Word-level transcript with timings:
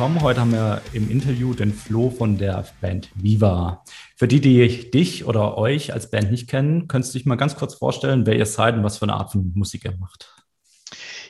willkommen. 0.00 0.22
Heute 0.22 0.40
haben 0.40 0.52
wir 0.52 0.80
im 0.94 1.10
Interview 1.10 1.52
den 1.52 1.74
Flo 1.74 2.08
von 2.08 2.38
der 2.38 2.64
Band 2.80 3.10
Viva. 3.16 3.84
Für 4.16 4.26
die, 4.26 4.40
die 4.40 4.90
dich 4.90 5.26
oder 5.26 5.58
euch 5.58 5.92
als 5.92 6.10
Band 6.10 6.30
nicht 6.30 6.48
kennen, 6.48 6.88
könntest 6.88 7.12
du 7.12 7.18
dich 7.18 7.26
mal 7.26 7.36
ganz 7.36 7.54
kurz 7.54 7.74
vorstellen, 7.74 8.24
wer 8.24 8.34
ihr 8.34 8.46
seid 8.46 8.76
und 8.76 8.82
was 8.82 8.96
für 8.96 9.02
eine 9.02 9.12
Art 9.12 9.30
von 9.30 9.52
Musik 9.54 9.84
ihr 9.84 9.94
macht? 9.98 10.34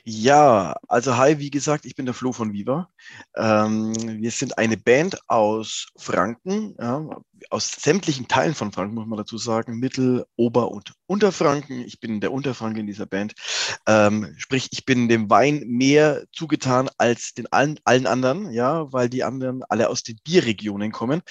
Ja, 0.05 0.77
also 0.87 1.17
hi, 1.17 1.37
wie 1.37 1.49
gesagt, 1.49 1.85
ich 1.85 1.95
bin 1.95 2.05
der 2.05 2.15
Flo 2.15 2.31
von 2.31 2.53
Viva. 2.53 2.89
Ähm, 3.35 3.93
wir 4.21 4.31
sind 4.31 4.57
eine 4.57 4.77
Band 4.77 5.19
aus 5.29 5.87
Franken, 5.97 6.73
ja, 6.79 7.09
aus 7.49 7.71
sämtlichen 7.71 8.27
Teilen 8.27 8.55
von 8.55 8.71
Franken, 8.71 8.95
muss 8.95 9.07
man 9.07 9.17
dazu 9.17 9.37
sagen, 9.37 9.79
Mittel-, 9.79 10.25
Ober- 10.35 10.71
und 10.71 10.93
Unterfranken. 11.07 11.81
Ich 11.81 11.99
bin 11.99 12.21
der 12.21 12.31
Unterfranke 12.31 12.79
in 12.79 12.87
dieser 12.87 13.05
Band. 13.05 13.33
Ähm, 13.87 14.33
sprich, 14.37 14.69
ich 14.71 14.85
bin 14.85 15.09
dem 15.09 15.29
Wein 15.29 15.63
mehr 15.67 16.23
zugetan 16.31 16.89
als 16.97 17.33
den 17.33 17.51
allen, 17.51 17.79
allen 17.83 18.07
anderen, 18.07 18.51
ja, 18.51 18.91
weil 18.91 19.09
die 19.09 19.23
anderen 19.23 19.63
alle 19.69 19.89
aus 19.89 20.03
den 20.03 20.19
Bierregionen 20.23 20.91
kommen. 20.91 21.21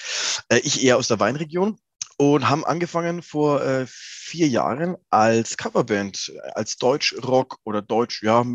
Äh, 0.49 0.59
ich 0.59 0.83
eher 0.83 0.97
aus 0.97 1.07
der 1.07 1.19
Weinregion 1.19 1.77
und 2.17 2.49
haben 2.49 2.65
angefangen 2.65 3.23
vor 3.23 3.63
äh, 3.63 3.85
vier 3.87 4.47
Jahren 4.47 4.95
als 5.09 5.57
Coverband, 5.57 6.31
als 6.53 6.77
Deutsch-Rock 6.77 7.57
oder 7.63 7.81
Deutsch, 7.81 8.21
ja, 8.21 8.45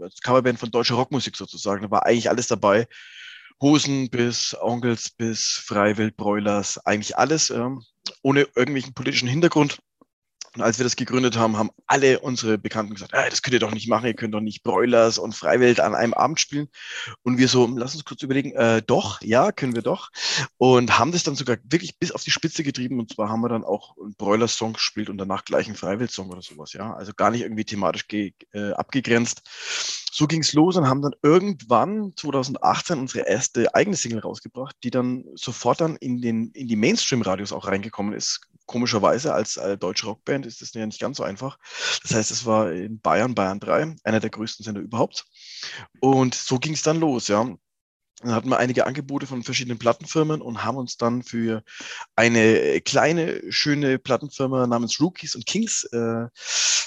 als 0.00 0.20
Coverband 0.20 0.58
von 0.58 0.70
deutscher 0.70 0.96
Rockmusik 0.96 1.36
sozusagen. 1.36 1.82
Da 1.82 1.90
war 1.90 2.04
eigentlich 2.04 2.28
alles 2.28 2.48
dabei. 2.48 2.86
Hosen 3.60 4.10
bis 4.10 4.56
Onkels 4.60 5.10
bis 5.10 5.62
Freiwild, 5.64 6.16
Broilers, 6.16 6.78
eigentlich 6.86 7.16
alles, 7.16 7.50
ähm, 7.50 7.82
ohne 8.22 8.46
irgendwelchen 8.54 8.94
politischen 8.94 9.28
Hintergrund. 9.28 9.78
Und 10.54 10.62
als 10.62 10.78
wir 10.78 10.84
das 10.84 10.94
gegründet 10.94 11.36
haben, 11.36 11.56
haben 11.58 11.70
alle 11.86 12.20
unsere 12.20 12.58
Bekannten 12.58 12.94
gesagt, 12.94 13.12
ah, 13.12 13.28
das 13.28 13.42
könnt 13.42 13.54
ihr 13.54 13.60
doch 13.60 13.72
nicht 13.72 13.88
machen, 13.88 14.06
ihr 14.06 14.14
könnt 14.14 14.34
doch 14.34 14.40
nicht 14.40 14.62
Broilers 14.62 15.18
und 15.18 15.34
Freiwild 15.34 15.80
an 15.80 15.96
einem 15.96 16.14
Abend 16.14 16.38
spielen. 16.38 16.68
Und 17.22 17.38
wir 17.38 17.48
so, 17.48 17.66
lass 17.66 17.94
uns 17.94 18.04
kurz 18.04 18.22
überlegen, 18.22 18.52
äh, 18.52 18.80
doch, 18.86 19.20
ja, 19.20 19.50
können 19.50 19.74
wir 19.74 19.82
doch. 19.82 20.10
Und 20.56 20.96
haben 20.96 21.10
das 21.10 21.24
dann 21.24 21.34
sogar 21.34 21.56
wirklich 21.64 21.98
bis 21.98 22.12
auf 22.12 22.22
die 22.22 22.30
Spitze 22.30 22.62
getrieben. 22.62 23.00
Und 23.00 23.12
zwar 23.12 23.28
haben 23.28 23.40
wir 23.40 23.48
dann 23.48 23.64
auch 23.64 23.96
einen 23.98 24.14
Broilers-Song 24.14 24.74
gespielt 24.74 25.10
und 25.10 25.18
danach 25.18 25.44
gleich 25.44 25.66
einen 25.66 25.76
Freiwild-Song 25.76 26.30
oder 26.30 26.42
sowas, 26.42 26.72
ja. 26.72 26.94
Also 26.94 27.12
gar 27.14 27.32
nicht 27.32 27.42
irgendwie 27.42 27.64
thematisch 27.64 28.06
äh, 28.12 28.32
abgegrenzt. 28.72 29.42
So 30.12 30.28
ging 30.28 30.42
es 30.42 30.52
los 30.52 30.76
und 30.76 30.86
haben 30.86 31.02
dann 31.02 31.16
irgendwann 31.22 32.12
2018 32.14 33.00
unsere 33.00 33.26
erste 33.26 33.74
eigene 33.74 33.96
Single 33.96 34.20
rausgebracht, 34.20 34.76
die 34.84 34.92
dann 34.92 35.24
sofort 35.34 35.80
dann 35.80 35.96
in, 35.96 36.20
den, 36.20 36.52
in 36.52 36.68
die 36.68 36.76
Mainstream-Radios 36.76 37.52
auch 37.52 37.66
reingekommen 37.66 38.14
ist 38.14 38.40
komischerweise 38.66 39.34
als 39.34 39.56
äh, 39.56 39.76
deutsche 39.76 40.06
Rockband 40.06 40.46
ist 40.46 40.62
das 40.62 40.72
ja 40.74 40.84
nicht 40.86 41.00
ganz 41.00 41.18
so 41.18 41.22
einfach. 41.22 41.58
Das 42.02 42.14
heißt, 42.14 42.30
es 42.30 42.46
war 42.46 42.72
in 42.72 43.00
Bayern, 43.00 43.34
Bayern 43.34 43.60
3, 43.60 43.96
einer 44.04 44.20
der 44.20 44.30
größten 44.30 44.64
Sender 44.64 44.80
überhaupt. 44.80 45.26
Und 46.00 46.34
so 46.34 46.58
ging 46.58 46.74
es 46.74 46.82
dann 46.82 47.00
los, 47.00 47.28
ja. 47.28 47.48
Dann 48.20 48.34
hatten 48.34 48.48
wir 48.48 48.58
einige 48.58 48.86
Angebote 48.86 49.26
von 49.26 49.42
verschiedenen 49.42 49.78
Plattenfirmen 49.78 50.40
und 50.40 50.64
haben 50.64 50.78
uns 50.78 50.96
dann 50.96 51.22
für 51.22 51.62
eine 52.14 52.80
kleine, 52.80 53.42
schöne 53.50 53.98
Plattenfirma 53.98 54.66
namens 54.66 55.00
Rookies 55.00 55.34
und 55.34 55.46
Kings 55.46 55.84
äh, 55.92 56.28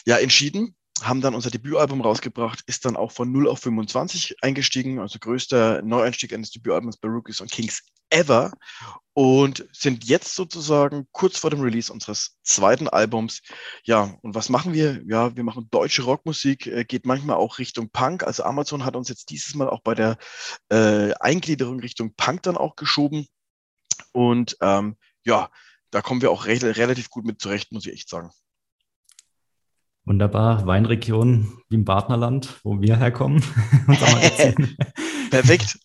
ja, 0.05 0.17
entschieden 0.17 0.76
haben 1.03 1.21
dann 1.21 1.35
unser 1.35 1.51
Debütalbum 1.51 2.01
rausgebracht, 2.01 2.61
ist 2.65 2.85
dann 2.85 2.95
auch 2.95 3.11
von 3.11 3.31
0 3.31 3.47
auf 3.47 3.59
25 3.59 4.37
eingestiegen, 4.41 4.99
also 4.99 5.19
größter 5.19 5.81
Neueinstieg 5.81 6.33
eines 6.33 6.51
Debütalbums 6.51 6.97
bei 6.97 7.09
Rookies 7.09 7.41
und 7.41 7.51
Kings 7.51 7.83
ever 8.09 8.51
und 9.13 9.67
sind 9.71 10.05
jetzt 10.05 10.35
sozusagen 10.35 11.07
kurz 11.11 11.37
vor 11.37 11.49
dem 11.49 11.61
Release 11.61 11.91
unseres 11.91 12.37
zweiten 12.43 12.87
Albums. 12.87 13.41
Ja, 13.83 14.15
und 14.21 14.35
was 14.35 14.49
machen 14.49 14.73
wir? 14.73 15.01
Ja, 15.07 15.35
wir 15.35 15.43
machen 15.43 15.67
deutsche 15.71 16.03
Rockmusik, 16.03 16.67
äh, 16.67 16.85
geht 16.85 17.05
manchmal 17.05 17.37
auch 17.37 17.57
Richtung 17.57 17.89
Punk. 17.89 18.23
Also 18.23 18.43
Amazon 18.43 18.85
hat 18.85 18.95
uns 18.95 19.09
jetzt 19.09 19.29
dieses 19.29 19.55
Mal 19.55 19.69
auch 19.69 19.81
bei 19.81 19.95
der 19.95 20.17
äh, 20.69 21.13
Eingliederung 21.15 21.79
Richtung 21.79 22.13
Punk 22.15 22.43
dann 22.43 22.57
auch 22.57 22.75
geschoben. 22.75 23.27
Und 24.11 24.57
ähm, 24.61 24.97
ja, 25.25 25.49
da 25.89 26.01
kommen 26.01 26.21
wir 26.21 26.31
auch 26.31 26.45
re 26.45 26.61
relativ 26.61 27.09
gut 27.09 27.25
mit 27.25 27.41
zurecht, 27.41 27.71
muss 27.71 27.85
ich 27.85 27.93
echt 27.93 28.09
sagen. 28.09 28.31
Wunderbar. 30.07 30.65
Weinregion 30.65 31.51
wie 31.67 31.75
im 31.75 31.83
Partnerland, 31.83 32.61
wo 32.63 32.79
wir 32.79 32.95
herkommen. 32.95 33.43
Perfekt. 35.29 35.77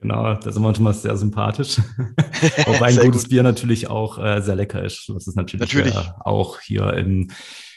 Genau, 0.00 0.34
da 0.34 0.50
sind 0.50 0.62
wir 0.64 0.74
schon 0.74 0.82
mal 0.82 0.92
sehr 0.92 1.16
sympathisch. 1.16 1.78
Wobei 2.66 2.86
ein 2.86 2.96
gutes 2.96 3.22
gut. 3.22 3.30
Bier 3.30 3.44
natürlich 3.44 3.88
auch 3.88 4.18
äh, 4.18 4.40
sehr 4.40 4.56
lecker 4.56 4.84
ist, 4.84 5.08
was 5.14 5.28
es 5.28 5.36
natürlich, 5.36 5.72
natürlich. 5.72 5.94
Äh, 5.94 6.10
auch 6.24 6.58
hier 6.58 6.92
im 6.94 7.30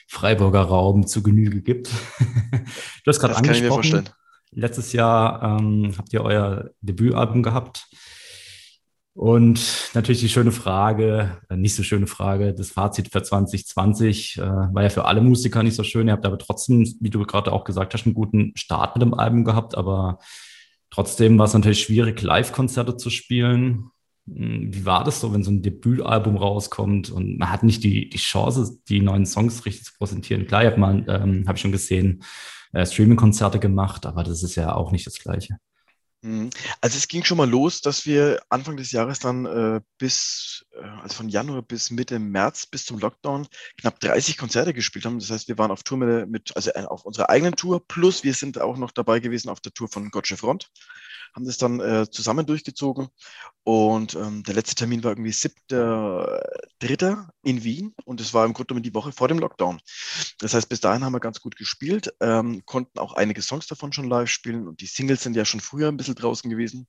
Freiburger 0.08 0.62
Raum 0.62 1.06
zu 1.06 1.22
Genüge 1.22 1.62
gibt. 1.62 1.92
du 2.20 3.06
hast 3.06 3.20
gerade 3.20 3.36
angesprochen, 3.36 4.10
letztes 4.50 4.92
Jahr 4.92 5.60
ähm, 5.60 5.94
habt 5.96 6.12
ihr 6.14 6.24
euer 6.24 6.72
Debütalbum 6.82 7.44
gehabt. 7.44 7.86
Und 9.16 9.92
natürlich 9.94 10.20
die 10.20 10.30
schöne 10.30 10.52
Frage, 10.52 11.38
äh, 11.50 11.56
nicht 11.56 11.74
so 11.74 11.84
schöne 11.84 12.06
Frage, 12.06 12.54
das 12.54 12.72
Fazit 12.72 13.14
für 13.14 13.24
2020 13.24 14.38
äh, 14.38 14.42
war 14.42 14.84
ja 14.84 14.90
für 14.90 15.06
alle 15.06 15.22
Musiker 15.22 15.64
nicht 15.64 15.76
so 15.76 15.84
schön. 15.84 16.08
Ihr 16.08 16.14
habt 16.14 16.26
aber 16.26 16.38
trotzdem, 16.38 16.86
wie 17.00 17.10
du 17.10 17.26
gerade 17.26 17.54
auch 17.54 17.64
gesagt 17.64 17.94
hast, 17.94 18.06
einen 18.06 18.14
guten 18.14 18.52
Start 18.58 18.98
mit 18.98 19.02
dem 19.04 19.14
Album 19.14 19.46
gehabt. 19.46 19.78
Aber 19.78 20.20
trotzdem 20.90 21.38
war 21.38 21.46
es 21.46 21.54
natürlich 21.54 21.80
schwierig, 21.80 22.22
Live-Konzerte 22.22 22.98
zu 22.98 23.10
spielen. 23.10 23.90
Hm, 24.28 24.74
wie 24.74 24.86
war 24.86 25.06
das 25.06 25.22
so, 25.22 25.34
wenn 25.34 25.44
so 25.44 25.52
ein 25.52 25.62
Debütalbum 25.62 26.36
rauskommt 26.36 27.10
und 27.10 27.38
man 27.40 27.50
hat 27.50 27.64
nicht 27.64 27.86
die, 27.86 28.10
die 28.10 28.18
Chance, 28.18 28.80
die 28.90 29.00
neuen 29.00 29.26
Songs 29.26 29.66
richtig 29.66 29.86
zu 29.86 29.94
präsentieren? 29.98 30.46
Klar, 30.46 30.66
ich 30.66 30.72
habe 30.78 31.06
ähm, 31.08 31.46
ich 31.50 31.62
schon 31.62 31.72
gesehen, 31.72 32.22
äh, 32.74 32.86
Streaming-Konzerte 32.86 33.60
gemacht, 33.60 34.06
aber 34.06 34.24
das 34.24 34.44
ist 34.44 34.56
ja 34.56 34.76
auch 34.76 34.92
nicht 34.92 35.08
das 35.08 35.20
Gleiche. 35.20 35.58
Mhm. 36.26 36.50
Also 36.82 36.98
es 36.98 37.08
ging 37.08 37.24
schon 37.24 37.38
mal 37.38 37.48
los, 37.48 37.82
dass 37.82 38.08
wir 38.08 38.42
Anfang 38.50 38.78
des 38.78 38.92
Jahres 38.92 39.20
dann 39.20 39.46
äh, 39.46 39.82
bis, 40.00 40.66
äh, 40.72 40.82
also 41.04 41.18
von 41.18 41.30
Januar 41.30 41.62
bis 41.62 41.92
Mitte 41.92 42.18
März, 42.18 42.66
bis 42.66 42.86
zum 42.86 42.98
Lockdown, 42.98 43.48
knapp 43.78 44.00
30 44.00 44.36
Konzerte 44.36 44.74
gespielt 44.74 45.06
haben. 45.06 45.20
Das 45.20 45.30
heißt, 45.30 45.48
wir 45.48 45.60
waren 45.60 45.70
auf 45.70 45.84
Tour 45.84 46.00
mit, 46.26 46.56
also 46.56 46.72
äh, 46.72 46.84
auf 46.86 47.06
unserer 47.06 47.30
eigenen 47.30 47.56
Tour, 47.56 47.88
plus 47.88 48.24
wir 48.24 48.34
sind 48.34 48.60
auch 48.60 48.78
noch 48.78 48.92
dabei 48.92 49.20
gewesen 49.20 49.50
auf 49.50 49.60
der 49.60 49.72
Tour 49.72 49.88
von 49.88 50.10
Gotcha 50.10 50.36
Front 50.36 50.72
haben 51.36 51.46
das 51.46 51.58
dann 51.58 51.80
äh, 51.80 52.10
zusammen 52.10 52.46
durchgezogen. 52.46 53.10
Und 53.64 54.16
ähm, 54.16 54.44
der 54.44 54.56
letzte 54.56 54.76
Termin 54.76 55.04
war 55.04 55.12
irgendwie 55.12 55.32
7.3. 55.32 57.28
in 57.44 57.64
Wien 57.64 57.94
und 58.06 58.22
es 58.22 58.34
war 58.34 58.46
im 58.46 58.54
Grunde 58.54 58.68
genommen 58.68 58.84
die 58.84 58.94
Woche 58.94 59.12
vor 59.12 59.28
dem 59.28 59.40
Lockdown. 59.40 59.80
Das 60.40 60.54
heißt, 60.54 60.70
bis 60.70 60.80
dahin 60.80 61.04
haben 61.04 61.14
wir 61.14 61.20
ganz 61.20 61.42
gut 61.42 61.56
gespielt, 61.56 62.14
ähm, 62.22 62.64
konnten 62.66 63.00
auch 63.00 63.14
einige 63.14 63.42
Songs 63.42 63.68
davon 63.68 63.92
schon 63.92 64.10
live 64.10 64.30
spielen 64.30 64.68
und 64.68 64.82
die 64.82 64.86
Singles 64.86 65.24
sind 65.24 65.36
ja 65.36 65.46
schon 65.46 65.60
früher 65.60 65.90
ein 65.90 65.98
bisschen 65.98 66.16
draußen 66.16 66.50
gewesen. 66.50 66.88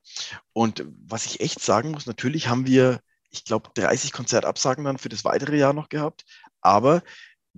Und 0.53 0.85
was 1.07 1.27
ich 1.27 1.41
echt 1.41 1.61
sagen 1.61 1.91
muss, 1.91 2.07
natürlich 2.07 2.49
haben 2.49 2.67
wir 2.67 3.01
ich 3.31 3.45
glaube, 3.45 3.71
30 3.75 4.13
Konzertabsagen 4.13 4.85
dann 4.85 4.99
für 4.99 5.09
das 5.09 5.25
weitere 5.25 5.59
Jahr 5.59 5.73
noch 5.73 5.89
gehabt. 5.89 6.25
Aber 6.61 7.03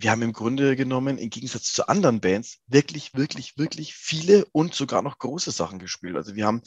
wir 0.01 0.11
haben 0.11 0.23
im 0.23 0.33
Grunde 0.33 0.77
genommen 0.77 1.19
im 1.19 1.31
Gegensatz 1.31 1.73
zu 1.73 1.89
anderen 1.89 2.21
Bands 2.21 2.59
wirklich, 2.67 3.15
wirklich, 3.15 3.59
wirklich 3.59 3.95
viele 3.95 4.45
und 4.53 4.75
sogar 4.75 5.03
noch 5.03 5.19
große 5.19 5.51
Sachen 5.51 5.79
gespielt. 5.79 6.17
Also 6.17 6.37
wir 6.37 6.47
haben 6.47 6.63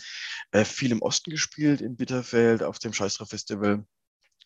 äh, 0.51 0.65
viel 0.65 0.91
im 0.91 1.01
Osten 1.01 1.31
gespielt, 1.31 1.81
in 1.81 1.95
Bitterfeld, 1.95 2.61
auf 2.61 2.79
dem 2.79 2.93
Scheißdrauf 2.93 3.29
Festival 3.29 3.85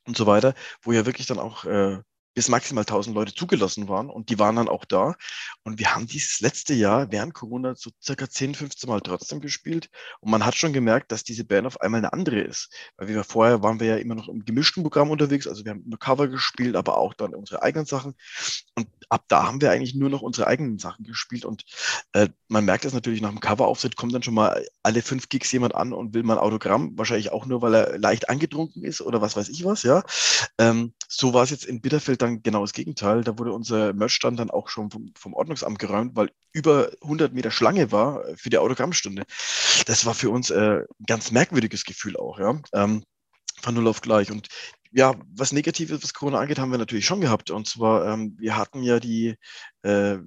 und 0.06 0.16
so 0.16 0.28
weiter, 0.28 0.53
wo 0.81 0.91
ja 0.91 1.06
wirklich 1.06 1.25
dann 1.25 1.40
auch 1.40 1.66
äh, 1.66 2.00
bis 2.35 2.50
maximal 2.50 2.84
1000 2.84 3.16
Leute 3.16 3.34
zugelassen 3.34 3.88
waren 3.90 4.09
und 4.09 4.29
die 4.29 4.38
waren 4.38 4.57
dann 4.57 4.68
auch 4.69 4.85
da. 4.85 5.16
Und 5.63 5.79
wir 5.79 5.96
haben 5.96 6.06
dieses 6.06 6.41
letzte 6.41 6.73
Jahr 6.73 7.12
während 7.12 7.33
Corona 7.33 7.75
so 7.75 7.89
circa 8.04 8.30
10, 8.30 8.54
15 8.54 8.89
Mal 8.89 9.01
trotzdem 9.01 9.42
gespielt 9.42 9.89
und 10.19 10.30
man 10.30 10.45
hat 10.45 10.56
schon 10.56 10.74
gemerkt, 10.74 11.12
dass 11.12 11.24
diese 11.24 11.45
Band 11.45 11.65
auf 11.65 11.81
einmal 11.81 12.00
eine 12.00 12.13
andere 12.13 12.42
ist. 12.42 12.69
Weil 12.98 13.07
wir 13.07 13.24
vorher 13.24 13.63
waren 13.63 13.80
wir 13.80 13.88
ja 13.88 13.95
immer 13.95 14.15
noch 14.15 14.27
im 14.27 14.45
gemischten 14.45 14.83
Programm 14.83 15.10
unterwegs, 15.10 15.48
also 15.48 15.65
wir 15.65 15.71
haben 15.71 15.83
nur 15.88 15.98
Cover 15.98 16.27
gespielt, 16.27 16.75
aber 16.75 16.98
auch 16.98 17.13
dann 17.13 17.33
unsere 17.33 17.63
eigenen 17.63 17.86
Sachen. 17.86 18.13
Und 18.75 18.88
ab 19.10 19.25
da 19.30 19.48
haben 19.48 19.62
wir 19.62 19.71
eigentlich 19.71 19.95
nur 19.95 20.10
noch 20.10 20.21
unsere 20.21 20.48
eigenen 20.48 20.77
Sachen 20.77 21.06
gespielt 21.06 21.45
und 21.45 21.63
äh, 22.12 22.27
man 22.50 22.65
merkt 22.65 22.86
das 22.86 22.94
natürlich 22.94 23.21
nach 23.21 23.30
dem 23.30 23.39
Coverauftritt 23.39 23.95
kommt 23.95 24.13
dann 24.13 24.24
schon 24.24 24.33
mal 24.33 24.65
alle 24.83 25.01
fünf 25.01 25.30
Gigs 25.30 25.51
jemand 25.51 25.74
an 25.74 25.94
und 25.94 26.13
will 26.13 26.24
mal 26.24 26.38
Autogramm, 26.38 26.98
wahrscheinlich 26.98 27.31
auch 27.31 27.45
nur, 27.45 27.62
weil 27.62 27.74
er 27.74 27.98
leicht 27.98 28.30
angetrunken 28.30 28.83
ist 28.83 29.01
oder 29.01 29.21
was 29.21 29.36
weiß 29.36 29.50
ich 29.50 29.63
was, 29.63 29.83
ja. 29.83 30.04
Ähm, 30.57 30.94
so 31.07 31.33
war 31.33 31.44
es 31.44 31.50
jetzt 31.50 31.65
in 31.65 31.81
Bitterfeld 31.81 32.21
dann 32.25 32.44
genau 32.44 32.62
das 32.62 32.74
Gegenteil. 32.74 33.24
Da 33.24 33.38
wurde 33.38 33.54
unser 33.54 33.94
Merchstand 33.94 34.39
dann 34.39 34.50
auch 34.50 34.69
schon 34.69 34.92
vom, 34.92 35.12
vom 35.18 35.33
Ordnungsamt 35.33 35.80
geräumt, 35.80 36.16
weil 36.16 36.31
über 36.51 36.92
100 37.01 37.33
Meter 37.33 37.51
Schlange 37.51 37.92
war 37.92 38.24
für 38.36 38.50
die 38.50 38.57
Autogrammstunde. 38.57 39.24
Das 39.86 40.06
war 40.06 40.13
für 40.13 40.30
uns 40.30 40.50
äh, 40.50 40.81
ein 40.81 41.06
ganz 41.07 41.31
merkwürdiges 41.31 41.86
Gefühl 41.86 42.18
auch, 42.18 42.39
ja. 42.39 42.60
Ähm, 42.74 43.04
von 43.62 43.74
null 43.74 43.88
auf 43.88 44.01
gleich. 44.01 44.31
Und 44.31 44.48
ja, 44.92 45.13
was 45.36 45.51
Negatives, 45.51 46.04
was 46.04 46.13
Corona 46.13 46.39
angeht, 46.39 46.60
haben 46.60 46.72
wir 46.72 46.77
natürlich 46.77 47.06
schon 47.06 47.22
gehabt. 47.22 47.51
Und 47.51 47.68
zwar, 47.68 48.07
ähm, 48.07 48.36
wir 48.39 48.56
hatten 48.57 48.83
ja 48.83 49.00
die, 49.00 49.36
äh, 49.81 50.18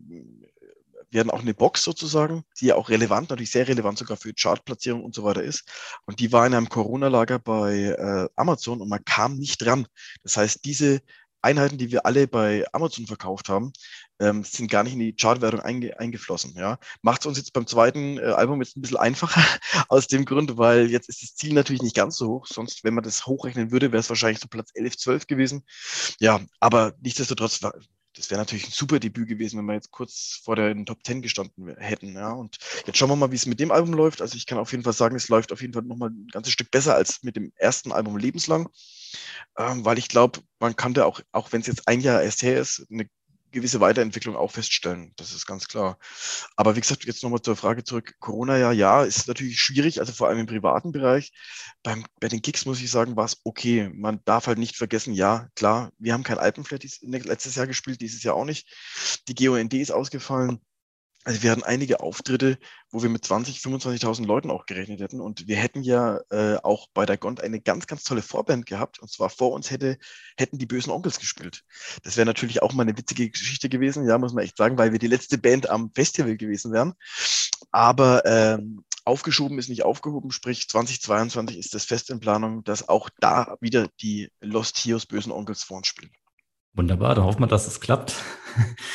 wir 1.10 1.20
hatten 1.20 1.30
auch 1.30 1.40
eine 1.40 1.54
Box 1.54 1.84
sozusagen, 1.84 2.44
die 2.60 2.66
ja 2.66 2.74
auch 2.74 2.90
relevant, 2.90 3.30
natürlich 3.30 3.50
sehr 3.50 3.66
relevant 3.66 3.98
sogar 3.98 4.16
für 4.16 4.34
Chartplatzierung 4.34 5.02
und 5.02 5.14
so 5.14 5.24
weiter 5.24 5.42
ist. 5.42 5.64
Und 6.04 6.20
die 6.20 6.32
war 6.32 6.46
in 6.46 6.54
einem 6.54 6.68
Corona-Lager 6.68 7.38
bei 7.38 7.76
äh, 7.76 8.28
Amazon 8.36 8.80
und 8.80 8.88
man 8.88 9.04
kam 9.04 9.38
nicht 9.38 9.64
dran. 9.64 9.86
Das 10.22 10.36
heißt, 10.36 10.64
diese 10.64 11.00
Einheiten, 11.42 11.78
die 11.78 11.90
wir 11.90 12.06
alle 12.06 12.26
bei 12.26 12.64
Amazon 12.72 13.06
verkauft 13.06 13.48
haben, 13.48 13.72
ähm, 14.20 14.44
sind 14.44 14.70
gar 14.70 14.82
nicht 14.82 14.94
in 14.94 14.98
die 14.98 15.14
Chartwertung 15.14 15.60
einge 15.60 15.98
eingeflossen. 15.98 16.54
Ja. 16.56 16.78
Macht 17.02 17.20
es 17.20 17.26
uns 17.26 17.38
jetzt 17.38 17.52
beim 17.52 17.66
zweiten 17.66 18.18
äh, 18.18 18.22
Album 18.22 18.60
jetzt 18.60 18.76
ein 18.76 18.82
bisschen 18.82 18.96
einfacher 18.96 19.42
aus 19.88 20.06
dem 20.06 20.24
Grund, 20.24 20.58
weil 20.58 20.90
jetzt 20.90 21.08
ist 21.08 21.22
das 21.22 21.34
Ziel 21.34 21.54
natürlich 21.54 21.82
nicht 21.82 21.96
ganz 21.96 22.16
so 22.16 22.28
hoch. 22.28 22.46
Sonst, 22.46 22.84
wenn 22.84 22.94
man 22.94 23.04
das 23.04 23.26
hochrechnen 23.26 23.70
würde, 23.70 23.92
wäre 23.92 24.00
es 24.00 24.08
wahrscheinlich 24.08 24.40
so 24.40 24.48
Platz 24.48 24.70
11, 24.74 24.96
12 24.96 25.26
gewesen. 25.26 25.64
Ja, 26.20 26.40
aber 26.60 26.94
nichtsdestotrotz 27.00 27.60
das 28.18 28.30
wäre 28.30 28.40
natürlich 28.40 28.66
ein 28.66 28.72
super 28.72 28.98
Debüt 28.98 29.28
gewesen, 29.28 29.58
wenn 29.58 29.66
wir 29.66 29.74
jetzt 29.74 29.92
kurz 29.92 30.40
vor 30.42 30.56
den 30.56 30.84
Top 30.86 30.98
10 31.04 31.22
gestanden 31.22 31.76
hätten. 31.76 32.14
Ja. 32.14 32.32
Und 32.32 32.58
jetzt 32.84 32.98
schauen 32.98 33.10
wir 33.10 33.16
mal, 33.16 33.30
wie 33.30 33.36
es 33.36 33.46
mit 33.46 33.60
dem 33.60 33.70
Album 33.70 33.94
läuft. 33.94 34.20
Also 34.20 34.36
ich 34.36 34.46
kann 34.46 34.58
auf 34.58 34.72
jeden 34.72 34.82
Fall 34.82 34.92
sagen, 34.92 35.14
es 35.14 35.28
läuft 35.28 35.52
auf 35.52 35.60
jeden 35.60 35.72
Fall 35.72 35.82
nochmal 35.82 36.10
ein 36.10 36.26
ganzes 36.32 36.52
Stück 36.52 36.70
besser 36.70 36.96
als 36.96 37.22
mit 37.22 37.36
dem 37.36 37.52
ersten 37.56 37.92
Album 37.92 38.16
lebenslang. 38.18 38.68
Ähm, 39.56 39.84
weil 39.84 39.98
ich 39.98 40.08
glaube, 40.08 40.40
man 40.60 40.76
kann 40.76 40.94
da 40.94 41.04
auch, 41.04 41.20
auch 41.32 41.52
wenn 41.52 41.60
es 41.60 41.66
jetzt 41.66 41.88
ein 41.88 42.00
Jahr 42.00 42.22
erst 42.22 42.42
her 42.42 42.60
ist, 42.60 42.86
eine 42.90 43.08
gewisse 43.50 43.80
Weiterentwicklung 43.80 44.36
auch 44.36 44.50
feststellen. 44.50 45.12
Das 45.16 45.32
ist 45.32 45.46
ganz 45.46 45.68
klar. 45.68 45.98
Aber 46.56 46.76
wie 46.76 46.80
gesagt, 46.80 47.04
jetzt 47.04 47.22
nochmal 47.22 47.42
zur 47.42 47.56
Frage 47.56 47.84
zurück. 47.84 48.14
Corona-Jahr, 48.20 48.72
ja, 48.72 49.04
ist 49.04 49.28
natürlich 49.28 49.58
schwierig, 49.58 50.00
also 50.00 50.12
vor 50.12 50.28
allem 50.28 50.38
im 50.38 50.46
privaten 50.46 50.92
Bereich. 50.92 51.32
Beim, 51.82 52.04
bei 52.20 52.28
den 52.28 52.42
Gigs 52.42 52.66
muss 52.66 52.80
ich 52.80 52.90
sagen, 52.90 53.16
war 53.16 53.24
es 53.24 53.40
okay. 53.44 53.90
Man 53.94 54.20
darf 54.24 54.46
halt 54.46 54.58
nicht 54.58 54.76
vergessen, 54.76 55.14
ja, 55.14 55.48
klar, 55.54 55.90
wir 55.98 56.12
haben 56.12 56.24
kein 56.24 56.38
Alpenflair 56.38 56.80
letztes 57.02 57.54
Jahr 57.54 57.66
gespielt, 57.66 58.00
dieses 58.00 58.22
Jahr 58.22 58.34
auch 58.34 58.44
nicht. 58.44 58.68
Die 59.28 59.34
GOND 59.34 59.74
ist 59.74 59.92
ausgefallen. 59.92 60.60
Also 61.28 61.42
wir 61.42 61.50
hatten 61.50 61.62
einige 61.62 62.00
Auftritte, 62.00 62.56
wo 62.90 63.02
wir 63.02 63.10
mit 63.10 63.22
20, 63.22 63.58
25.000 63.58 64.24
Leuten 64.24 64.50
auch 64.50 64.64
gerechnet 64.64 65.02
hätten. 65.02 65.20
Und 65.20 65.46
wir 65.46 65.56
hätten 65.56 65.82
ja 65.82 66.20
äh, 66.30 66.56
auch 66.62 66.86
bei 66.94 67.04
der 67.04 67.18
Gond 67.18 67.42
eine 67.42 67.60
ganz, 67.60 67.86
ganz 67.86 68.02
tolle 68.02 68.22
Vorband 68.22 68.64
gehabt. 68.64 68.98
Und 68.98 69.10
zwar 69.10 69.28
vor 69.28 69.52
uns 69.52 69.70
hätte, 69.70 69.98
hätten 70.38 70.56
die 70.56 70.64
bösen 70.64 70.90
Onkels 70.90 71.18
gespielt. 71.18 71.64
Das 72.02 72.16
wäre 72.16 72.24
natürlich 72.24 72.62
auch 72.62 72.72
mal 72.72 72.84
eine 72.84 72.96
witzige 72.96 73.28
Geschichte 73.28 73.68
gewesen, 73.68 74.08
ja, 74.08 74.16
muss 74.16 74.32
man 74.32 74.42
echt 74.42 74.56
sagen, 74.56 74.78
weil 74.78 74.92
wir 74.92 74.98
die 74.98 75.06
letzte 75.06 75.36
Band 75.36 75.68
am 75.68 75.90
Festival 75.94 76.38
gewesen 76.38 76.72
wären. 76.72 76.94
Aber 77.72 78.24
ähm, 78.24 78.84
aufgeschoben 79.04 79.58
ist 79.58 79.68
nicht 79.68 79.84
aufgehoben, 79.84 80.30
sprich 80.30 80.66
2022 80.66 81.58
ist 81.58 81.74
das 81.74 81.84
fest 81.84 82.08
in 82.08 82.20
Planung, 82.20 82.64
dass 82.64 82.88
auch 82.88 83.10
da 83.20 83.58
wieder 83.60 83.88
die 84.00 84.30
Lost 84.40 84.78
Heroes 84.78 85.04
bösen 85.04 85.32
Onkels 85.32 85.62
vor 85.62 85.76
uns 85.76 85.88
spielen. 85.88 86.10
Wunderbar, 86.72 87.14
dann 87.14 87.24
hoffen 87.24 87.40
wir, 87.40 87.48
dass 87.48 87.66
es 87.66 87.80
klappt. 87.80 88.14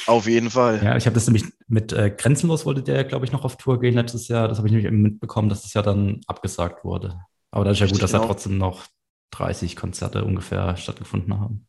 Auf 0.07 0.27
jeden 0.27 0.49
Fall. 0.49 0.83
Ja, 0.83 0.97
ich 0.97 1.05
habe 1.05 1.13
das 1.13 1.27
nämlich 1.27 1.45
mit 1.67 1.91
äh, 1.93 2.09
Grenzenlos 2.09 2.65
wollte 2.65 2.83
der, 2.83 3.03
glaube 3.03 3.25
ich, 3.25 3.31
noch 3.31 3.45
auf 3.45 3.57
Tour 3.57 3.79
gehen 3.79 3.95
letztes 3.95 4.27
Jahr. 4.27 4.47
Das 4.47 4.57
habe 4.57 4.67
ich 4.67 4.73
nämlich 4.73 4.91
mitbekommen, 4.91 5.49
dass 5.49 5.63
das 5.63 5.73
ja 5.73 5.81
dann 5.81 6.21
abgesagt 6.27 6.83
wurde. 6.83 7.19
Aber 7.51 7.65
das 7.65 7.77
ist 7.77 7.81
ja 7.81 7.87
gut, 7.87 8.01
dass 8.01 8.11
genau. 8.11 8.23
ja 8.23 8.27
trotzdem 8.27 8.57
noch 8.57 8.85
30 9.31 9.75
Konzerte 9.75 10.23
ungefähr 10.23 10.75
stattgefunden 10.77 11.39
haben. 11.39 11.67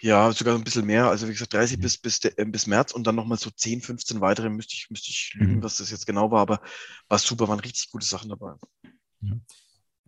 Ja, 0.00 0.30
sogar 0.32 0.54
ein 0.54 0.64
bisschen 0.64 0.84
mehr. 0.84 1.08
Also 1.08 1.28
wie 1.28 1.32
gesagt, 1.32 1.54
30 1.54 1.78
mhm. 1.78 1.82
bis, 1.82 1.98
bis, 1.98 2.24
äh, 2.24 2.44
bis 2.44 2.66
März 2.66 2.92
und 2.92 3.06
dann 3.06 3.14
nochmal 3.14 3.38
so 3.38 3.50
10, 3.50 3.80
15 3.80 4.20
weitere. 4.20 4.50
Müsste 4.50 4.74
ich, 4.74 4.90
müsste 4.90 5.10
ich 5.10 5.32
lügen, 5.34 5.56
mhm. 5.56 5.62
was 5.62 5.78
das 5.78 5.90
jetzt 5.90 6.06
genau 6.06 6.30
war, 6.30 6.42
aber 6.42 6.60
war 7.08 7.18
super, 7.18 7.48
waren 7.48 7.60
richtig 7.60 7.90
gute 7.90 8.04
Sachen 8.04 8.28
dabei. 8.28 8.52
Ja. 9.22 9.32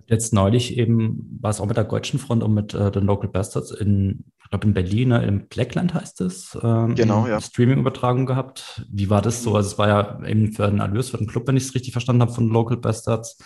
Jetzt 0.08 0.32
neulich 0.32 0.78
eben 0.78 1.38
war 1.40 1.50
es 1.50 1.60
auch 1.60 1.66
mit 1.66 1.76
der 1.76 1.84
Deutschen 1.84 2.20
Front 2.20 2.43
und 2.43 2.54
mit 2.54 2.75
äh, 2.75 2.93
den 2.93 3.04
Local 3.04 3.28
Bastards 3.28 3.72
in, 3.72 4.25
ich 4.43 4.50
glaube 4.50 4.66
in 4.66 4.75
Berlin, 4.75 5.08
ne, 5.08 5.25
im 5.25 5.48
Blackland 5.48 5.94
heißt 5.94 6.20
es, 6.20 6.56
ähm, 6.62 6.94
genau, 6.94 7.26
ja. 7.26 7.40
Streaming-Übertragung 7.40 8.25
gehabt. 8.25 8.87
Wie 8.90 9.10
war 9.10 9.20
das 9.20 9.43
so? 9.43 9.56
Also 9.56 9.70
es 9.70 9.78
war 9.78 9.88
ja 9.88 10.25
eben 10.25 10.52
für 10.52 10.69
den 10.69 10.78
Erlös, 10.78 11.10
für 11.10 11.19
den 11.19 11.26
Club, 11.26 11.48
wenn 11.48 11.56
ich 11.56 11.64
es 11.64 11.75
richtig 11.75 11.93
verstanden 11.93 12.22
habe, 12.22 12.32
von 12.32 12.48
Local 12.48 12.76
Bastards. 12.76 13.38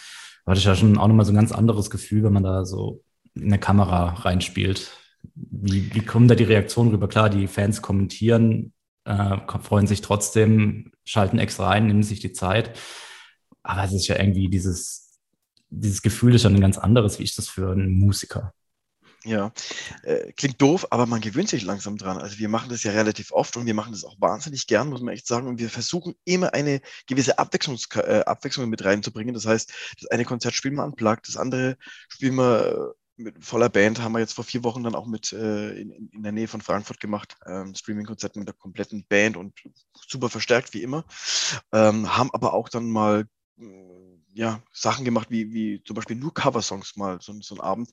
War 0.45 0.55
das 0.55 0.65
ja 0.65 0.75
schon 0.75 0.99
auch 0.99 1.09
nochmal 1.09 1.25
so 1.25 1.33
ein 1.33 1.37
ganz 1.37 1.53
anderes 1.53 1.89
Gefühl, 1.89 2.25
wenn 2.25 2.33
man 2.33 2.45
da 2.45 2.67
so 2.67 3.03
in 3.35 3.45
eine 3.45 3.59
Kamera 3.59 4.11
reinspielt. 4.11 4.91
Wie, 5.35 5.95
wie 5.95 6.01
kommen 6.01 6.29
da 6.29 6.35
die 6.35 6.45
Reaktionen 6.45 6.91
rüber? 6.91 7.09
Klar, 7.09 7.31
die 7.31 7.47
Fans 7.47 7.81
kommentieren, 7.81 8.73
äh, 9.05 9.37
freuen 9.63 9.87
sich 9.87 10.03
trotzdem, 10.03 10.93
schalten 11.05 11.39
extra 11.39 11.71
ein, 11.71 11.87
nehmen 11.87 12.03
sich 12.03 12.21
die 12.21 12.33
Zeit. 12.33 12.79
Aber 13.63 13.85
es 13.85 13.93
ist 13.93 14.09
ja 14.09 14.19
irgendwie 14.19 14.49
dieses 14.49 15.10
dieses 15.71 16.03
Gefühl 16.03 16.35
ist 16.35 16.43
schon 16.43 16.55
ein 16.55 16.61
ganz 16.61 16.79
anderes. 16.79 17.19
Wie 17.19 17.25
ist 17.25 17.39
das 17.39 17.49
für 17.49 17.73
einen 17.73 17.99
Musiker? 17.99 18.53
Ja, 19.25 19.53
äh, 20.03 20.33
klingt 20.33 20.63
doof, 20.63 20.87
aber 20.91 21.05
man 21.05 21.21
gewöhnt 21.21 21.51
sich 21.51 21.63
langsam 21.63 21.99
dran. 21.99 22.17
Also 22.17 22.39
wir 22.39 22.49
machen 22.49 22.71
das 22.71 22.83
ja 22.85 22.93
relativ 22.93 23.33
oft 23.33 23.55
und 23.59 23.67
wir 23.67 23.75
machen 23.75 23.93
das 23.93 24.05
auch 24.05 24.17
wahnsinnig 24.19 24.67
gern, 24.67 24.89
muss 24.89 25.03
man 25.03 25.13
echt 25.13 25.27
sagen. 25.27 25.47
Und 25.47 25.59
wir 25.59 25.69
versuchen 25.69 26.15
immer 26.25 26.55
eine 26.55 26.81
gewisse 27.07 27.39
Abwechslungs 27.39 27.87
äh, 27.97 28.23
Abwechslung 28.25 28.71
mit 28.71 28.83
reinzubringen. 28.83 29.35
Das 29.35 29.45
heißt, 29.45 29.73
das 30.01 30.11
eine 30.11 30.25
Konzert 30.25 30.55
spielen 30.55 30.77
wir 30.77 30.85
unplugged, 30.85 31.29
das 31.29 31.37
andere 31.37 31.77
spielen 32.09 32.37
wir 32.37 32.95
äh, 33.19 33.23
mit 33.23 33.45
voller 33.45 33.69
Band. 33.69 34.01
Haben 34.01 34.13
wir 34.13 34.21
jetzt 34.21 34.33
vor 34.33 34.45
vier 34.45 34.65
Wochen 34.65 34.85
dann 34.85 34.95
auch 34.95 35.07
mit 35.07 35.35
äh, 35.35 35.73
in, 35.73 35.91
in, 36.13 36.23
der 36.23 36.33
Nähe 36.33 36.49
von 36.49 36.63
Frankfurt 36.63 36.99
gemacht. 36.99 37.37
Ähm, 37.45 37.75
Streaming-Konzert 37.75 38.37
mit 38.37 38.49
der 38.49 38.55
kompletten 38.55 39.05
Band 39.07 39.37
und 39.37 39.53
super 40.09 40.31
verstärkt 40.31 40.73
wie 40.73 40.83
immer. 40.83 41.05
Ähm, 41.73 42.17
haben 42.17 42.31
aber 42.33 42.55
auch 42.55 42.71
dann 42.71 42.89
mal 42.89 43.27
ja, 44.33 44.63
Sachen 44.73 45.05
gemacht, 45.05 45.31
wie, 45.31 45.53
wie 45.53 45.83
zum 45.85 45.97
Beispiel 45.97 46.17
nur 46.17 46.35
Coversongs 46.35 46.97
mal, 46.97 47.21
so, 47.21 47.33
so 47.41 47.55
ein 47.55 47.61
Abend. 47.61 47.91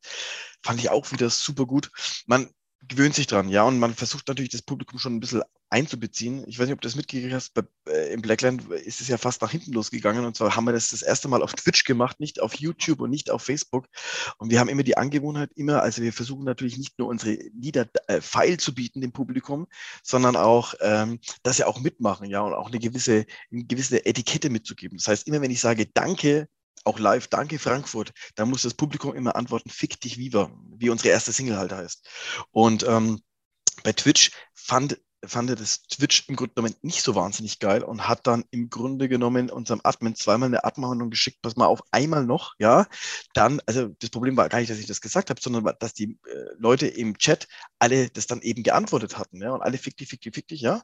Fand 0.64 0.80
ich 0.80 0.90
auch 0.90 1.12
wieder 1.12 1.30
super 1.30 1.66
gut. 1.66 1.92
Man 2.28 2.50
gewöhnt 2.88 3.16
sich 3.16 3.28
dran, 3.28 3.50
ja, 3.50 3.64
und 3.64 3.80
man 3.80 3.94
versucht 3.94 4.28
natürlich 4.28 4.52
das 4.52 4.62
Publikum 4.62 5.00
schon 5.00 5.16
ein 5.16 5.20
bisschen 5.20 5.44
einzubeziehen. 5.70 6.46
Ich 6.48 6.58
weiß 6.58 6.68
nicht, 6.68 6.74
ob 6.74 6.82
du 6.82 6.88
das 6.88 6.96
mitgekriegt 6.96 7.34
hast, 7.34 7.54
bei, 7.54 7.64
äh, 7.90 8.14
im 8.14 8.22
Blackland 8.22 8.72
ist 8.72 9.02
es 9.02 9.08
ja 9.08 9.18
fast 9.18 9.42
nach 9.42 9.52
hinten 9.52 9.74
losgegangen 9.74 10.26
und 10.26 10.38
zwar 10.38 10.56
haben 10.56 10.66
wir 10.66 10.72
das 10.72 10.90
das 10.90 11.02
erste 11.02 11.28
Mal 11.28 11.42
auf 11.42 11.54
Twitch 11.54 11.84
gemacht, 11.84 12.20
nicht 12.20 12.42
auf 12.42 12.56
YouTube 12.56 13.02
und 13.02 13.10
nicht 13.10 13.30
auf 13.30 13.42
Facebook 13.44 13.88
und 14.38 14.50
wir 14.50 14.60
haben 14.60 14.70
immer 14.70 14.84
die 14.84 14.96
Angewohnheit, 14.96 15.52
immer, 15.56 15.82
also 15.82 16.02
wir 16.02 16.14
versuchen 16.14 16.46
natürlich 16.46 16.78
nicht 16.78 16.98
nur 17.00 17.10
unsere 17.10 17.34
Lieder 17.54 17.88
äh, 18.08 18.22
feil 18.22 18.58
zu 18.58 18.74
bieten 18.74 19.02
dem 19.02 19.12
Publikum, 19.12 19.68
sondern 20.04 20.36
auch, 20.36 20.74
ähm, 20.80 21.20
dass 21.44 21.58
sie 21.58 21.68
auch 21.68 21.82
mitmachen, 21.82 22.30
ja, 22.30 22.42
und 22.42 22.54
auch 22.54 22.70
eine 22.70 22.80
gewisse, 22.80 23.26
eine 23.52 23.66
gewisse 23.66 24.06
Etikette 24.06 24.50
mitzugeben. 24.50 24.98
Das 24.98 25.08
heißt, 25.08 25.28
immer 25.28 25.42
wenn 25.42 25.52
ich 25.52 25.60
sage 25.60 25.88
Danke, 25.88 26.48
auch 26.84 27.00
live, 27.00 27.28
danke 27.28 27.60
Frankfurt, 27.60 28.12
da 28.36 28.46
muss 28.46 28.62
das 28.62 28.74
Publikum 28.74 29.14
immer 29.14 29.36
antworten, 29.36 29.70
fick 29.70 30.00
dich 30.02 30.18
Viva, 30.18 30.52
wie 30.78 30.90
unsere 30.90 31.10
erste 31.10 31.32
Single 31.34 31.58
halt 31.58 31.72
heißt. 31.72 32.08
Und 32.52 32.84
ähm, 32.84 33.22
bei 33.84 33.94
Twitch 33.94 34.32
fand 34.54 35.00
fand 35.28 35.50
er 35.50 35.56
das 35.56 35.84
Twitch 35.84 36.28
im 36.28 36.36
Grunde 36.36 36.54
genommen 36.56 36.76
nicht 36.82 37.02
so 37.02 37.16
wahnsinnig 37.16 37.60
geil 37.60 37.84
und 37.84 38.08
hat 38.08 38.28
dann 38.28 38.46
im 38.52 38.70
Grunde 38.70 39.10
genommen 39.10 39.50
unserem 39.50 39.82
Admin 39.84 40.16
zweimal 40.16 40.48
eine 40.48 40.64
Abmahnung 40.64 41.10
geschickt, 41.10 41.42
pass 41.42 41.56
mal 41.56 41.66
auf, 41.66 41.82
einmal 41.92 42.26
noch, 42.26 42.56
ja, 42.60 42.88
dann, 43.34 43.62
also 43.66 43.90
das 44.00 44.10
Problem 44.10 44.38
war 44.38 44.50
gar 44.50 44.60
nicht, 44.60 44.70
dass 44.70 44.80
ich 44.80 44.88
das 44.88 45.02
gesagt 45.02 45.30
habe, 45.30 45.42
sondern 45.42 45.74
dass 45.80 45.94
die 45.94 46.18
äh, 46.26 46.54
Leute 46.58 46.88
im 46.88 47.18
Chat 47.18 47.48
alle 47.80 48.10
das 48.10 48.28
dann 48.28 48.42
eben 48.42 48.64
geantwortet 48.64 49.18
hatten, 49.18 49.42
ja, 49.42 49.52
und 49.52 49.62
alle 49.62 49.78
fick 49.78 49.98
dich, 49.98 50.10
fick 50.10 50.22
dich, 50.22 50.34
fick 50.34 50.48
dich, 50.48 50.62
ja, 50.62 50.82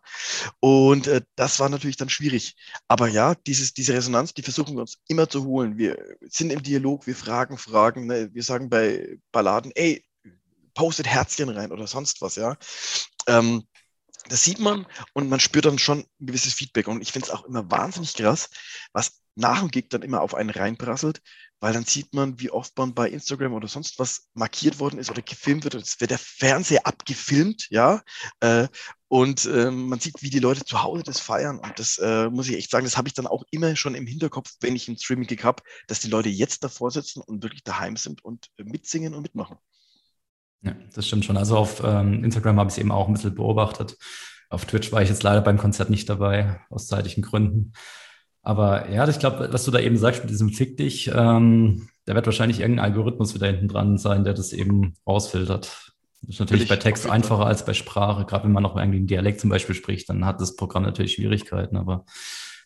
und 0.59 1.07
äh, 1.07 1.21
das 1.35 1.59
war 1.59 1.69
natürlich 1.69 1.97
dann 1.97 2.09
schwierig, 2.09 2.55
aber 2.87 3.07
ja, 3.07 3.35
dieses, 3.35 3.73
diese 3.73 3.93
Resonanz, 3.93 4.33
die 4.33 4.43
versuchen 4.43 4.75
wir 4.75 4.81
uns 4.81 4.99
immer 5.07 5.29
zu 5.29 5.45
holen, 5.45 5.77
wir 5.77 6.17
sind 6.21 6.51
im 6.51 6.63
Dialog, 6.63 7.07
wir 7.07 7.15
fragen 7.15 7.57
Fragen, 7.57 8.07
ne? 8.07 8.29
wir 8.33 8.43
sagen 8.43 8.69
bei 8.69 9.17
Balladen, 9.31 9.71
ey, 9.75 10.03
postet 10.73 11.07
Herzchen 11.07 11.49
rein 11.49 11.71
oder 11.71 11.87
sonst 11.87 12.21
was, 12.21 12.35
ja, 12.35 12.57
ähm, 13.27 13.63
das 14.29 14.43
sieht 14.43 14.59
man 14.59 14.85
und 15.13 15.29
man 15.29 15.39
spürt 15.39 15.65
dann 15.65 15.79
schon 15.79 15.99
ein 15.99 16.25
gewisses 16.25 16.53
Feedback. 16.53 16.87
Und 16.87 17.01
ich 17.01 17.11
finde 17.11 17.27
es 17.27 17.31
auch 17.31 17.45
immer 17.45 17.69
wahnsinnig 17.69 18.13
krass, 18.13 18.49
was 18.93 19.23
nach 19.35 19.59
dem 19.59 19.69
Gig 19.69 19.89
dann 19.89 20.03
immer 20.03 20.21
auf 20.21 20.35
einen 20.35 20.49
reinprasselt, 20.49 21.21
weil 21.59 21.73
dann 21.73 21.85
sieht 21.85 22.13
man, 22.13 22.39
wie 22.39 22.51
oft 22.51 22.77
man 22.77 22.93
bei 22.93 23.09
Instagram 23.09 23.53
oder 23.53 23.67
sonst 23.67 23.97
was 23.97 24.27
markiert 24.33 24.79
worden 24.79 24.99
ist 24.99 25.09
oder 25.09 25.21
gefilmt 25.21 25.63
wird. 25.63 25.75
Es 25.75 25.99
wird 26.01 26.11
der 26.11 26.17
Fernseher 26.19 26.85
abgefilmt, 26.85 27.67
ja. 27.69 28.01
Äh, 28.41 28.67
und 29.07 29.45
äh, 29.45 29.71
man 29.71 29.99
sieht, 29.99 30.21
wie 30.21 30.29
die 30.29 30.39
Leute 30.39 30.65
zu 30.65 30.83
Hause 30.83 31.03
das 31.03 31.19
feiern. 31.19 31.59
Und 31.59 31.79
das 31.79 31.97
äh, 31.99 32.29
muss 32.29 32.49
ich 32.49 32.57
echt 32.57 32.71
sagen, 32.71 32.85
das 32.85 32.97
habe 32.97 33.07
ich 33.07 33.13
dann 33.13 33.27
auch 33.27 33.43
immer 33.51 33.75
schon 33.75 33.95
im 33.95 34.07
Hinterkopf, 34.07 34.51
wenn 34.59 34.75
ich 34.75 34.87
einen 34.87 34.97
Streaming-Gig 34.97 35.43
habe, 35.43 35.63
dass 35.87 35.99
die 35.99 36.09
Leute 36.09 36.29
jetzt 36.29 36.63
davor 36.63 36.91
sitzen 36.91 37.21
und 37.21 37.43
wirklich 37.43 37.63
daheim 37.63 37.95
sind 37.95 38.23
und 38.25 38.47
mitsingen 38.57 39.13
und 39.13 39.21
mitmachen. 39.21 39.57
Ja, 40.63 40.75
das 40.93 41.07
stimmt 41.07 41.25
schon. 41.25 41.37
Also 41.37 41.57
auf 41.57 41.83
ähm, 41.85 42.23
Instagram 42.23 42.59
habe 42.59 42.69
ich 42.69 42.75
es 42.75 42.79
eben 42.79 42.91
auch 42.91 43.07
ein 43.07 43.13
bisschen 43.13 43.35
beobachtet. 43.35 43.97
Auf 44.49 44.65
Twitch 44.65 44.91
war 44.91 45.01
ich 45.01 45.09
jetzt 45.09 45.23
leider 45.23 45.41
beim 45.41 45.57
Konzert 45.57 45.89
nicht 45.89 46.09
dabei, 46.09 46.61
aus 46.69 46.87
zeitlichen 46.87 47.23
Gründen. 47.23 47.73
Aber 48.41 48.89
ja, 48.89 49.07
ich 49.07 49.19
glaube, 49.19 49.49
was 49.51 49.65
du 49.65 49.71
da 49.71 49.79
eben 49.79 49.97
sagst 49.97 50.23
mit 50.23 50.29
diesem 50.29 50.49
Fick 50.49 50.77
dich, 50.77 51.11
ähm, 51.13 51.89
da 52.05 52.15
wird 52.15 52.25
wahrscheinlich 52.25 52.59
irgendein 52.59 52.85
Algorithmus 52.85 53.33
wieder 53.33 53.47
hinten 53.47 53.67
dran 53.67 53.97
sein, 53.97 54.23
der 54.23 54.33
das 54.33 54.53
eben 54.53 54.95
rausfiltert. 55.07 55.93
Das 56.21 56.35
ist 56.35 56.39
natürlich 56.39 56.67
bei 56.67 56.75
Text 56.77 57.09
einfacher 57.09 57.45
als 57.45 57.65
bei 57.65 57.73
Sprache. 57.73 58.25
Gerade 58.25 58.45
wenn 58.45 58.51
man 58.51 58.63
noch 58.63 58.77
irgendwie 58.77 58.97
einen 58.97 59.07
Dialekt 59.07 59.41
zum 59.41 59.49
Beispiel 59.49 59.75
spricht, 59.75 60.09
dann 60.09 60.25
hat 60.25 60.39
das 60.39 60.55
Programm 60.55 60.83
natürlich 60.83 61.13
Schwierigkeiten. 61.13 61.75
Aber 61.75 62.05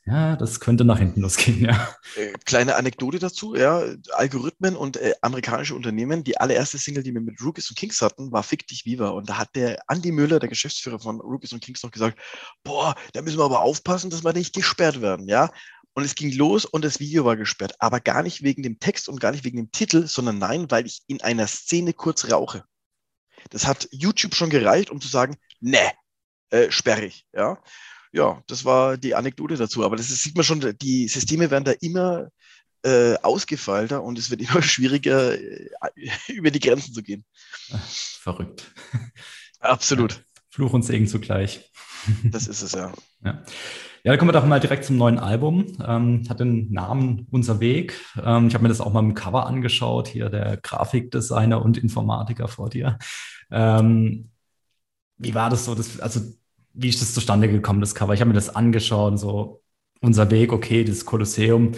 ja, 0.08 0.38
das 0.38 0.62
könnte 0.62 0.86
nach 0.86 1.00
hinten 1.00 1.22
losgehen, 1.22 1.62
ja. 1.66 1.96
Äh, 2.16 2.32
kleine 2.46 2.76
Anekdote 2.76 3.20
dazu, 3.20 3.56
ja. 3.56 3.84
Algorithmen 4.14 4.78
und 4.78 4.96
äh, 4.96 5.14
amerikanische 5.22 5.76
Unternehmen, 5.76 6.24
die 6.24 6.38
allererste 6.38 6.78
Single, 6.78 7.04
die 7.04 7.14
wir 7.14 7.20
mit 7.20 7.42
Rookies 7.42 7.70
und 7.70 7.78
Kings 7.78 8.02
hatten, 8.02 8.32
war 8.32 8.44
Fick 8.44 8.66
dich 8.68 8.86
Viva. 8.86 9.10
Und 9.10 9.30
da 9.30 9.38
hat 9.38 9.56
der 9.56 9.80
Andy 9.90 10.14
Müller, 10.14 10.40
der 10.40 10.48
Geschäftsführer 10.48 11.00
von 11.00 11.20
Rookies 11.20 11.52
und 11.52 11.62
Kings, 11.62 11.84
noch 11.84 11.92
gesagt, 11.92 12.18
boah, 12.64 12.96
da 13.12 13.22
müssen 13.22 13.38
wir 13.38 13.44
aber 13.44 13.62
aufpassen, 13.62 14.10
dass 14.10 14.24
wir 14.24 14.32
nicht 14.32 14.56
gesperrt 14.56 15.02
werden, 15.02 15.28
ja. 15.28 15.52
Und 15.94 16.04
es 16.04 16.16
ging 16.16 16.32
los 16.32 16.64
und 16.64 16.86
das 16.86 17.00
Video 17.00 17.26
war 17.26 17.36
gesperrt. 17.36 17.76
Aber 17.80 18.00
gar 18.00 18.24
nicht 18.24 18.44
wegen 18.44 18.64
dem 18.64 18.80
Text 18.80 19.10
und 19.10 19.20
gar 19.20 19.32
nicht 19.32 19.44
wegen 19.44 19.58
dem 19.58 19.72
Titel, 19.72 20.08
sondern 20.08 20.38
nein, 20.38 20.72
weil 20.72 20.86
ich 20.86 21.02
in 21.08 21.22
einer 21.22 21.48
Szene 21.48 21.92
kurz 21.92 22.32
rauche. 22.32 22.64
Das 23.50 23.68
hat 23.68 23.90
YouTube 23.92 24.36
schon 24.36 24.50
gereicht, 24.50 24.90
um 24.90 25.02
zu 25.02 25.08
sagen, 25.08 25.36
ne, 25.60 25.92
äh, 26.50 26.72
sperrig. 26.72 27.26
Ja? 27.34 27.62
Ja, 28.12 28.42
das 28.48 28.66
war 28.66 28.98
die 28.98 29.16
Anekdote 29.16 29.56
dazu. 29.56 29.84
Aber 29.84 29.96
das 29.96 30.10
ist, 30.10 30.24
sieht 30.24 30.36
man 30.36 30.44
schon, 30.44 30.76
die 30.82 31.08
Systeme 31.08 31.52
werden 31.52 31.66
da 31.66 31.72
immer 31.82 32.30
äh, 32.84 33.16
ausgefeilter 33.22 34.04
und 34.04 34.18
es 34.18 34.30
wird 34.30 34.42
immer 34.50 34.62
schwieriger, 34.62 35.34
äh, 35.34 35.70
über 36.28 36.52
die 36.52 36.60
Grenzen 36.60 36.94
zu 36.94 37.04
gehen. 37.04 37.26
Verrückt. 38.20 38.72
Absolut. 39.60 40.14
Ja, 40.14 40.20
Fluch 40.50 40.74
und 40.74 40.84
Segen 40.84 41.08
zugleich. 41.08 41.70
Das 42.24 42.48
ist 42.48 42.62
es, 42.62 42.72
ja. 42.72 42.94
ja. 43.26 43.44
Ja, 44.04 44.14
da 44.14 44.18
kommen 44.18 44.30
wir 44.30 44.40
doch 44.40 44.46
mal 44.46 44.62
direkt 44.62 44.86
zum 44.86 44.96
neuen 44.96 45.20
Album. 45.20 45.76
Ähm, 45.86 46.24
hat 46.30 46.40
den 46.40 46.72
Namen 46.72 47.28
Unser 47.32 47.60
Weg. 47.60 48.00
Ähm, 48.24 48.48
ich 48.48 48.54
habe 48.54 48.64
mir 48.64 48.70
das 48.70 48.80
auch 48.80 48.94
mal 48.94 49.02
im 49.02 49.14
Cover 49.14 49.46
angeschaut. 49.46 50.08
Hier 50.08 50.30
der 50.30 50.56
Grafikdesigner 50.56 51.62
und 51.62 51.78
Informatiker 51.78 52.48
vor 52.48 52.70
dir. 52.70 52.98
Ähm, 53.52 54.30
wie 55.18 55.34
war 55.34 55.50
das 55.50 55.66
so? 55.66 55.76
Das, 55.76 56.00
also, 56.00 56.22
wie 56.78 56.90
ist 56.90 57.02
das 57.02 57.14
zustande 57.14 57.50
gekommen, 57.50 57.82
das 57.82 57.96
Cover? 57.96 58.14
Ich 58.14 58.22
habe 58.22 58.30
mir 58.30 58.36
das 58.36 58.56
angeschaut, 58.56 59.20
so 59.20 59.62
Unser 60.02 60.30
Weg, 60.30 60.54
okay, 60.54 60.84
das 60.84 61.06
Kolosseum. 61.06 61.72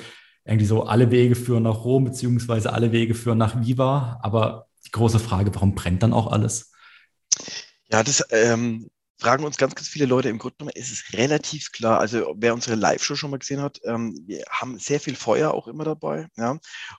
Irgendwie 0.45 0.65
so, 0.65 0.83
alle 0.83 1.09
Wege 1.11 1.35
führen 1.35 1.63
nach 1.63 1.85
Rom, 1.85 2.05
beziehungsweise 2.05 2.73
alle 2.73 2.91
Wege 2.91 3.15
führen 3.15 3.37
nach 3.37 3.61
Viva. 3.61 4.19
Aber 4.21 4.67
die 4.85 4.91
große 4.91 5.19
Frage, 5.19 5.53
warum 5.55 5.73
brennt 5.73 6.03
dann 6.03 6.13
auch 6.13 6.27
alles? 6.27 6.73
Ja, 7.91 8.03
das 8.03 8.23
ähm, 8.31 8.89
fragen 9.19 9.43
uns 9.43 9.57
ganz, 9.57 9.75
ganz 9.75 9.87
viele 9.87 10.05
Leute. 10.05 10.29
Im 10.29 10.39
Grunde 10.39 10.57
genommen 10.57 10.75
ist 10.75 10.91
es 10.91 11.13
relativ 11.13 11.71
klar. 11.71 11.99
Also 11.99 12.33
wer 12.37 12.53
unsere 12.53 12.75
Live-Show 12.75 13.15
schon 13.15 13.31
mal 13.31 13.39
gesehen 13.39 13.61
hat, 13.61 13.79
ähm, 13.83 14.17
wir 14.25 14.43
haben 14.49 14.79
sehr 14.79 14.99
viel 14.99 15.15
Feuer 15.15 15.53
auch 15.53 15.67
immer 15.67 15.83
dabei. 15.83 16.27
Ja? 16.37 16.57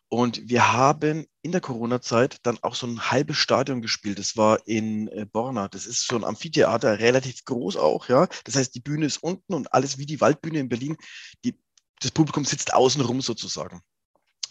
Und 0.08 0.48
wir 0.48 0.72
haben 0.72 1.26
in 1.42 1.52
der 1.52 1.62
Corona-Zeit 1.62 2.38
dann 2.42 2.58
auch 2.62 2.74
so 2.74 2.86
ein 2.86 3.10
halbes 3.10 3.38
Stadion 3.38 3.80
gespielt. 3.80 4.18
Das 4.18 4.36
war 4.36 4.66
in 4.66 5.08
äh, 5.08 5.24
Borna. 5.24 5.68
Das 5.68 5.86
ist 5.86 6.06
so 6.06 6.16
ein 6.16 6.24
Amphitheater, 6.24 6.98
relativ 6.98 7.44
groß 7.44 7.76
auch. 7.76 8.08
Ja? 8.08 8.28
Das 8.44 8.56
heißt, 8.56 8.74
die 8.74 8.80
Bühne 8.80 9.06
ist 9.06 9.22
unten 9.22 9.54
und 9.54 9.72
alles 9.72 9.96
wie 9.96 10.06
die 10.06 10.20
Waldbühne 10.20 10.58
in 10.58 10.68
Berlin. 10.68 10.96
Die, 11.44 11.58
das 12.00 12.10
Publikum 12.10 12.44
sitzt 12.44 12.74
außenrum 12.74 13.22
sozusagen. 13.22 13.80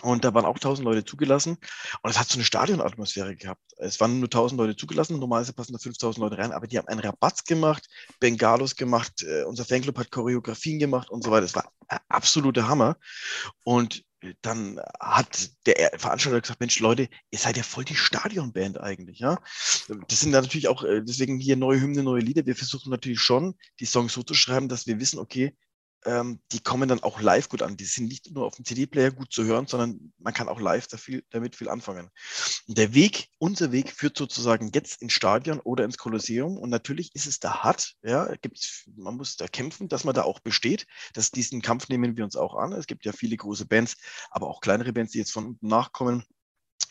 Und 0.02 0.24
da 0.24 0.34
waren 0.34 0.46
auch 0.46 0.56
1000 0.56 0.86
Leute 0.86 1.04
zugelassen. 1.04 1.58
Und 2.02 2.10
es 2.10 2.20
hat 2.20 2.28
so 2.28 2.36
eine 2.36 2.46
Stadionatmosphäre 2.46 3.36
gehabt. 3.36 3.62
Es 3.78 4.00
waren 4.00 4.20
nur 4.20 4.28
1000 4.28 4.60
Leute 4.60 4.76
zugelassen. 4.76 5.20
Normalerweise 5.20 5.54
passen 5.54 5.74
da 5.74 5.80
5000 5.80 6.24
Leute 6.24 6.38
rein. 6.38 6.52
Aber 6.52 6.68
die 6.68 6.78
haben 6.78 6.88
einen 6.88 7.02
Rabatz 7.02 7.44
gemacht, 7.44 7.88
Bengalos 8.20 8.76
gemacht. 8.76 9.24
Äh, 9.24 9.44
unser 9.44 9.66
Fanclub 9.66 9.98
hat 9.98 10.12
Choreografien 10.12 10.80
gemacht 10.80 11.10
und 11.10 11.24
so 11.24 11.32
weiter. 11.32 11.46
Es 11.46 11.56
war 11.56 11.72
absoluter 12.08 12.68
Hammer. 12.68 12.98
Und 13.64 14.04
dann 14.42 14.80
hat 15.00 15.50
der 15.66 15.92
Veranstalter 15.98 16.42
gesagt, 16.42 16.60
Mensch, 16.60 16.80
Leute, 16.80 17.08
ihr 17.32 17.40
seid 17.40 17.58
ja 17.58 17.64
voll 17.64 17.86
die 17.86 17.96
Stadionband 17.96 18.80
eigentlich, 18.80 19.20
ja. 19.20 19.40
Das 20.08 20.20
sind 20.20 20.32
natürlich 20.32 20.68
auch, 20.68 20.84
äh, 20.84 21.02
deswegen 21.02 21.40
hier 21.40 21.56
neue 21.56 21.80
Hymne, 21.80 22.04
neue 22.04 22.22
Lieder. 22.22 22.46
Wir 22.46 22.56
versuchen 22.56 22.90
natürlich 22.90 23.22
schon, 23.22 23.56
die 23.80 23.86
Songs 23.86 24.14
so 24.14 24.24
zu 24.24 24.34
schreiben, 24.34 24.68
dass 24.68 24.88
wir 24.88 25.00
wissen, 25.00 25.20
okay, 25.20 25.56
ähm, 26.06 26.40
die 26.52 26.62
kommen 26.62 26.88
dann 26.88 27.04
auch 27.04 27.20
live 27.22 27.50
gut 27.50 27.62
an. 27.62 27.78
Die 27.78 27.86
sind 27.86 28.08
nicht 28.08 28.32
nur 28.32 28.46
auf 28.46 28.56
dem 28.56 28.66
CD-Player 28.66 29.12
gut 29.12 29.32
zu 29.34 29.44
hören, 29.44 29.68
sondern 29.68 30.14
man 30.18 30.34
kann 30.34 30.48
auch 30.48 30.60
live 30.60 30.88
da 30.88 30.98
viel, 30.98 31.24
damit 31.30 31.56
viel 31.56 31.70
anfangen. 31.70 32.10
Und 32.68 32.78
der 32.78 32.94
Weg, 32.94 33.30
unser 33.38 33.72
Weg 33.72 33.92
führt 33.92 34.18
sozusagen 34.18 34.72
jetzt 34.74 35.02
ins 35.02 35.14
Stadion 35.14 35.60
oder 35.60 35.84
ins 35.84 35.98
Kolosseum. 35.98 36.58
Und 36.58 36.70
natürlich 36.70 37.14
ist 37.16 37.28
es 37.28 37.40
da 37.40 37.64
hart. 37.64 37.96
Ja, 38.04 38.34
gibt's, 38.42 38.90
man 38.96 39.18
muss 39.18 39.36
da 39.36 39.48
kämpfen, 39.48 39.90
dass 39.90 40.04
man 40.04 40.16
da 40.16 40.24
auch 40.24 40.40
besteht. 40.40 40.88
Das, 41.14 41.32
diesen 41.32 41.62
Kampf 41.62 41.90
nehmen 41.90 42.16
wir 42.16 42.24
uns 42.24 42.36
auch 42.36 42.56
an. 42.56 42.72
Es 42.72 42.88
gibt 42.88 43.06
ja 43.06 43.12
viele 43.12 43.36
große 43.36 43.66
Bands, 43.66 43.98
aber 44.32 44.48
auch 44.48 44.62
kleinere 44.62 44.94
Bands, 44.94 45.12
die 45.12 45.20
jetzt 45.20 45.32
von 45.34 45.48
unten 45.48 45.68
nachkommen 45.68 46.24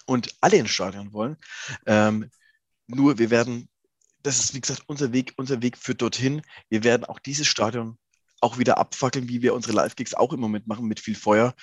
und 0.07 0.35
alle 0.41 0.59
ins 0.59 0.71
Stadion 0.71 1.13
wollen. 1.13 1.37
Ähm, 1.87 2.31
nur 2.87 3.19
wir 3.19 3.31
werden 3.31 3.69
das 4.23 4.41
ist, 4.41 4.55
wie 4.55 4.61
gesagt, 4.61 4.83
unser 4.87 5.13
Weg. 5.13 5.33
Unser 5.37 5.63
Weg 5.63 5.79
führt 5.79 6.03
dorthin. 6.03 6.43
Wir 6.69 6.85
werden 6.85 7.05
auch 7.05 7.19
dieses 7.19 7.47
Stadion 7.47 7.99
auch 8.41 8.59
wieder 8.59 8.79
abfackeln, 8.79 9.29
wie 9.29 9.43
wir 9.43 9.55
unsere 9.55 9.75
Live-Gigs 9.75 10.15
auch 10.15 10.33
im 10.33 10.41
Moment 10.41 10.67
machen, 10.67 10.87
mit 10.87 11.01
viel 11.01 11.17
Feuer 11.17 11.55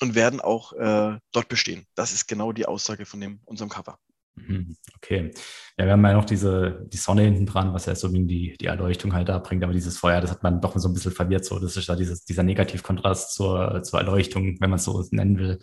und 0.00 0.14
werden 0.14 0.40
auch 0.40 0.72
äh, 0.74 1.18
dort 1.32 1.48
bestehen. 1.48 1.86
Das 1.94 2.12
ist 2.12 2.26
genau 2.26 2.52
die 2.52 2.66
Aussage 2.66 3.06
von 3.06 3.20
dem, 3.20 3.40
unserem 3.44 3.70
Cover. 3.70 3.98
Mhm, 4.34 4.76
okay. 4.96 5.30
Ja, 5.76 5.84
wir 5.84 5.92
haben 5.92 6.04
ja 6.04 6.14
noch 6.14 6.24
diese, 6.24 6.86
die 6.90 6.96
Sonne 6.96 7.22
hinten 7.22 7.46
dran, 7.46 7.74
was 7.74 7.86
ja 7.86 7.94
so 7.94 8.08
die, 8.08 8.56
die 8.58 8.66
Erleuchtung 8.66 9.12
halt 9.12 9.28
da 9.28 9.38
bringt, 9.38 9.62
aber 9.62 9.72
dieses 9.72 9.98
Feuer, 9.98 10.20
das 10.20 10.30
hat 10.30 10.42
man 10.42 10.60
doch 10.60 10.76
so 10.78 10.88
ein 10.88 10.94
bisschen 10.94 11.12
verwirrt. 11.12 11.44
So, 11.44 11.58
das 11.58 11.76
ist 11.76 11.88
da 11.88 11.96
dieses, 11.96 12.24
dieser 12.24 12.42
Negativkontrast 12.42 13.34
zur, 13.34 13.82
zur 13.82 14.00
Erleuchtung, 14.00 14.56
wenn 14.60 14.70
man 14.70 14.78
es 14.78 14.84
so 14.84 15.04
nennen 15.10 15.38
will. 15.38 15.58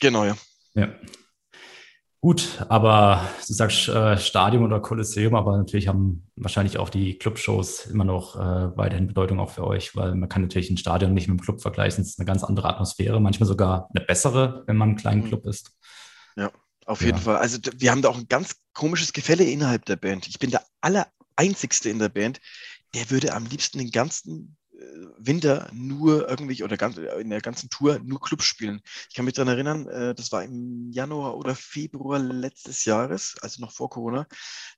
Genau, 0.00 0.24
ja. 0.24 0.36
Ja. 0.74 0.94
Gut, 2.20 2.64
aber 2.68 3.28
du 3.46 3.52
sagst 3.52 3.88
äh, 3.88 4.16
Stadion 4.18 4.64
oder 4.64 4.80
Kolosseum, 4.80 5.34
aber 5.34 5.56
natürlich 5.56 5.86
haben 5.86 6.28
wahrscheinlich 6.34 6.78
auch 6.78 6.88
die 6.88 7.18
Clubshows 7.18 7.86
immer 7.86 8.04
noch 8.04 8.36
äh, 8.36 8.76
weiterhin 8.76 9.06
Bedeutung 9.06 9.38
auch 9.38 9.50
für 9.50 9.66
euch, 9.66 9.94
weil 9.94 10.14
man 10.14 10.28
kann 10.28 10.42
natürlich 10.42 10.70
ein 10.70 10.78
Stadion 10.78 11.14
nicht 11.14 11.28
mit 11.28 11.38
dem 11.38 11.42
Club 11.42 11.60
vergleichen. 11.60 12.02
Es 12.02 12.10
ist 12.10 12.18
eine 12.18 12.26
ganz 12.26 12.42
andere 12.42 12.68
Atmosphäre, 12.68 13.20
manchmal 13.20 13.46
sogar 13.46 13.88
eine 13.94 14.04
bessere, 14.04 14.64
wenn 14.66 14.76
man 14.76 14.90
ein 14.90 14.96
kleiner 14.96 15.22
mhm. 15.22 15.28
Club 15.28 15.46
ist. 15.46 15.72
Ja, 16.36 16.50
auf 16.86 17.02
jeden 17.02 17.18
ja. 17.18 17.22
Fall. 17.22 17.36
Also 17.36 17.58
wir 17.76 17.90
haben 17.90 18.02
da 18.02 18.08
auch 18.08 18.18
ein 18.18 18.28
ganz 18.28 18.56
komisches 18.72 19.12
Gefälle 19.12 19.44
innerhalb 19.44 19.84
der 19.84 19.96
Band. 19.96 20.26
Ich 20.26 20.38
bin 20.38 20.50
der 20.50 20.64
Allereinzigste 20.80 21.90
in 21.90 21.98
der 21.98 22.08
Band, 22.08 22.40
der 22.94 23.10
würde 23.10 23.34
am 23.34 23.44
liebsten 23.44 23.78
den 23.78 23.90
ganzen 23.90 24.56
Winter 25.18 25.70
nur 25.72 26.28
irgendwie 26.28 26.62
oder 26.62 26.76
ganz, 26.76 26.96
in 26.96 27.30
der 27.30 27.40
ganzen 27.40 27.70
Tour 27.70 27.98
nur 28.04 28.20
Clubs 28.20 28.44
spielen. 28.44 28.80
Ich 29.08 29.14
kann 29.14 29.24
mich 29.24 29.34
daran 29.34 29.52
erinnern, 29.52 29.88
äh, 29.88 30.14
das 30.14 30.32
war 30.32 30.44
im 30.44 30.90
Januar 30.90 31.36
oder 31.36 31.54
Februar 31.54 32.18
letztes 32.18 32.84
Jahres, 32.84 33.36
also 33.42 33.60
noch 33.60 33.72
vor 33.72 33.90
Corona. 33.90 34.26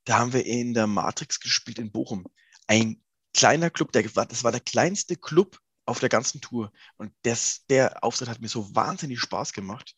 Da 0.05 0.19
haben 0.19 0.33
wir 0.33 0.45
in 0.47 0.75
der 0.75 0.87
Matrix 0.87 1.41
gespielt 1.41 1.79
in 1.79 1.93
Bochum. 1.93 2.25
Ein 2.67 3.03
kleiner 3.35 3.71
Club, 3.71 3.93
der, 3.93 4.03
das 4.03 4.45
war 4.45 4.53
der 4.53 4.61
kleinste 4.61 5.17
Club 5.17 5.59
auf 5.87 6.01
der 6.01 6.09
ganzen 6.09 6.41
Tour. 6.41 6.73
Und 6.97 7.13
das, 7.23 7.65
der 7.67 8.05
Auftritt 8.05 8.29
hat 8.29 8.41
mir 8.41 8.49
so 8.49 8.75
wahnsinnig 8.75 9.21
Spaß 9.21 9.53
gemacht. 9.53 9.95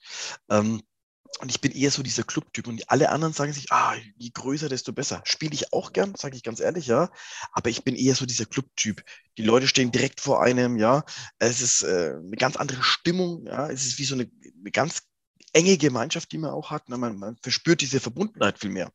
Ähm, 0.48 0.82
und 1.38 1.50
ich 1.50 1.60
bin 1.60 1.72
eher 1.72 1.90
so 1.90 2.02
dieser 2.02 2.22
Clubtyp. 2.24 2.66
Und 2.66 2.90
alle 2.90 3.10
anderen 3.10 3.32
sagen 3.32 3.52
sich, 3.52 3.72
ah, 3.72 3.94
je 4.16 4.30
größer, 4.30 4.68
desto 4.68 4.92
besser. 4.92 5.22
Spiele 5.24 5.54
ich 5.54 5.72
auch 5.72 5.92
gern, 5.92 6.14
sage 6.14 6.36
ich 6.36 6.42
ganz 6.42 6.60
ehrlich, 6.60 6.86
ja. 6.86 7.10
Aber 7.52 7.70
ich 7.70 7.84
bin 7.84 7.94
eher 7.94 8.14
so 8.14 8.26
dieser 8.26 8.44
Clubtyp. 8.44 9.02
Die 9.38 9.42
Leute 9.42 9.68
stehen 9.68 9.92
direkt 9.92 10.20
vor 10.20 10.42
einem, 10.42 10.76
ja. 10.76 11.04
Es 11.38 11.62
ist 11.62 11.82
äh, 11.82 12.14
eine 12.16 12.36
ganz 12.36 12.56
andere 12.56 12.82
Stimmung, 12.82 13.46
ja. 13.46 13.70
Es 13.70 13.86
ist 13.86 13.98
wie 13.98 14.04
so 14.04 14.14
eine, 14.14 14.30
eine 14.60 14.70
ganz 14.70 15.02
enge 15.52 15.78
Gemeinschaft, 15.78 16.30
die 16.32 16.38
man 16.38 16.50
auch 16.50 16.70
hat. 16.70 16.88
Man, 16.88 17.18
man 17.18 17.36
verspürt 17.42 17.80
diese 17.80 18.00
Verbundenheit 18.00 18.58
viel 18.58 18.70
mehr. 18.70 18.92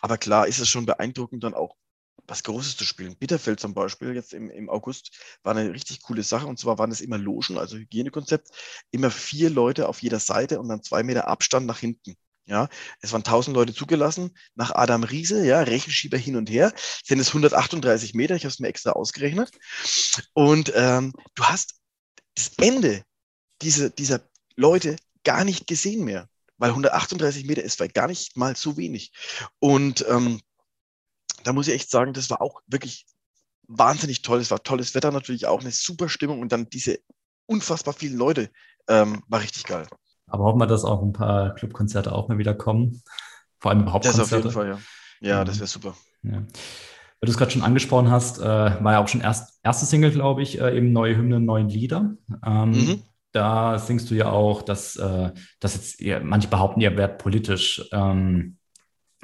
Aber 0.00 0.18
klar 0.18 0.46
ist 0.46 0.58
es 0.60 0.68
schon 0.68 0.86
beeindruckend, 0.86 1.42
dann 1.42 1.54
auch 1.54 1.74
was 2.28 2.42
Großes 2.42 2.76
zu 2.76 2.84
spielen. 2.84 3.16
Bitterfeld 3.16 3.58
zum 3.58 3.74
Beispiel, 3.74 4.14
jetzt 4.14 4.34
im, 4.34 4.50
im 4.50 4.68
August, 4.68 5.18
war 5.42 5.56
eine 5.56 5.72
richtig 5.72 6.02
coole 6.02 6.22
Sache. 6.22 6.46
Und 6.46 6.58
zwar 6.58 6.78
waren 6.78 6.92
es 6.92 7.00
immer 7.00 7.18
Logen, 7.18 7.58
also 7.58 7.76
Hygienekonzept, 7.76 8.48
immer 8.90 9.10
vier 9.10 9.50
Leute 9.50 9.88
auf 9.88 10.02
jeder 10.02 10.20
Seite 10.20 10.60
und 10.60 10.68
dann 10.68 10.82
zwei 10.82 11.02
Meter 11.02 11.26
Abstand 11.26 11.66
nach 11.66 11.78
hinten. 11.78 12.16
Ja, 12.46 12.68
es 13.02 13.12
waren 13.12 13.24
1000 13.24 13.54
Leute 13.54 13.74
zugelassen. 13.74 14.34
Nach 14.54 14.70
Adam 14.74 15.02
Riese, 15.04 15.44
ja, 15.44 15.60
Rechenschieber 15.60 16.16
hin 16.16 16.36
und 16.36 16.48
her, 16.48 16.72
sind 17.04 17.18
es 17.18 17.28
138 17.28 18.14
Meter. 18.14 18.36
Ich 18.36 18.44
habe 18.44 18.52
es 18.52 18.58
mir 18.58 18.68
extra 18.68 18.92
ausgerechnet. 18.92 19.50
Und 20.32 20.72
ähm, 20.74 21.12
du 21.34 21.44
hast 21.44 21.74
das 22.34 22.52
Ende 22.56 23.04
dieser, 23.60 23.90
dieser 23.90 24.20
Leute 24.56 24.96
gar 25.24 25.44
nicht 25.44 25.66
gesehen 25.66 26.04
mehr, 26.04 26.28
weil 26.56 26.70
138 26.70 27.44
Meter 27.44 27.62
ist 27.62 27.82
gar 27.92 28.06
nicht 28.06 28.36
mal 28.36 28.56
so 28.56 28.78
wenig. 28.78 29.12
Und 29.58 30.06
ähm, 30.08 30.40
da 31.44 31.52
muss 31.52 31.68
ich 31.68 31.74
echt 31.74 31.90
sagen, 31.90 32.12
das 32.12 32.30
war 32.30 32.40
auch 32.40 32.60
wirklich 32.66 33.06
wahnsinnig 33.68 34.22
toll. 34.22 34.40
Es 34.40 34.50
war 34.50 34.62
tolles 34.62 34.94
Wetter 34.94 35.12
natürlich 35.12 35.46
auch, 35.46 35.60
eine 35.60 35.70
super 35.70 36.08
Stimmung 36.08 36.40
und 36.40 36.52
dann 36.52 36.68
diese 36.70 36.98
unfassbar 37.46 37.94
vielen 37.94 38.16
Leute 38.16 38.50
ähm, 38.88 39.22
war 39.28 39.40
richtig 39.40 39.64
geil. 39.64 39.86
Aber 40.26 40.44
hoffen 40.44 40.60
wir, 40.60 40.66
dass 40.66 40.84
auch 40.84 41.02
ein 41.02 41.12
paar 41.12 41.54
Clubkonzerte 41.54 42.12
auch 42.12 42.28
mal 42.28 42.38
wieder 42.38 42.54
kommen. 42.54 43.02
Vor 43.60 43.70
allem 43.70 43.82
überhaupt 43.82 44.04
Das 44.04 44.20
auf 44.20 44.30
jeden 44.30 44.50
Fall, 44.50 44.68
ja. 44.68 44.78
Ja, 45.20 45.40
mhm. 45.40 45.46
das 45.46 45.58
wäre 45.58 45.66
super. 45.66 45.96
Ja. 46.22 46.32
Weil 46.32 47.26
du 47.26 47.30
es 47.30 47.38
gerade 47.38 47.50
schon 47.50 47.62
angesprochen 47.62 48.10
hast, 48.10 48.38
äh, 48.38 48.44
war 48.44 48.92
ja 48.92 48.98
auch 49.00 49.08
schon 49.08 49.20
erst, 49.20 49.58
erste 49.64 49.86
Single, 49.86 50.12
glaube 50.12 50.42
ich, 50.42 50.60
äh, 50.60 50.76
eben 50.76 50.92
neue 50.92 51.16
Hymnen, 51.16 51.44
neuen 51.44 51.68
Lieder. 51.68 52.14
Ähm, 52.46 52.70
mhm. 52.70 53.02
Da 53.32 53.78
singst 53.78 54.10
du 54.10 54.14
ja 54.14 54.30
auch, 54.30 54.62
dass, 54.62 54.96
äh, 54.96 55.32
dass 55.60 55.74
jetzt 55.74 56.00
ihr, 56.00 56.20
manche 56.20 56.48
behaupten, 56.48 56.80
ihr 56.80 56.96
werdet 56.96 57.18
politisch. 57.18 57.88
Ähm, 57.92 58.57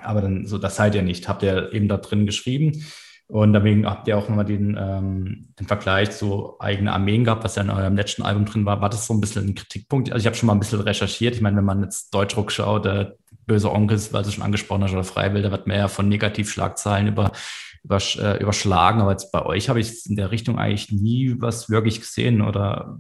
aber 0.05 0.23
dann 0.23 0.47
so, 0.47 0.59
das 0.59 0.77
seid 0.77 0.95
ihr 0.95 1.03
nicht. 1.03 1.29
Habt 1.29 1.43
ihr 1.43 1.73
eben 1.73 1.89
da 1.89 1.97
drin 1.97 2.27
geschrieben. 2.27 2.85
Und 3.27 3.55
deswegen 3.55 3.87
habt 3.87 4.07
ihr 4.07 4.19
auch 4.19 4.29
nochmal 4.29 4.45
den, 4.45 4.77
ähm, 4.79 5.49
den 5.59 5.67
Vergleich 5.67 6.11
zu 6.11 6.57
eigene 6.61 6.93
Armeen 6.93 7.25
gehabt, 7.25 7.43
was 7.43 7.57
ja 7.57 7.63
in 7.63 7.71
eurem 7.71 7.97
letzten 7.97 8.23
Album 8.23 8.45
drin 8.45 8.67
war. 8.67 8.83
War 8.83 8.91
das 8.91 9.07
so 9.07 9.15
ein 9.15 9.21
bisschen 9.21 9.49
ein 9.49 9.55
Kritikpunkt? 9.55 10.13
Also 10.13 10.23
ich 10.23 10.27
habe 10.27 10.37
schon 10.37 10.47
mal 10.47 10.53
ein 10.53 10.61
bisschen 10.61 10.81
recherchiert. 10.81 11.35
Ich 11.35 11.41
meine, 11.41 11.57
wenn 11.57 11.65
man 11.65 11.83
jetzt 11.83 12.13
Deutschruck 12.13 12.53
schaut, 12.53 12.85
der 12.85 13.17
böse 13.47 13.73
Onkels, 13.73 14.13
weil 14.13 14.25
du 14.25 14.31
schon 14.31 14.45
angesprochen 14.45 14.85
hast, 14.85 14.93
oder 14.93 15.05
Freiwilder, 15.05 15.51
wird 15.51 15.67
mehr 15.67 15.89
von 15.89 16.09
Negativschlagzeilen 16.09 17.09
über, 17.09 17.33
über, 17.83 17.99
äh, 18.19 18.43
überschlagen. 18.43 19.01
Aber 19.01 19.13
jetzt 19.13 19.33
bei 19.33 19.45
euch 19.47 19.71
habe 19.71 19.81
ich 19.81 20.05
in 20.07 20.17
der 20.17 20.31
Richtung 20.31 20.59
eigentlich 20.59 20.93
nie 20.93 21.37
was 21.39 21.71
wirklich 21.71 22.01
gesehen. 22.01 22.43
Oder 22.43 22.99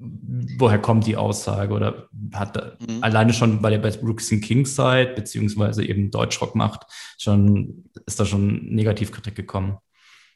woher 0.00 0.78
kommt 0.78 1.06
die 1.06 1.16
Aussage 1.16 1.74
oder 1.74 2.08
hat 2.32 2.80
mhm. 2.80 3.02
alleine 3.02 3.32
schon 3.32 3.60
bei 3.60 3.70
der 3.70 3.78
bei 3.78 3.90
Brooks 3.90 4.32
and 4.32 4.44
Kings 4.44 4.76
Side, 4.76 5.14
beziehungsweise 5.16 5.84
eben 5.84 6.10
Deutschrock 6.10 6.54
macht, 6.54 6.86
schon, 7.18 7.90
ist 8.06 8.20
da 8.20 8.24
schon 8.24 8.66
Negativkritik 8.66 9.34
gekommen? 9.34 9.78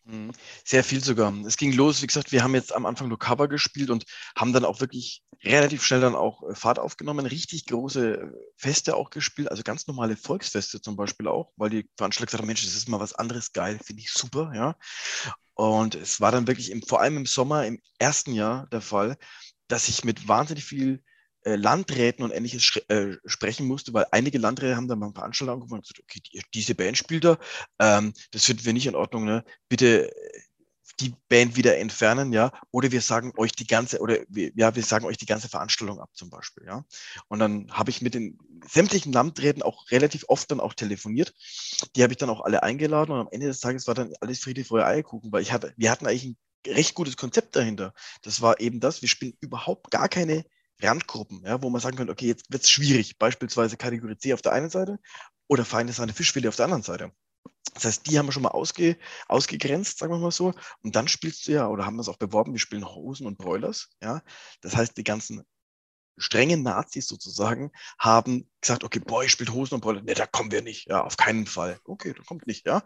Mhm. 0.04 0.32
Sehr 0.64 0.82
viel 0.82 1.02
sogar. 1.02 1.32
Es 1.46 1.56
ging 1.56 1.72
los, 1.72 2.02
wie 2.02 2.08
gesagt, 2.08 2.32
wir 2.32 2.42
haben 2.42 2.54
jetzt 2.54 2.74
am 2.74 2.86
Anfang 2.86 3.08
nur 3.08 3.18
Cover 3.18 3.46
gespielt 3.46 3.90
und 3.90 4.04
haben 4.36 4.52
dann 4.52 4.64
auch 4.64 4.80
wirklich 4.80 5.22
relativ 5.44 5.84
schnell 5.84 6.00
dann 6.00 6.16
auch 6.16 6.42
äh, 6.48 6.54
Fahrt 6.54 6.78
aufgenommen, 6.78 7.26
richtig 7.26 7.66
große 7.66 8.14
äh, 8.20 8.30
Feste 8.56 8.96
auch 8.96 9.10
gespielt, 9.10 9.50
also 9.50 9.62
ganz 9.62 9.86
normale 9.86 10.16
Volksfeste 10.16 10.80
zum 10.80 10.96
Beispiel 10.96 11.28
auch, 11.28 11.52
weil 11.56 11.70
die 11.70 11.88
Veranstalter 11.96 12.26
gesagt 12.26 12.42
haben, 12.42 12.46
Mensch, 12.46 12.64
das 12.64 12.74
ist 12.74 12.88
mal 12.88 13.00
was 13.00 13.14
anderes, 13.14 13.52
geil, 13.52 13.78
finde 13.84 14.02
ich 14.02 14.10
super, 14.10 14.52
ja. 14.54 14.76
Und 15.54 15.94
es 15.94 16.20
war 16.20 16.32
dann 16.32 16.46
wirklich 16.46 16.70
im, 16.70 16.82
vor 16.82 17.00
allem 17.00 17.18
im 17.18 17.26
Sommer, 17.26 17.66
im 17.66 17.78
ersten 17.98 18.32
Jahr 18.32 18.66
der 18.72 18.80
Fall, 18.80 19.16
dass 19.72 19.88
ich 19.88 20.04
mit 20.04 20.28
wahnsinnig 20.28 20.64
viel 20.64 21.02
äh, 21.44 21.56
Landräten 21.56 22.24
und 22.24 22.30
ähnliches 22.30 22.76
äh, 22.88 23.16
sprechen 23.24 23.66
musste, 23.66 23.94
weil 23.94 24.04
einige 24.10 24.36
Landräte 24.36 24.76
haben 24.76 24.86
dann 24.86 25.00
beim 25.00 25.14
Veranstalter 25.14 25.54
angefangen 25.54 25.78
und 25.78 25.88
gesagt, 25.88 26.00
okay, 26.02 26.20
die, 26.20 26.42
diese 26.52 26.74
Band 26.74 26.98
spielt 26.98 27.24
da, 27.24 27.38
ähm, 27.78 28.12
das 28.32 28.44
finden 28.44 28.66
wir 28.66 28.74
nicht 28.74 28.86
in 28.86 28.94
Ordnung, 28.94 29.24
ne? 29.24 29.44
bitte 29.70 30.14
äh, 30.14 30.40
die 31.00 31.14
Band 31.30 31.56
wieder 31.56 31.78
entfernen, 31.78 32.34
ja, 32.34 32.52
oder 32.70 32.92
wir 32.92 33.00
sagen 33.00 33.32
euch 33.38 33.52
die 33.52 33.66
ganze, 33.66 34.00
oder 34.00 34.18
wir, 34.28 34.52
ja, 34.54 34.76
wir 34.76 34.82
sagen 34.82 35.06
euch 35.06 35.16
die 35.16 35.26
ganze 35.26 35.48
Veranstaltung 35.48 36.00
ab 36.00 36.10
zum 36.12 36.28
Beispiel, 36.28 36.66
ja. 36.66 36.84
Und 37.28 37.38
dann 37.38 37.72
habe 37.72 37.88
ich 37.88 38.02
mit 38.02 38.12
den 38.12 38.38
sämtlichen 38.68 39.10
Landräten 39.10 39.62
auch 39.62 39.90
relativ 39.90 40.26
oft 40.28 40.50
dann 40.50 40.60
auch 40.60 40.74
telefoniert. 40.74 41.32
Die 41.96 42.02
habe 42.02 42.12
ich 42.12 42.18
dann 42.18 42.28
auch 42.28 42.42
alle 42.42 42.62
eingeladen 42.62 43.12
und 43.12 43.20
am 43.20 43.28
Ende 43.32 43.46
des 43.46 43.60
Tages 43.60 43.86
war 43.86 43.94
dann 43.94 44.12
alles 44.20 44.40
Friede, 44.40 44.64
Feuer, 44.64 44.84
Eierkuchen, 44.84 45.32
weil 45.32 45.42
ich 45.42 45.50
hatte, 45.50 45.72
wir 45.78 45.90
hatten 45.90 46.06
eigentlich 46.06 46.24
ein 46.24 46.36
recht 46.66 46.94
gutes 46.94 47.16
Konzept 47.16 47.56
dahinter. 47.56 47.94
Das 48.22 48.40
war 48.40 48.60
eben 48.60 48.80
das, 48.80 49.02
wir 49.02 49.08
spielen 49.08 49.36
überhaupt 49.40 49.90
gar 49.90 50.08
keine 50.08 50.44
Randgruppen, 50.80 51.42
ja, 51.44 51.62
wo 51.62 51.70
man 51.70 51.80
sagen 51.80 51.96
könnte, 51.96 52.12
okay, 52.12 52.26
jetzt 52.26 52.52
wird 52.52 52.62
es 52.64 52.70
schwierig, 52.70 53.18
beispielsweise 53.18 53.76
Kategorie 53.76 54.16
C 54.16 54.34
auf 54.34 54.42
der 54.42 54.52
einen 54.52 54.70
Seite 54.70 54.98
oder 55.48 55.64
Feinde 55.64 55.92
seine 55.92 56.12
Fischfilet 56.12 56.48
auf 56.48 56.56
der 56.56 56.66
anderen 56.66 56.82
Seite. 56.82 57.12
Das 57.74 57.84
heißt, 57.84 58.06
die 58.06 58.18
haben 58.18 58.26
wir 58.26 58.32
schon 58.32 58.42
mal 58.42 58.50
ausge, 58.50 58.98
ausgegrenzt, 59.28 59.98
sagen 59.98 60.12
wir 60.12 60.18
mal 60.18 60.30
so. 60.30 60.52
Und 60.82 60.96
dann 60.96 61.08
spielst 61.08 61.46
du 61.46 61.52
ja, 61.52 61.68
oder 61.68 61.86
haben 61.86 61.96
wir 61.96 62.02
es 62.02 62.08
auch 62.08 62.18
beworben, 62.18 62.52
wir 62.52 62.58
spielen 62.58 62.86
Hosen 62.86 63.26
und 63.26 63.38
Broilers. 63.38 63.90
Ja? 64.02 64.22
Das 64.60 64.76
heißt, 64.76 64.96
die 64.96 65.04
ganzen 65.04 65.42
strengen 66.16 66.62
Nazis 66.62 67.06
sozusagen 67.06 67.72
haben 67.98 68.48
gesagt, 68.60 68.84
okay, 68.84 69.00
boah, 69.00 69.24
ich 69.24 69.32
spielt 69.32 69.52
Hosen 69.52 69.74
und 69.74 69.80
Brille. 69.80 70.02
Ne, 70.02 70.14
da 70.14 70.26
kommen 70.26 70.52
wir 70.52 70.62
nicht. 70.62 70.88
Ja, 70.88 71.02
auf 71.02 71.16
keinen 71.16 71.46
Fall. 71.46 71.78
Okay, 71.84 72.14
da 72.16 72.22
kommt 72.22 72.46
nicht, 72.46 72.66
ja. 72.66 72.82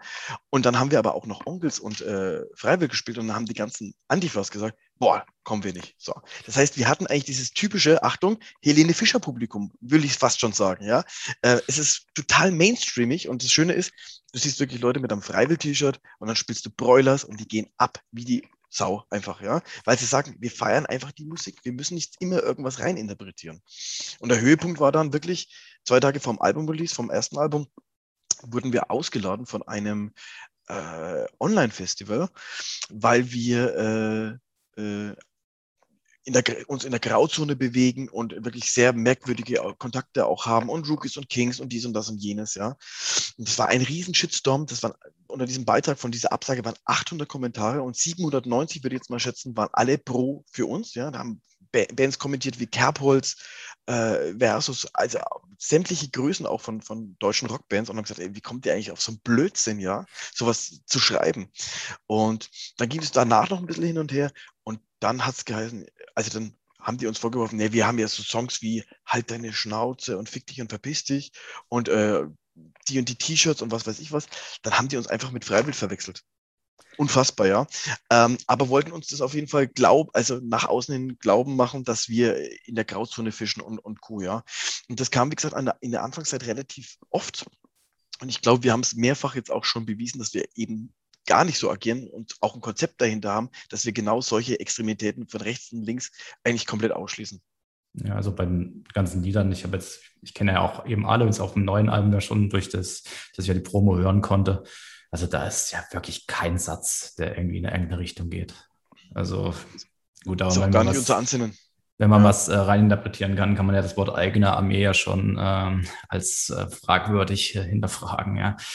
Und 0.50 0.66
dann 0.66 0.78
haben 0.78 0.90
wir 0.90 0.98
aber 0.98 1.14
auch 1.14 1.26
noch 1.26 1.46
Onkels 1.46 1.78
und 1.78 2.00
äh, 2.00 2.42
Freiwillig 2.54 2.90
gespielt 2.90 3.18
und 3.18 3.28
dann 3.28 3.36
haben 3.36 3.46
die 3.46 3.54
ganzen 3.54 3.94
Antifas 4.08 4.50
gesagt, 4.50 4.76
boah, 4.98 5.26
kommen 5.44 5.64
wir 5.64 5.72
nicht. 5.72 5.94
So. 5.98 6.14
Das 6.46 6.56
heißt, 6.56 6.78
wir 6.78 6.88
hatten 6.88 7.06
eigentlich 7.06 7.24
dieses 7.24 7.50
typische, 7.50 8.02
Achtung, 8.02 8.38
Helene 8.62 8.94
Fischer 8.94 9.20
Publikum, 9.20 9.72
will 9.80 10.04
ich 10.04 10.14
fast 10.14 10.40
schon 10.40 10.52
sagen, 10.52 10.84
ja. 10.84 11.04
Äh, 11.42 11.60
es 11.66 11.78
ist 11.78 12.06
total 12.14 12.50
mainstreamig 12.52 13.28
und 13.28 13.42
das 13.42 13.50
Schöne 13.50 13.74
ist, 13.74 13.92
du 14.32 14.38
siehst 14.38 14.60
wirklich 14.60 14.80
Leute 14.80 15.00
mit 15.00 15.12
einem 15.12 15.22
Freiwill-T-Shirt 15.22 16.00
und 16.18 16.26
dann 16.26 16.36
spielst 16.36 16.64
du 16.64 16.70
Broilers 16.70 17.24
und 17.24 17.38
die 17.38 17.48
gehen 17.48 17.68
ab 17.76 18.00
wie 18.10 18.24
die 18.24 18.48
Sau 18.76 19.04
einfach, 19.08 19.40
ja. 19.40 19.62
Weil 19.86 19.98
sie 19.98 20.04
sagen, 20.04 20.36
wir 20.38 20.50
feiern 20.50 20.84
einfach 20.84 21.10
die 21.10 21.24
Musik. 21.24 21.64
Wir 21.64 21.72
müssen 21.72 21.94
nicht 21.94 22.16
immer 22.20 22.42
irgendwas 22.42 22.78
reininterpretieren. 22.78 23.62
Und 24.18 24.28
der 24.28 24.40
Höhepunkt 24.40 24.80
war 24.80 24.92
dann 24.92 25.14
wirklich 25.14 25.48
zwei 25.84 25.98
Tage 25.98 26.20
vom 26.20 26.40
Album-Release, 26.40 26.94
vom 26.94 27.08
ersten 27.08 27.38
Album, 27.38 27.68
wurden 28.42 28.74
wir 28.74 28.90
ausgeladen 28.90 29.46
von 29.46 29.62
einem 29.62 30.12
äh, 30.68 31.24
Online-Festival, 31.40 32.28
weil 32.90 33.32
wir 33.32 34.40
äh, 34.76 34.82
äh, 34.82 35.16
in 36.26 36.32
der, 36.32 36.42
uns 36.66 36.84
in 36.84 36.90
der 36.90 36.98
Grauzone 36.98 37.54
bewegen 37.54 38.08
und 38.08 38.32
wirklich 38.44 38.72
sehr 38.72 38.92
merkwürdige 38.92 39.62
Kontakte 39.78 40.26
auch 40.26 40.44
haben 40.44 40.68
und 40.68 40.88
Rookies 40.88 41.16
und 41.16 41.28
Kings 41.28 41.60
und 41.60 41.72
dies 41.72 41.86
und 41.86 41.92
das 41.92 42.08
und 42.08 42.18
jenes, 42.18 42.56
ja. 42.56 42.76
Und 43.38 43.48
das 43.48 43.58
war 43.58 43.68
ein 43.68 43.80
riesen 43.80 44.12
Shitstorm. 44.12 44.66
Das 44.66 44.82
waren, 44.82 44.94
unter 45.28 45.46
diesem 45.46 45.64
Beitrag 45.64 46.00
von 46.00 46.10
dieser 46.10 46.32
Absage 46.32 46.64
waren 46.64 46.74
800 46.84 47.28
Kommentare 47.28 47.80
und 47.80 47.96
790, 47.96 48.82
würde 48.82 48.96
ich 48.96 49.00
jetzt 49.00 49.10
mal 49.10 49.20
schätzen, 49.20 49.56
waren 49.56 49.70
alle 49.72 49.98
pro 49.98 50.44
für 50.50 50.66
uns, 50.66 50.94
ja. 50.94 51.12
Da 51.12 51.20
haben 51.20 51.40
Bands 51.70 52.18
kommentiert 52.18 52.58
wie 52.58 52.66
Kerbholz 52.66 53.36
äh, 53.86 54.34
versus, 54.38 54.86
also 54.94 55.18
sämtliche 55.58 56.08
Größen 56.08 56.46
auch 56.46 56.60
von, 56.60 56.80
von 56.80 57.16
deutschen 57.18 57.48
Rockbands 57.48 57.88
und 57.88 57.96
haben 57.96 58.04
gesagt, 58.04 58.20
ey, 58.20 58.34
wie 58.34 58.40
kommt 58.40 58.66
ihr 58.66 58.72
eigentlich 58.72 58.90
auf 58.90 59.00
so 59.00 59.12
einen 59.12 59.20
Blödsinn, 59.20 59.78
ja, 59.78 60.06
sowas 60.34 60.80
zu 60.86 60.98
schreiben? 60.98 61.50
Und 62.06 62.50
dann 62.78 62.88
ging 62.88 63.00
es 63.00 63.12
danach 63.12 63.48
noch 63.50 63.58
ein 63.58 63.66
bisschen 63.66 63.84
hin 63.84 63.98
und 63.98 64.12
her 64.12 64.32
und 64.64 64.80
dann 65.00 65.24
hat 65.24 65.36
es 65.36 65.44
geheißen, 65.44 65.86
also 66.16 66.30
dann 66.30 66.52
haben 66.80 66.98
die 66.98 67.06
uns 67.06 67.18
vorgeworfen, 67.18 67.58
nee, 67.58 67.72
wir 67.72 67.86
haben 67.86 67.98
ja 67.98 68.08
so 68.08 68.22
Songs 68.22 68.62
wie 68.62 68.84
Halt 69.04 69.30
deine 69.30 69.52
Schnauze 69.52 70.18
und 70.18 70.28
Fick 70.28 70.46
dich 70.46 70.60
und 70.60 70.70
verpiss 70.70 71.04
dich 71.04 71.32
und 71.68 71.88
äh, 71.88 72.24
die 72.88 72.98
und 72.98 73.08
die 73.08 73.16
T-Shirts 73.16 73.62
und 73.62 73.70
was 73.70 73.86
weiß 73.86 74.00
ich 74.00 74.12
was. 74.12 74.26
Dann 74.62 74.78
haben 74.78 74.88
die 74.88 74.96
uns 74.96 75.06
einfach 75.06 75.30
mit 75.30 75.44
Freiwild 75.44 75.76
verwechselt. 75.76 76.24
Unfassbar, 76.96 77.46
ja. 77.46 77.66
Ähm, 78.10 78.38
aber 78.46 78.70
wollten 78.70 78.92
uns 78.92 79.08
das 79.08 79.20
auf 79.20 79.34
jeden 79.34 79.48
Fall 79.48 79.68
glauben, 79.68 80.10
also 80.14 80.40
nach 80.42 80.64
außen 80.64 80.94
hin 80.94 81.18
glauben 81.18 81.54
machen, 81.54 81.84
dass 81.84 82.08
wir 82.08 82.38
in 82.66 82.74
der 82.74 82.86
Grauzone 82.86 83.32
fischen 83.32 83.60
und, 83.60 83.78
und 83.78 84.00
Co., 84.00 84.22
ja. 84.22 84.42
Und 84.88 84.98
das 84.98 85.10
kam, 85.10 85.30
wie 85.30 85.36
gesagt, 85.36 85.54
der, 85.54 85.76
in 85.80 85.90
der 85.90 86.02
Anfangszeit 86.02 86.46
relativ 86.46 86.96
oft. 87.10 87.44
Und 88.20 88.30
ich 88.30 88.40
glaube, 88.40 88.62
wir 88.62 88.72
haben 88.72 88.80
es 88.80 88.94
mehrfach 88.94 89.34
jetzt 89.34 89.50
auch 89.50 89.64
schon 89.64 89.84
bewiesen, 89.84 90.18
dass 90.18 90.32
wir 90.32 90.48
eben 90.54 90.94
gar 91.26 91.44
nicht 91.44 91.58
so 91.58 91.70
agieren 91.70 92.08
und 92.08 92.36
auch 92.40 92.54
ein 92.54 92.60
Konzept 92.60 93.00
dahinter 93.00 93.32
haben, 93.32 93.50
dass 93.68 93.84
wir 93.84 93.92
genau 93.92 94.20
solche 94.20 94.58
Extremitäten 94.60 95.26
von 95.26 95.40
rechts 95.40 95.72
und 95.72 95.82
links 95.82 96.12
eigentlich 96.44 96.66
komplett 96.66 96.92
ausschließen. 96.92 97.40
Ja, 98.04 98.14
also 98.14 98.34
bei 98.34 98.44
den 98.44 98.84
ganzen 98.92 99.22
Liedern, 99.22 99.50
ich 99.52 99.64
habe 99.64 99.76
jetzt, 99.76 100.00
ich 100.22 100.34
kenne 100.34 100.52
ja 100.52 100.60
auch 100.60 100.86
eben 100.86 101.06
alle, 101.06 101.26
es 101.26 101.40
auf 101.40 101.54
dem 101.54 101.64
neuen 101.64 101.88
Album 101.88 102.12
ja 102.12 102.20
schon 102.20 102.50
durch 102.50 102.68
das, 102.68 103.04
dass 103.34 103.44
ich 103.44 103.48
ja 103.48 103.54
die 103.54 103.60
Promo 103.60 103.96
hören 103.96 104.20
konnte. 104.20 104.64
Also 105.10 105.26
da 105.26 105.46
ist 105.46 105.72
ja 105.72 105.82
wirklich 105.92 106.26
kein 106.26 106.58
Satz, 106.58 107.14
der 107.14 107.38
irgendwie 107.38 107.58
in 107.58 107.64
irgendeine 107.64 107.98
Richtung 107.98 108.28
geht. 108.28 108.54
Also 109.14 109.54
gut, 110.24 110.42
aber 110.42 110.54
wenn, 110.56 110.70
gar 110.70 110.84
man 110.84 110.94
nicht 110.94 111.08
was, 111.08 111.38
wenn 111.98 112.10
man 112.10 112.22
ja. 112.22 112.28
was 112.28 112.48
äh, 112.48 112.56
reininterpretieren 112.56 113.36
kann, 113.36 113.54
kann 113.54 113.64
man 113.64 113.74
ja 113.74 113.80
das 113.80 113.96
Wort 113.96 114.14
eigene 114.14 114.54
Armee 114.54 114.82
ja 114.82 114.92
schon 114.92 115.38
ähm, 115.40 115.86
als 116.08 116.50
äh, 116.50 116.68
fragwürdig 116.68 117.56
äh, 117.56 117.62
hinterfragen. 117.62 118.36
Ja, 118.36 118.52
das 118.56 118.66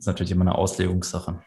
ist 0.00 0.06
natürlich 0.06 0.32
immer 0.32 0.42
eine 0.42 0.54
Auslegungssache. 0.54 1.42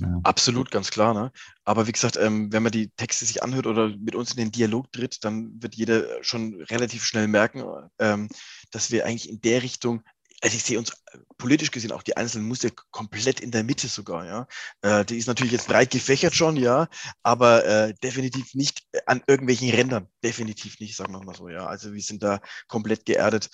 Ja. 0.00 0.20
Absolut, 0.22 0.70
ganz 0.70 0.90
klar. 0.90 1.14
Ne? 1.14 1.32
Aber 1.64 1.86
wie 1.86 1.92
gesagt, 1.92 2.16
ähm, 2.16 2.52
wenn 2.52 2.62
man 2.62 2.72
die 2.72 2.90
Texte 2.90 3.24
sich 3.24 3.42
anhört 3.42 3.66
oder 3.66 3.88
mit 3.88 4.14
uns 4.14 4.30
in 4.30 4.36
den 4.36 4.52
Dialog 4.52 4.92
tritt, 4.92 5.24
dann 5.24 5.60
wird 5.60 5.74
jeder 5.74 6.22
schon 6.22 6.60
relativ 6.62 7.04
schnell 7.04 7.28
merken, 7.28 7.64
ähm, 7.98 8.28
dass 8.70 8.90
wir 8.90 9.06
eigentlich 9.06 9.28
in 9.28 9.40
der 9.40 9.62
Richtung, 9.62 10.02
also 10.40 10.56
ich 10.56 10.62
sehe 10.62 10.78
uns 10.78 10.90
äh, 10.90 11.18
politisch 11.36 11.72
gesehen 11.72 11.90
auch 11.90 12.04
die 12.04 12.16
einzelnen 12.16 12.46
Muster 12.46 12.70
komplett 12.92 13.40
in 13.40 13.50
der 13.50 13.64
Mitte 13.64 13.88
sogar, 13.88 14.24
ja. 14.24 14.46
Äh, 14.82 15.04
die 15.04 15.16
ist 15.16 15.26
natürlich 15.26 15.52
jetzt 15.52 15.66
breit 15.66 15.90
gefächert 15.90 16.34
schon, 16.34 16.56
ja, 16.56 16.88
aber 17.24 17.64
äh, 17.64 17.94
definitiv 18.04 18.54
nicht 18.54 18.86
an 19.06 19.22
irgendwelchen 19.26 19.70
Rändern. 19.70 20.06
Definitiv 20.22 20.78
nicht, 20.78 20.94
sagen 20.94 21.12
wir 21.12 21.24
mal 21.24 21.34
so, 21.34 21.48
ja. 21.48 21.66
Also 21.66 21.92
wir 21.92 22.02
sind 22.02 22.22
da 22.22 22.40
komplett 22.68 23.04
geerdet. 23.04 23.50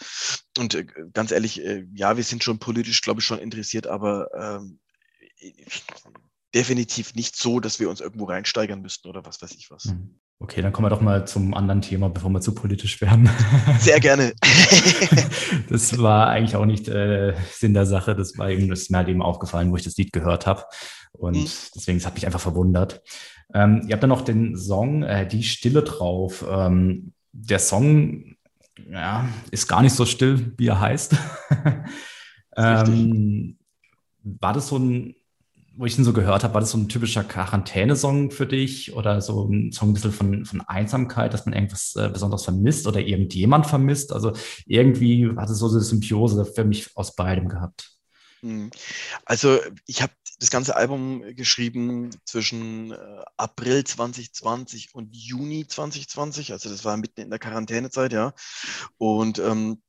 Und 0.58 0.74
äh, 0.74 0.84
ganz 1.14 1.30
ehrlich, 1.30 1.64
äh, 1.64 1.86
ja, 1.94 2.18
wir 2.18 2.24
sind 2.24 2.44
schon 2.44 2.58
politisch, 2.58 3.00
glaube 3.00 3.20
ich, 3.20 3.26
schon 3.26 3.38
interessiert, 3.38 3.86
aber 3.86 4.28
ähm, 4.34 4.78
definitiv 6.54 7.14
nicht 7.14 7.36
so, 7.36 7.58
dass 7.58 7.80
wir 7.80 7.90
uns 7.90 8.00
irgendwo 8.00 8.26
reinsteigern 8.26 8.80
müssten 8.80 9.08
oder 9.08 9.24
was 9.24 9.42
weiß 9.42 9.52
ich 9.52 9.70
was. 9.70 9.84
Hm. 9.84 10.20
Okay, 10.40 10.62
dann 10.62 10.72
kommen 10.72 10.86
wir 10.86 10.90
doch 10.90 11.00
mal 11.00 11.26
zum 11.26 11.54
anderen 11.54 11.80
Thema, 11.80 12.08
bevor 12.10 12.30
wir 12.30 12.40
zu 12.40 12.54
politisch 12.54 13.00
werden. 13.00 13.28
Sehr 13.78 13.98
gerne. 13.98 14.34
das 15.68 15.98
war 15.98 16.28
eigentlich 16.28 16.56
auch 16.56 16.66
nicht 16.66 16.88
äh, 16.88 17.34
Sinn 17.52 17.74
der 17.74 17.86
Sache. 17.86 18.14
Das 18.14 18.36
war 18.38 18.50
eben, 18.50 18.68
das 18.68 18.82
ist 18.82 18.90
mir 18.90 18.98
halt 18.98 19.08
eben 19.08 19.22
aufgefallen, 19.22 19.70
wo 19.70 19.76
ich 19.76 19.84
das 19.84 19.96
Lied 19.96 20.12
gehört 20.12 20.46
habe. 20.46 20.64
Und 21.12 21.36
mhm. 21.36 21.48
deswegen, 21.74 21.98
das 21.98 22.06
hat 22.06 22.14
mich 22.14 22.26
einfach 22.26 22.40
verwundert. 22.40 23.02
Ähm, 23.52 23.82
ihr 23.86 23.94
habt 23.94 24.02
dann 24.02 24.10
noch 24.10 24.22
den 24.22 24.56
Song 24.56 25.02
äh, 25.02 25.26
Die 25.26 25.42
Stille 25.42 25.82
drauf. 25.82 26.44
Ähm, 26.48 27.14
der 27.32 27.58
Song 27.58 28.36
ja, 28.90 29.28
ist 29.50 29.68
gar 29.68 29.82
nicht 29.82 29.94
so 29.94 30.04
still, 30.04 30.52
wie 30.56 30.68
er 30.68 30.80
heißt. 30.80 31.16
ähm, 32.56 33.56
war 34.22 34.52
das 34.52 34.68
so 34.68 34.78
ein 34.78 35.14
wo 35.76 35.86
ich 35.86 35.98
ihn 35.98 36.04
so 36.04 36.12
gehört 36.12 36.44
habe, 36.44 36.54
war 36.54 36.60
das 36.60 36.70
so 36.70 36.78
ein 36.78 36.88
typischer 36.88 37.24
Quarantänesong 37.24 38.30
für 38.30 38.46
dich 38.46 38.94
oder 38.94 39.20
so 39.20 39.48
ein 39.48 39.72
Song 39.72 39.90
ein 39.90 39.94
bisschen 39.94 40.12
von, 40.12 40.44
von 40.44 40.60
Einsamkeit, 40.62 41.34
dass 41.34 41.46
man 41.46 41.54
irgendwas 41.54 41.96
äh, 41.96 42.08
besonders 42.08 42.44
vermisst 42.44 42.86
oder 42.86 43.00
irgendjemand 43.00 43.66
vermisst? 43.66 44.12
Also 44.12 44.32
irgendwie 44.66 45.30
hat 45.36 45.50
es 45.50 45.58
so 45.58 45.68
eine 45.68 45.80
Symbiose 45.80 46.44
für 46.44 46.64
mich 46.64 46.96
aus 46.96 47.16
beidem 47.16 47.48
gehabt. 47.48 47.90
Hm. 48.40 48.70
Also 49.24 49.58
ich 49.86 50.02
habe 50.02 50.12
das 50.38 50.50
ganze 50.50 50.76
Album 50.76 51.22
geschrieben 51.34 52.10
zwischen 52.24 52.92
äh, 52.92 52.96
April 53.36 53.84
2020 53.84 54.94
und 54.94 55.14
Juni 55.16 55.66
2020. 55.66 56.52
Also 56.52 56.68
das 56.68 56.84
war 56.84 56.96
mitten 56.96 57.22
in 57.22 57.30
der 57.30 57.38
Quarantänezeit, 57.38 58.12
ja. 58.12 58.32
Und 58.98 59.38
ähm, 59.38 59.80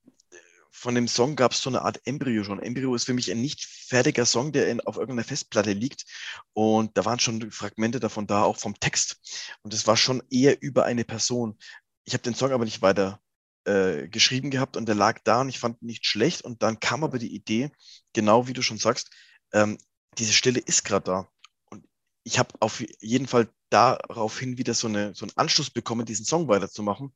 von 0.77 0.93
dem 0.93 1.07
Song 1.07 1.37
gab 1.37 1.53
es 1.53 1.61
so 1.61 1.69
eine 1.69 1.83
Art 1.83 2.01
Embryo 2.05 2.43
schon. 2.43 2.61
Embryo 2.61 2.93
ist 2.95 3.05
für 3.05 3.13
mich 3.13 3.31
ein 3.31 3.41
nicht 3.41 3.63
fertiger 3.65 4.25
Song, 4.25 4.51
der 4.51 4.67
in, 4.67 4.81
auf 4.81 4.97
irgendeiner 4.97 5.23
Festplatte 5.23 5.71
liegt. 5.71 6.05
Und 6.53 6.97
da 6.97 7.05
waren 7.05 7.17
schon 7.17 7.49
Fragmente 7.49 8.01
davon 8.01 8.27
da, 8.27 8.43
auch 8.43 8.57
vom 8.57 8.77
Text. 8.79 9.17
Und 9.61 9.73
es 9.73 9.87
war 9.87 9.95
schon 9.95 10.21
eher 10.29 10.61
über 10.61 10.83
eine 10.83 11.05
Person. 11.05 11.57
Ich 12.03 12.13
habe 12.13 12.23
den 12.23 12.35
Song 12.35 12.51
aber 12.51 12.65
nicht 12.65 12.81
weiter 12.81 13.21
äh, 13.63 14.09
geschrieben 14.09 14.51
gehabt 14.51 14.75
und 14.75 14.85
der 14.85 14.95
lag 14.95 15.19
da 15.23 15.41
und 15.41 15.49
ich 15.49 15.59
fand 15.59 15.81
ihn 15.81 15.87
nicht 15.87 16.05
schlecht. 16.05 16.41
Und 16.41 16.61
dann 16.61 16.79
kam 16.79 17.05
aber 17.05 17.19
die 17.19 17.33
Idee, 17.33 17.71
genau 18.11 18.47
wie 18.47 18.53
du 18.53 18.61
schon 18.61 18.77
sagst, 18.77 19.11
ähm, 19.53 19.77
diese 20.17 20.33
Stille 20.33 20.59
ist 20.59 20.83
gerade 20.83 21.05
da. 21.05 21.29
Und 21.69 21.85
ich 22.23 22.37
habe 22.37 22.53
auf 22.59 22.83
jeden 22.99 23.27
Fall 23.27 23.47
daraufhin 23.69 24.57
wieder 24.57 24.73
so, 24.73 24.87
eine, 24.87 25.15
so 25.15 25.25
einen 25.25 25.37
Anschluss 25.37 25.69
bekommen, 25.69 26.05
diesen 26.05 26.25
Song 26.25 26.49
weiterzumachen. 26.49 27.13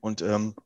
Und 0.00 0.22
ähm, 0.22 0.56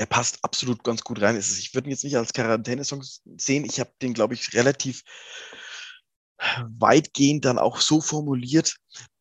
er 0.00 0.06
passt 0.06 0.38
absolut 0.42 0.82
ganz 0.82 1.04
gut 1.04 1.20
rein. 1.20 1.36
Ich 1.36 1.74
würde 1.74 1.88
ihn 1.88 1.90
jetzt 1.90 2.04
nicht 2.04 2.16
als 2.16 2.32
Quarantäne-Song 2.32 3.02
sehen. 3.36 3.66
Ich 3.66 3.80
habe 3.80 3.92
den, 4.00 4.14
glaube 4.14 4.32
ich, 4.32 4.54
relativ 4.54 5.02
weitgehend 6.78 7.44
dann 7.44 7.58
auch 7.58 7.82
so 7.82 8.00
formuliert, 8.00 8.76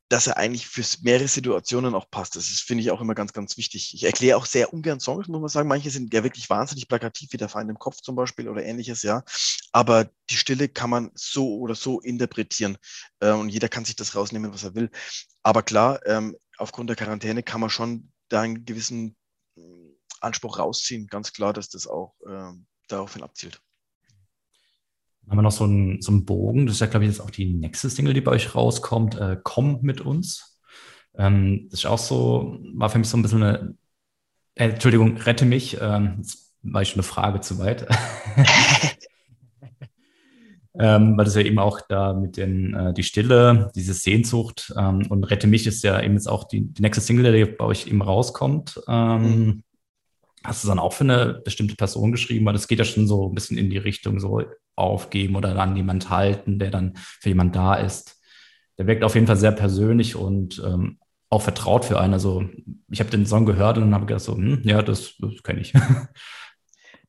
dass 0.07 0.27
er 0.27 0.37
eigentlich 0.37 0.67
für 0.67 0.81
mehrere 1.01 1.27
Situationen 1.27 1.95
auch 1.95 2.09
passt. 2.09 2.37
Das 2.37 2.45
finde 2.45 2.81
ich, 2.81 2.91
auch 2.91 3.01
immer 3.01 3.13
ganz, 3.13 3.33
ganz 3.33 3.57
wichtig. 3.57 3.93
Ich 3.93 4.05
erkläre 4.05 4.37
auch 4.37 4.45
sehr 4.45 4.73
ungern 4.73 5.01
Songs, 5.01 5.27
muss 5.27 5.41
man 5.41 5.49
sagen. 5.49 5.67
Manche 5.67 5.89
sind 5.89 6.13
ja 6.13 6.23
wirklich 6.23 6.49
wahnsinnig 6.49 6.87
plakativ, 6.87 7.33
wie 7.33 7.37
der 7.37 7.49
Feind 7.49 7.69
im 7.69 7.77
Kopf 7.77 7.97
zum 7.97 8.15
Beispiel 8.15 8.47
oder 8.47 8.63
ähnliches, 8.63 9.03
ja. 9.03 9.25
Aber 9.73 10.09
die 10.29 10.37
Stille 10.37 10.69
kann 10.69 10.89
man 10.89 11.11
so 11.13 11.57
oder 11.57 11.75
so 11.75 11.99
interpretieren 11.99 12.77
äh, 13.19 13.31
und 13.31 13.49
jeder 13.49 13.67
kann 13.67 13.83
sich 13.83 13.97
das 13.97 14.15
rausnehmen, 14.15 14.53
was 14.53 14.63
er 14.63 14.75
will. 14.75 14.89
Aber 15.43 15.61
klar, 15.61 15.99
ähm, 16.05 16.37
aufgrund 16.57 16.89
der 16.89 16.95
Quarantäne 16.95 17.43
kann 17.43 17.59
man 17.59 17.69
schon 17.69 18.13
da 18.29 18.39
einen 18.39 18.63
gewissen 18.63 19.17
Anspruch 20.21 20.59
rausziehen. 20.59 21.07
Ganz 21.07 21.33
klar, 21.33 21.53
dass 21.53 21.69
das 21.69 21.87
auch 21.87 22.15
äh, 22.25 22.51
daraufhin 22.87 23.23
abzielt. 23.23 23.61
Haben 25.27 25.37
wir 25.37 25.43
noch 25.43 25.51
so 25.51 25.65
einen, 25.65 26.01
so 26.01 26.11
einen 26.11 26.25
Bogen. 26.25 26.65
Das 26.65 26.75
ist 26.75 26.81
ja, 26.81 26.87
glaube 26.87 27.05
ich, 27.05 27.11
jetzt 27.11 27.21
auch 27.21 27.29
die 27.29 27.53
nächste 27.53 27.89
Single, 27.89 28.13
die 28.13 28.21
bei 28.21 28.31
euch 28.31 28.55
rauskommt. 28.55 29.15
Äh, 29.15 29.37
Komm 29.43 29.79
mit 29.81 30.01
uns. 30.01 30.59
Ähm, 31.15 31.67
das 31.69 31.81
ist 31.81 31.85
auch 31.85 31.99
so, 31.99 32.57
war 32.73 32.89
für 32.89 32.97
mich 32.97 33.09
so 33.09 33.17
ein 33.17 33.21
bisschen 33.21 33.43
eine, 33.43 33.75
äh, 34.55 34.69
Entschuldigung, 34.69 35.17
rette 35.17 35.45
mich. 35.45 35.77
Ähm, 35.79 36.15
jetzt 36.17 36.55
war 36.63 36.81
ich 36.81 36.89
schon 36.89 36.99
eine 36.99 37.03
Frage 37.03 37.41
zu 37.41 37.59
weit. 37.59 37.87
ähm, 40.79 41.17
weil 41.17 41.25
das 41.25 41.35
ja 41.35 41.41
eben 41.41 41.59
auch 41.59 41.81
da 41.87 42.13
mit 42.13 42.37
den, 42.37 42.73
äh, 42.73 42.93
die 42.93 43.03
Stille, 43.03 43.71
diese 43.75 43.93
Sehnsucht 43.93 44.73
ähm, 44.77 45.05
und 45.09 45.25
Rette 45.25 45.45
mich 45.47 45.67
ist 45.67 45.83
ja 45.83 46.01
eben 46.01 46.15
jetzt 46.15 46.27
auch 46.27 46.45
die, 46.45 46.61
die 46.61 46.81
nächste 46.81 47.01
Single, 47.01 47.31
die 47.33 47.45
bei 47.51 47.65
euch 47.65 47.87
eben 47.87 48.01
rauskommt. 48.01 48.81
Ähm, 48.87 49.21
mhm. 49.21 49.63
Hast 50.43 50.63
du 50.63 50.67
dann 50.67 50.79
auch 50.79 50.93
für 50.93 51.03
eine 51.03 51.41
bestimmte 51.43 51.75
Person 51.75 52.11
geschrieben? 52.11 52.45
Weil 52.45 52.53
das 52.53 52.67
geht 52.67 52.79
ja 52.79 52.85
schon 52.85 53.07
so 53.07 53.29
ein 53.29 53.35
bisschen 53.35 53.57
in 53.57 53.69
die 53.69 53.77
Richtung 53.77 54.19
so 54.19 54.43
aufgeben 54.75 55.35
oder 55.35 55.57
an 55.59 55.75
jemand 55.75 56.09
halten, 56.09 56.59
der 56.59 56.71
dann 56.71 56.93
für 56.95 57.29
jemand 57.29 57.55
da 57.55 57.75
ist. 57.75 58.17
Der 58.77 58.87
wirkt 58.87 59.03
auf 59.03 59.15
jeden 59.15 59.27
Fall 59.27 59.37
sehr 59.37 59.51
persönlich 59.51 60.15
und 60.15 60.61
ähm, 60.65 60.99
auch 61.29 61.41
vertraut 61.41 61.85
für 61.85 61.99
einen. 61.99 62.13
Also 62.13 62.49
ich 62.89 62.99
habe 62.99 63.09
den 63.09 63.25
Song 63.25 63.45
gehört 63.45 63.77
und 63.77 63.93
habe 63.93 64.05
gedacht 64.05 64.23
so, 64.23 64.35
hm, 64.35 64.61
ja, 64.63 64.81
das, 64.81 65.15
das 65.19 65.43
kenne 65.43 65.61
ich. 65.61 65.73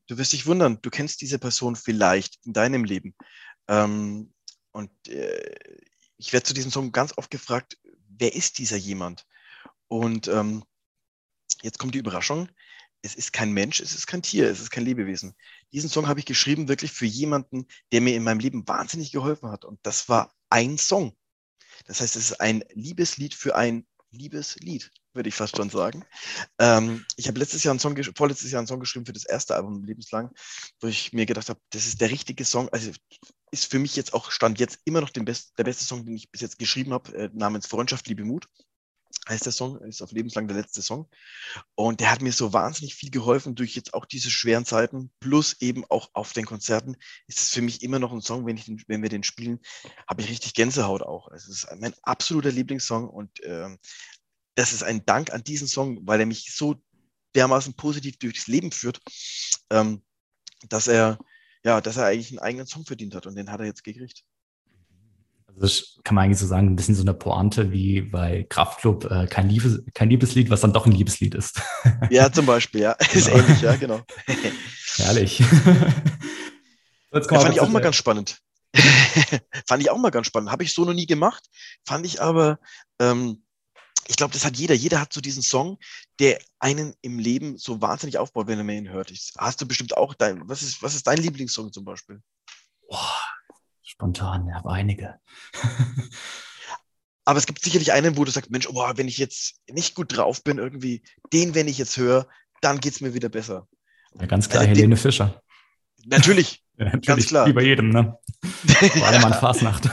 Du 0.07 0.17
wirst 0.17 0.33
dich 0.33 0.45
wundern, 0.45 0.77
du 0.81 0.89
kennst 0.89 1.21
diese 1.21 1.39
Person 1.39 1.77
vielleicht 1.77 2.37
in 2.45 2.51
deinem 2.51 2.83
Leben. 2.83 3.15
Ähm, 3.69 4.33
und 4.71 4.91
äh, 5.07 5.55
ich 6.17 6.33
werde 6.33 6.43
zu 6.43 6.53
diesem 6.53 6.69
Song 6.69 6.91
ganz 6.91 7.17
oft 7.17 7.31
gefragt, 7.31 7.77
wer 8.09 8.35
ist 8.35 8.57
dieser 8.57 8.75
jemand? 8.75 9.25
Und 9.87 10.27
ähm, 10.27 10.65
jetzt 11.61 11.79
kommt 11.79 11.95
die 11.95 11.99
Überraschung 11.99 12.49
es 13.01 13.15
ist 13.15 13.33
kein 13.33 13.51
Mensch, 13.51 13.79
es 13.79 13.93
ist 13.93 14.07
kein 14.07 14.21
Tier, 14.21 14.49
es 14.49 14.59
ist 14.59 14.69
kein 14.69 14.85
Lebewesen. 14.85 15.35
Diesen 15.73 15.89
Song 15.89 16.07
habe 16.07 16.19
ich 16.19 16.25
geschrieben 16.25 16.67
wirklich 16.67 16.91
für 16.91 17.05
jemanden, 17.05 17.67
der 17.91 18.01
mir 18.01 18.15
in 18.15 18.23
meinem 18.23 18.39
Leben 18.39 18.67
wahnsinnig 18.67 19.11
geholfen 19.11 19.49
hat. 19.49 19.65
Und 19.65 19.79
das 19.83 20.07
war 20.09 20.33
ein 20.49 20.77
Song. 20.77 21.15
Das 21.85 22.01
heißt, 22.01 22.15
es 22.15 22.31
ist 22.31 22.41
ein 22.41 22.63
Liebeslied 22.73 23.33
für 23.33 23.55
ein 23.55 23.87
Liebeslied, 24.11 24.91
würde 25.13 25.29
ich 25.29 25.35
fast 25.35 25.55
schon 25.55 25.69
sagen. 25.69 26.05
Ähm, 26.59 27.05
ich 27.15 27.27
habe 27.27 27.39
letztes 27.39 27.63
Jahr 27.63 27.71
einen 27.71 27.79
Song, 27.79 27.97
vorletztes 28.15 28.51
Jahr 28.51 28.59
einen 28.59 28.67
Song 28.67 28.79
geschrieben 28.79 29.05
für 29.05 29.13
das 29.13 29.25
erste 29.25 29.55
Album 29.55 29.83
lebenslang, 29.83 30.31
wo 30.79 30.87
ich 30.87 31.13
mir 31.13 31.25
gedacht 31.25 31.49
habe, 31.49 31.59
das 31.71 31.87
ist 31.87 32.01
der 32.01 32.11
richtige 32.11 32.45
Song. 32.45 32.69
Also 32.69 32.91
ist 33.51 33.71
für 33.71 33.79
mich 33.79 33.95
jetzt 33.95 34.13
auch 34.13 34.31
stand 34.31 34.59
jetzt 34.59 34.79
immer 34.85 35.01
noch 35.01 35.09
Best, 35.11 35.53
der 35.57 35.63
beste 35.63 35.85
Song, 35.85 36.05
den 36.05 36.15
ich 36.15 36.29
bis 36.29 36.41
jetzt 36.41 36.59
geschrieben 36.59 36.93
habe, 36.93 37.13
äh, 37.15 37.29
namens 37.33 37.67
Freundschaft, 37.67 38.07
Liebe, 38.07 38.25
Mut 38.25 38.47
heißt 39.29 39.45
der 39.45 39.51
Song, 39.51 39.79
ist 39.81 40.01
auf 40.01 40.11
lebenslang 40.11 40.47
der 40.47 40.57
letzte 40.57 40.81
Song. 40.81 41.09
Und 41.75 41.99
der 41.99 42.11
hat 42.11 42.21
mir 42.21 42.31
so 42.31 42.53
wahnsinnig 42.53 42.95
viel 42.95 43.11
geholfen 43.11 43.55
durch 43.55 43.75
jetzt 43.75 43.93
auch 43.93 44.05
diese 44.05 44.31
schweren 44.31 44.65
Zeiten, 44.65 45.11
plus 45.19 45.61
eben 45.61 45.85
auch 45.85 46.09
auf 46.13 46.33
den 46.33 46.45
Konzerten 46.45 46.95
ist 47.27 47.39
es 47.39 47.49
für 47.49 47.61
mich 47.61 47.83
immer 47.83 47.99
noch 47.99 48.11
ein 48.11 48.21
Song, 48.21 48.45
wenn, 48.45 48.57
ich 48.57 48.65
den, 48.65 48.81
wenn 48.87 49.03
wir 49.03 49.09
den 49.09 49.23
spielen, 49.23 49.59
habe 50.07 50.21
ich 50.21 50.29
richtig 50.29 50.53
Gänsehaut 50.53 51.03
auch. 51.03 51.31
Es 51.31 51.47
ist 51.47 51.67
mein 51.79 51.93
absoluter 52.01 52.51
Lieblingssong 52.51 53.09
und 53.09 53.39
äh, 53.43 53.69
das 54.55 54.73
ist 54.73 54.83
ein 54.83 55.05
Dank 55.05 55.31
an 55.31 55.43
diesen 55.43 55.67
Song, 55.67 55.99
weil 56.07 56.19
er 56.19 56.25
mich 56.25 56.53
so 56.53 56.75
dermaßen 57.35 57.75
positiv 57.75 58.17
durchs 58.17 58.47
Leben 58.47 58.71
führt, 58.71 58.99
ähm, 59.69 60.03
dass 60.67 60.87
er 60.87 61.19
ja, 61.63 61.79
dass 61.79 61.97
er 61.97 62.05
eigentlich 62.05 62.31
einen 62.31 62.39
eigenen 62.39 62.67
Song 62.67 62.85
verdient 62.85 63.15
hat 63.15 63.27
und 63.27 63.35
den 63.35 63.51
hat 63.51 63.59
er 63.59 63.67
jetzt 63.67 63.83
gekriegt. 63.83 64.23
Das 65.61 65.99
kann 66.03 66.15
man 66.15 66.25
eigentlich 66.25 66.39
so 66.39 66.47
sagen, 66.47 66.67
ein 66.67 66.75
bisschen 66.75 66.95
so 66.95 67.03
eine 67.03 67.13
Pointe 67.13 67.71
wie 67.71 68.01
bei 68.01 68.45
Kraftclub, 68.49 69.05
äh, 69.05 69.27
kein, 69.27 69.47
Liebes, 69.47 69.83
kein 69.93 70.09
Liebeslied, 70.09 70.49
was 70.49 70.61
dann 70.61 70.73
doch 70.73 70.85
ein 70.85 70.91
Liebeslied 70.91 71.35
ist. 71.35 71.61
Ja, 72.09 72.31
zum 72.31 72.45
Beispiel, 72.45 72.81
ja. 72.81 72.93
Genau. 72.93 73.13
Ist 73.13 73.27
ähnlich, 73.29 73.61
ja, 73.61 73.75
genau. 73.75 74.01
Herrlich. 74.97 75.39
ja, 77.13 77.21
fand 77.21 77.53
ich 77.53 77.61
auch 77.61 77.69
mal 77.69 77.81
ganz 77.81 77.95
spannend. 77.95 78.39
fand 79.67 79.81
ich 79.81 79.89
auch 79.89 79.97
mal 79.97 80.09
ganz 80.09 80.27
spannend. 80.27 80.51
Habe 80.51 80.63
ich 80.63 80.73
so 80.73 80.83
noch 80.83 80.93
nie 80.93 81.05
gemacht. 81.05 81.43
Fand 81.85 82.05
ich 82.05 82.21
aber, 82.21 82.59
ähm, 82.99 83.43
ich 84.07 84.15
glaube, 84.15 84.33
das 84.33 84.43
hat 84.45 84.57
jeder. 84.57 84.75
Jeder 84.75 84.99
hat 84.99 85.13
so 85.13 85.21
diesen 85.21 85.43
Song, 85.43 85.77
der 86.19 86.39
einen 86.59 86.93
im 87.01 87.19
Leben 87.19 87.57
so 87.57 87.81
wahnsinnig 87.81 88.17
aufbaut, 88.17 88.47
wenn 88.47 88.67
er 88.67 88.75
ihn 88.75 88.89
hört. 88.89 89.11
Ich, 89.11 89.31
hast 89.37 89.61
du 89.61 89.67
bestimmt 89.67 89.95
auch 89.95 90.13
dein, 90.13 90.47
was 90.49 90.61
ist, 90.61 90.81
was 90.81 90.95
ist 90.95 91.07
dein 91.07 91.17
Lieblingssong 91.17 91.71
zum 91.71 91.85
Beispiel? 91.85 92.21
Boah, 92.89 93.15
Spontan, 94.01 94.47
ich 94.47 94.55
habe 94.55 94.71
einige. 94.71 95.19
Aber 97.25 97.37
es 97.37 97.45
gibt 97.45 97.63
sicherlich 97.63 97.91
einen, 97.91 98.17
wo 98.17 98.25
du 98.25 98.31
sagst, 98.31 98.49
Mensch, 98.49 98.67
oh, 98.67 98.91
wenn 98.95 99.07
ich 99.07 99.19
jetzt 99.19 99.61
nicht 99.69 99.93
gut 99.93 100.17
drauf 100.17 100.43
bin, 100.43 100.57
irgendwie, 100.57 101.03
den, 101.31 101.53
wenn 101.53 101.67
ich 101.67 101.77
jetzt 101.77 101.97
höre, 101.97 102.27
dann 102.61 102.79
geht 102.79 102.93
es 102.93 103.01
mir 103.01 103.13
wieder 103.13 103.29
besser. 103.29 103.67
Ja, 104.19 104.25
ganz 104.25 104.49
klar, 104.49 104.61
also, 104.61 104.71
Helene 104.71 104.95
den, 104.95 104.97
Fischer. 104.97 105.39
Natürlich, 106.05 106.63
ja, 106.77 106.85
natürlich, 106.85 107.05
ganz 107.05 107.27
klar. 107.27 107.45
Wie 107.45 107.53
bei 107.53 107.61
jedem, 107.61 107.89
ne? 107.89 108.17
Vor 108.65 109.07
allem 109.07 109.23
an 109.23 109.33
Fasnacht. 109.39 109.87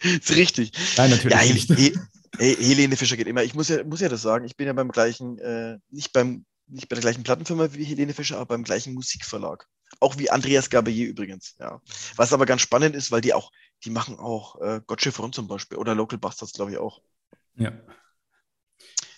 ist 0.00 0.34
richtig. 0.34 0.72
Nein, 0.96 1.10
natürlich 1.10 1.38
ja, 1.38 1.52
nicht. 1.52 1.72
He 1.72 1.96
He 2.40 2.56
Helene 2.56 2.96
Fischer 2.96 3.16
geht 3.16 3.28
immer. 3.28 3.44
Ich 3.44 3.54
muss 3.54 3.68
ja, 3.68 3.84
muss 3.84 4.00
ja 4.00 4.08
das 4.08 4.22
sagen, 4.22 4.44
ich 4.44 4.56
bin 4.56 4.66
ja 4.66 4.72
beim 4.72 4.90
gleichen, 4.90 5.38
äh, 5.38 5.78
nicht, 5.90 6.12
beim, 6.12 6.46
nicht 6.66 6.88
bei 6.88 6.96
der 6.96 7.02
gleichen 7.02 7.22
Plattenfirma 7.22 7.74
wie 7.74 7.84
Helene 7.84 8.12
Fischer, 8.12 8.38
aber 8.38 8.46
beim 8.46 8.64
gleichen 8.64 8.92
Musikverlag. 8.92 9.68
Auch 10.00 10.18
wie 10.18 10.30
Andreas 10.30 10.70
Gabayé 10.70 11.06
übrigens, 11.06 11.56
ja. 11.58 11.80
Was 12.16 12.32
aber 12.32 12.46
ganz 12.46 12.62
spannend 12.62 12.96
ist, 12.96 13.10
weil 13.10 13.20
die 13.20 13.34
auch, 13.34 13.50
die 13.84 13.90
machen 13.90 14.18
auch 14.18 14.60
äh, 14.60 14.80
Gottschiffron 14.86 15.32
zum 15.32 15.48
Beispiel 15.48 15.78
oder 15.78 15.94
Local 15.94 16.18
Bastards, 16.18 16.52
glaube 16.52 16.72
ich, 16.72 16.78
auch. 16.78 17.02
Ja. 17.56 17.72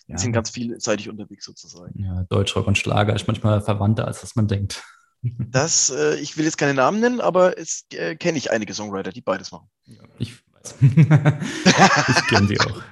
Die 0.07 0.13
ja. 0.13 0.19
sind 0.19 0.33
ganz 0.33 0.51
vielseitig 0.51 1.09
unterwegs 1.09 1.45
sozusagen. 1.45 1.99
Ja, 1.99 2.25
Deutschrock 2.29 2.67
und 2.67 2.77
Schlager 2.77 3.15
ist 3.15 3.27
manchmal 3.27 3.63
verwandter, 3.63 4.07
als 4.07 4.23
was 4.23 4.37
man 4.37 4.49
denkt. 4.49 4.83
Das, 5.39 5.89
äh, 5.89 6.17
ich 6.17 6.37
will 6.37 6.45
jetzt 6.45 6.59
keine 6.59 6.75
Namen 6.75 7.01
nennen, 7.01 7.23
aber 7.23 7.57
es 7.57 7.87
äh, 7.95 8.15
kenne 8.15 8.37
ich 8.37 8.51
einige 8.51 8.75
Songwriter, 8.75 9.11
die 9.11 9.23
beides 9.23 9.53
machen. 9.53 9.71
Ja, 9.87 10.03
ich 10.19 10.35
weiß. 10.53 10.75
ich 10.83 12.27
kenne 12.27 12.47
sie 12.47 12.61
auch. 12.61 12.83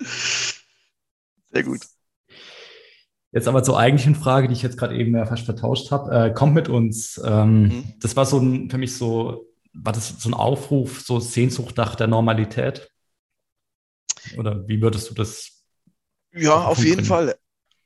Sehr 1.52 1.62
gut. 1.62 1.82
Jetzt 3.34 3.48
aber 3.48 3.64
zur 3.64 3.76
eigentlichen 3.76 4.14
Frage, 4.14 4.46
die 4.46 4.54
ich 4.54 4.62
jetzt 4.62 4.78
gerade 4.78 4.96
eben 4.96 5.16
ja 5.16 5.26
fast 5.26 5.44
vertauscht 5.44 5.90
habe. 5.90 6.28
Äh, 6.28 6.32
kommt 6.32 6.54
mit 6.54 6.68
uns. 6.68 7.20
Ähm, 7.24 7.62
mhm. 7.62 7.94
Das 8.00 8.14
war 8.14 8.26
so 8.26 8.38
ein, 8.38 8.70
für 8.70 8.78
mich 8.78 8.96
so, 8.96 9.52
war 9.72 9.92
das 9.92 10.20
so 10.20 10.28
ein 10.28 10.34
Aufruf, 10.34 11.00
so 11.00 11.18
Sehnsucht 11.18 11.76
nach 11.76 11.96
der 11.96 12.06
Normalität? 12.06 12.88
Oder 14.38 14.66
wie 14.68 14.80
würdest 14.80 15.10
du 15.10 15.14
das? 15.14 15.64
Ja, 16.32 16.64
auf 16.64 16.78
jeden 16.78 16.96
bringen? 16.96 17.06
Fall. 17.06 17.34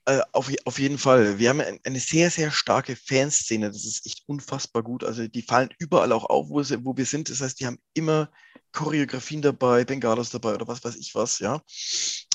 Äh, 0.04 0.20
auf, 0.32 0.52
auf 0.66 0.78
jeden 0.78 0.98
Fall. 0.98 1.38
Wir 1.38 1.48
haben 1.48 1.62
eine 1.82 1.98
sehr, 1.98 2.30
sehr 2.30 2.50
starke 2.50 2.94
Fanszene. 2.94 3.68
Das 3.68 3.86
ist 3.86 4.04
echt 4.04 4.24
unfassbar 4.26 4.82
gut. 4.82 5.02
Also 5.02 5.28
die 5.28 5.42
fallen 5.42 5.70
überall 5.78 6.12
auch 6.12 6.26
auf, 6.26 6.50
wo, 6.50 6.62
sie, 6.62 6.84
wo 6.84 6.94
wir 6.94 7.06
sind. 7.06 7.30
Das 7.30 7.40
heißt, 7.40 7.58
die 7.58 7.66
haben 7.66 7.78
immer 7.94 8.30
Choreografien 8.72 9.40
dabei, 9.40 9.86
Bengalos 9.86 10.28
dabei 10.28 10.54
oder 10.54 10.68
was 10.68 10.84
weiß 10.84 10.96
ich 10.96 11.14
was, 11.14 11.38
ja. 11.38 11.62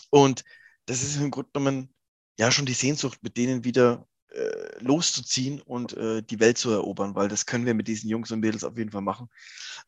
Und 0.10 0.44
das 0.88 1.04
ist 1.04 1.18
im 1.18 1.30
Grunde 1.30 1.52
genommen 1.54 1.93
ja 2.38 2.52
schon 2.52 2.66
die 2.66 2.74
Sehnsucht, 2.74 3.20
mit 3.22 3.38
denen 3.38 3.64
wieder 3.64 4.08
äh, 4.30 4.80
loszuziehen 4.80 5.62
und 5.62 5.94
äh, 5.94 6.24
die 6.24 6.40
Welt 6.40 6.58
zu 6.58 6.72
erobern, 6.72 7.16
weil 7.16 7.28
das 7.28 7.46
können 7.46 7.66
wir 7.66 7.74
mit 7.74 7.88
diesen 7.88 8.10
Jungs 8.10 8.32
und 8.32 8.40
Mädels 8.40 8.64
auf 8.64 8.78
jeden 8.78 8.92
Fall 8.92 9.02
machen. 9.02 9.30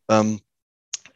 Ähm, 0.10 0.40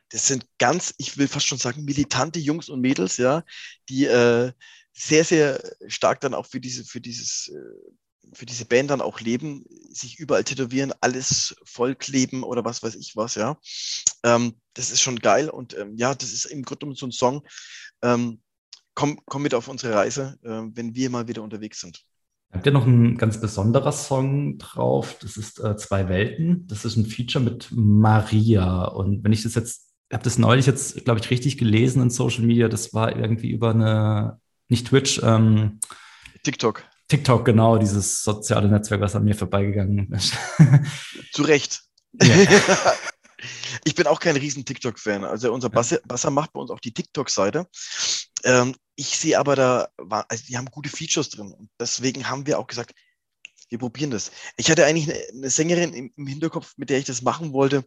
das 0.10 0.28
sind 0.28 0.48
ganz, 0.58 0.94
ich 0.98 1.18
will 1.18 1.28
fast 1.28 1.46
schon 1.46 1.60
sagen, 1.60 1.86
militante 1.86 2.40
Jungs 2.40 2.70
und 2.70 2.82
Mädels, 2.82 3.18
ja, 3.18 3.44
die 3.90 4.06
äh, 4.06 4.52
sehr, 4.94 5.24
sehr 5.24 5.62
stark 5.88 6.20
dann 6.22 6.34
auch 6.34 6.48
für 6.48 6.60
diese, 6.60 6.84
für 6.84 7.00
dieses, 7.00 7.50
äh, 7.50 8.34
für 8.34 8.46
diese 8.46 8.66
Band 8.66 8.90
dann 8.90 9.02
auch 9.02 9.20
leben, 9.20 9.66
sich 9.92 10.20
überall 10.20 10.44
tätowieren, 10.44 10.94
alles 11.02 11.56
vollkleben 11.64 12.44
oder 12.44 12.66
was 12.66 12.84
weiß 12.84 12.96
ich 12.96 13.16
was, 13.16 13.36
ja. 13.36 13.58
Ähm, 14.24 14.60
das 14.74 14.92
ist 14.92 15.02
schon 15.02 15.20
geil 15.20 15.50
und 15.50 15.78
ähm, 15.78 15.96
ja, 15.96 16.16
das 16.16 16.32
ist 16.32 16.46
im 16.46 16.64
Grunde 16.64 16.96
so 16.96 17.06
ein 17.06 17.12
Song. 17.12 17.48
Ähm, 18.02 18.42
komm, 18.96 19.20
komm 19.26 19.44
mit 19.44 19.54
auf 19.54 19.68
unsere 19.68 19.94
Reise, 19.96 20.38
äh, 20.44 20.62
wenn 20.74 20.96
wir 20.96 21.10
mal 21.10 21.28
wieder 21.28 21.42
unterwegs 21.42 21.82
sind. 21.82 22.04
Habt 22.52 22.66
ihr 22.66 22.72
noch 22.72 22.88
ein 22.88 23.18
ganz 23.18 23.40
besonderer 23.40 23.92
Song 23.92 24.58
drauf? 24.58 25.18
Das 25.22 25.38
ist 25.38 25.60
äh, 25.60 25.78
Zwei 25.78 26.10
Welten. 26.10 26.66
Das 26.68 26.84
ist 26.84 26.96
ein 26.96 27.06
Feature 27.06 27.44
mit 27.44 27.70
Maria. 27.72 28.86
Und 28.86 29.24
wenn 29.24 29.32
ich 29.32 29.44
das 29.44 29.54
jetzt, 29.54 29.92
ich 30.10 30.14
habe 30.14 30.24
das 30.24 30.40
neulich 30.40 30.66
jetzt, 30.66 31.06
glaube 31.06 31.20
ich, 31.20 31.30
richtig 31.30 31.58
gelesen 31.60 32.02
in 32.02 32.10
Social 32.10 32.44
Media, 32.44 32.68
das 32.68 32.94
war 32.94 33.16
irgendwie 33.16 33.52
über 33.52 33.70
eine, 33.70 34.40
nicht 34.68 34.88
Twitch, 34.88 35.22
ähm, 35.24 35.80
TikTok. 36.44 36.84
TikTok, 37.08 37.46
genau, 37.46 37.78
dieses 37.78 38.24
soziale 38.24 38.68
Netzwerk, 38.68 39.02
was 39.02 39.16
an 39.16 39.26
mir 39.26 39.36
vorbeigegangen 39.36 40.12
ist. 40.12 40.34
Zu 41.32 41.44
Recht. 41.44 41.84
Ja. 42.22 42.36
ich 43.84 43.96
bin 43.96 44.08
auch 44.08 44.20
kein 44.20 44.36
riesen 44.36 44.66
TikTok-Fan. 44.66 45.24
Also 45.24 45.54
unser 45.54 45.70
Basser, 45.70 46.00
Basser 46.06 46.32
macht 46.32 46.54
bei 46.54 46.60
uns 46.60 46.72
auch 46.72 46.80
die 46.80 46.94
TikTok-Seite. 46.94 47.68
Ähm, 48.44 48.76
ich 48.96 49.18
sehe 49.18 49.40
aber 49.40 49.56
da, 49.56 49.90
also 50.28 50.44
die 50.48 50.58
haben 50.58 50.66
gute 50.66 50.90
Features 50.90 51.30
drin. 51.30 51.54
Und 51.54 51.70
deswegen 51.80 52.30
haben 52.30 52.46
wir 52.46 52.60
auch 52.60 52.68
gesagt, 52.68 52.94
wir 53.70 53.80
probieren 53.80 54.12
das. 54.12 54.32
Ich 54.58 54.70
hatte 54.70 54.86
eigentlich 54.86 55.10
eine, 55.10 55.24
eine 55.34 55.50
Sängerin 55.50 55.94
im, 55.94 56.12
im, 56.16 56.28
Hinterkopf, 56.28 56.74
mit 56.78 56.90
der 56.90 57.00
ich 57.00 57.06
das 57.06 57.22
machen 57.22 57.54
wollte. 57.54 57.86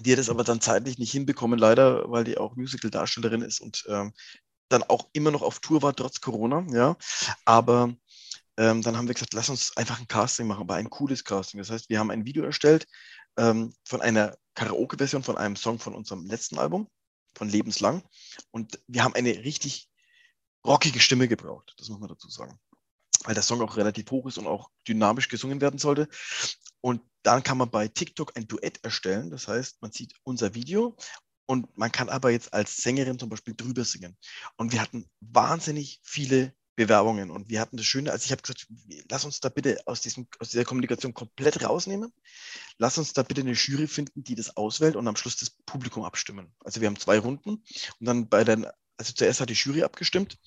Die 0.00 0.12
hat 0.12 0.18
es 0.18 0.28
aber 0.28 0.44
dann 0.44 0.60
zeitlich 0.60 0.98
nicht 0.98 1.12
hinbekommen, 1.12 1.58
leider, 1.58 2.10
weil 2.10 2.24
die 2.24 2.36
auch 2.36 2.56
Musical-Darstellerin 2.56 3.42
ist 3.42 3.60
und 3.60 3.84
ähm, 3.88 4.12
dann 4.68 4.82
auch 4.82 5.08
immer 5.12 5.30
noch 5.30 5.42
auf 5.42 5.60
Tour 5.60 5.82
war, 5.82 5.96
trotz 5.96 6.20
Corona. 6.20 6.66
Ja. 6.70 6.96
Aber 7.44 7.94
ähm, 8.58 8.82
dann 8.82 8.96
haben 8.96 9.06
wir 9.06 9.14
gesagt, 9.14 9.34
lass 9.34 9.48
uns 9.48 9.76
einfach 9.76 9.98
ein 9.98 10.08
Casting 10.08 10.46
machen, 10.46 10.62
aber 10.62 10.74
ein 10.74 10.90
cooles 10.90 11.24
Casting. 11.24 11.58
Das 11.58 11.70
heißt, 11.70 11.88
wir 11.88 11.98
haben 11.98 12.10
ein 12.10 12.26
Video 12.26 12.44
erstellt 12.44 12.86
ähm, 13.38 13.72
von 13.84 14.02
einer 14.02 14.36
Karaoke-Version 14.54 15.22
von 15.22 15.38
einem 15.38 15.56
Song 15.56 15.78
von 15.78 15.94
unserem 15.94 16.26
letzten 16.26 16.58
Album, 16.58 16.88
von 17.34 17.48
Lebenslang. 17.48 18.02
Und 18.50 18.80
wir 18.88 19.04
haben 19.04 19.14
eine 19.14 19.30
richtig 19.30 19.88
rockige 20.66 21.00
Stimme 21.00 21.28
gebraucht, 21.28 21.74
das 21.78 21.88
muss 21.88 22.00
man 22.00 22.08
dazu 22.08 22.28
sagen. 22.28 22.58
Weil 23.24 23.34
der 23.34 23.42
Song 23.42 23.60
auch 23.62 23.76
relativ 23.76 24.10
hoch 24.10 24.26
ist 24.26 24.38
und 24.38 24.46
auch 24.46 24.70
dynamisch 24.86 25.28
gesungen 25.28 25.60
werden 25.60 25.78
sollte. 25.78 26.08
Und 26.80 27.00
dann 27.22 27.42
kann 27.42 27.58
man 27.58 27.70
bei 27.70 27.88
TikTok 27.88 28.36
ein 28.36 28.46
Duett 28.46 28.84
erstellen. 28.84 29.30
Das 29.30 29.48
heißt, 29.48 29.80
man 29.82 29.92
sieht 29.92 30.14
unser 30.24 30.54
Video 30.54 30.96
und 31.46 31.76
man 31.76 31.90
kann 31.90 32.08
aber 32.08 32.30
jetzt 32.30 32.52
als 32.52 32.76
Sängerin 32.76 33.18
zum 33.18 33.28
Beispiel 33.28 33.54
drüber 33.54 33.84
singen. 33.84 34.16
Und 34.56 34.72
wir 34.72 34.80
hatten 34.80 35.08
wahnsinnig 35.20 36.00
viele 36.02 36.54
Bewerbungen. 36.78 37.30
Und 37.30 37.50
wir 37.50 37.60
hatten 37.60 37.76
das 37.76 37.86
Schöne, 37.86 38.12
also 38.12 38.24
ich 38.24 38.30
habe 38.30 38.40
gesagt, 38.40 38.68
lass 39.10 39.24
uns 39.24 39.40
da 39.40 39.48
bitte 39.48 39.80
aus, 39.84 40.00
diesem, 40.00 40.28
aus 40.38 40.50
dieser 40.50 40.64
Kommunikation 40.64 41.12
komplett 41.12 41.62
rausnehmen. 41.64 42.12
Lass 42.78 42.98
uns 42.98 43.12
da 43.12 43.24
bitte 43.24 43.40
eine 43.40 43.52
Jury 43.52 43.88
finden, 43.88 44.22
die 44.22 44.36
das 44.36 44.56
auswählt 44.56 44.94
und 44.94 45.08
am 45.08 45.16
Schluss 45.16 45.36
das 45.36 45.50
Publikum 45.66 46.04
abstimmen. 46.04 46.54
Also 46.60 46.80
wir 46.80 46.86
haben 46.86 46.98
zwei 46.98 47.18
Runden 47.18 47.50
und 47.50 48.06
dann 48.06 48.28
bei 48.28 48.44
den 48.44 48.66
also 48.96 49.12
zuerst 49.12 49.40
hat 49.40 49.48
die 49.48 49.54
Jury 49.54 49.84
abgestimmt 49.84 50.38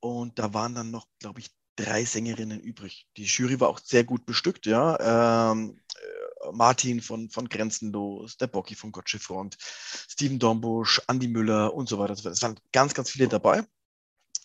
und 0.00 0.38
da 0.38 0.52
waren 0.52 0.74
dann 0.74 0.90
noch, 0.90 1.06
glaube 1.20 1.40
ich, 1.40 1.50
drei 1.76 2.04
Sängerinnen 2.04 2.60
übrig. 2.60 3.06
Die 3.16 3.24
Jury 3.24 3.60
war 3.60 3.68
auch 3.68 3.78
sehr 3.78 4.02
gut 4.02 4.26
bestückt, 4.26 4.66
ja. 4.66 5.52
Ähm, 5.52 5.78
äh, 5.94 6.52
Martin 6.52 7.00
von, 7.00 7.30
von 7.30 7.48
Grenzenlos, 7.48 8.36
der 8.38 8.48
Bocky 8.48 8.74
von 8.74 8.92
Gottsche 8.92 9.18
Front, 9.18 9.56
Steven 9.60 10.38
Dombusch, 10.38 11.00
Andy 11.08 11.28
Müller 11.28 11.74
und 11.74 11.88
so 11.88 11.98
weiter. 11.98 12.14
Es 12.14 12.42
waren 12.42 12.58
ganz, 12.72 12.94
ganz 12.94 13.10
viele 13.10 13.28
dabei, 13.28 13.62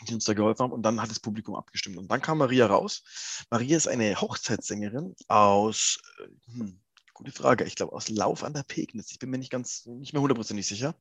die 0.08 0.14
uns 0.14 0.26
da 0.26 0.34
geholfen 0.34 0.64
haben. 0.64 0.72
Und 0.72 0.84
dann 0.84 1.02
hat 1.02 1.10
das 1.10 1.20
Publikum 1.20 1.56
abgestimmt. 1.56 1.98
Und 1.98 2.10
dann 2.10 2.22
kam 2.22 2.40
Maria 2.40 2.66
raus. 2.66 3.04
Maria 3.50 3.78
ist 3.78 3.88
eine 3.88 4.20
Hochzeitssängerin 4.20 5.16
aus, 5.28 6.00
äh, 6.20 6.54
hm, 6.54 6.82
Gute 7.14 7.34
Frage. 7.34 7.66
Ich 7.66 7.76
glaube, 7.76 7.94
aus 7.94 8.10
Lauf 8.10 8.44
an 8.44 8.54
der 8.54 8.64
Pegnitz. 8.64 9.12
Ich 9.12 9.20
bin 9.20 9.30
mir 9.30 9.38
nicht 9.38 9.52
ganz, 9.52 9.86
nicht 9.86 10.14
mehr 10.14 10.24
hundertprozentig 10.24 10.66
sicher. 10.66 10.96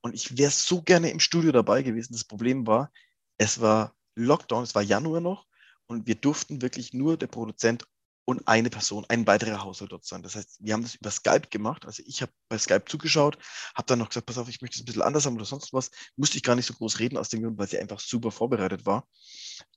Und 0.00 0.14
ich 0.14 0.38
wäre 0.38 0.50
so 0.50 0.80
gerne 0.80 1.10
im 1.10 1.20
Studio 1.20 1.52
dabei 1.52 1.82
gewesen. 1.82 2.14
Das 2.14 2.24
Problem 2.24 2.66
war, 2.66 2.90
es 3.36 3.60
war 3.60 3.94
Lockdown, 4.14 4.62
es 4.62 4.74
war 4.74 4.80
Januar 4.80 5.20
noch 5.20 5.46
und 5.86 6.06
wir 6.06 6.14
durften 6.14 6.62
wirklich 6.62 6.94
nur 6.94 7.16
der 7.16 7.26
Produzent 7.26 7.84
und 8.30 8.46
eine 8.46 8.70
Person, 8.70 9.04
ein 9.08 9.26
weiterer 9.26 9.62
Haushalt 9.62 9.92
dort 9.92 10.04
sein. 10.04 10.22
Das 10.22 10.36
heißt, 10.36 10.58
wir 10.60 10.74
haben 10.74 10.82
das 10.82 10.94
über 10.94 11.10
Skype 11.10 11.48
gemacht. 11.50 11.84
Also 11.84 12.02
ich 12.06 12.22
habe 12.22 12.32
bei 12.48 12.58
Skype 12.58 12.84
zugeschaut, 12.86 13.36
habe 13.74 13.86
dann 13.86 13.98
noch 13.98 14.08
gesagt, 14.08 14.26
pass 14.26 14.38
auf, 14.38 14.48
ich 14.48 14.62
möchte 14.62 14.76
es 14.76 14.82
ein 14.82 14.84
bisschen 14.86 15.02
anders 15.02 15.26
haben 15.26 15.34
oder 15.34 15.44
sonst 15.44 15.72
was. 15.72 15.90
Musste 16.16 16.36
ich 16.36 16.42
gar 16.42 16.54
nicht 16.54 16.66
so 16.66 16.74
groß 16.74 16.98
reden 16.98 17.16
aus 17.16 17.28
dem 17.28 17.42
Grund, 17.42 17.58
weil 17.58 17.68
sie 17.68 17.78
einfach 17.78 18.00
super 18.00 18.30
vorbereitet 18.30 18.86
war. 18.86 19.06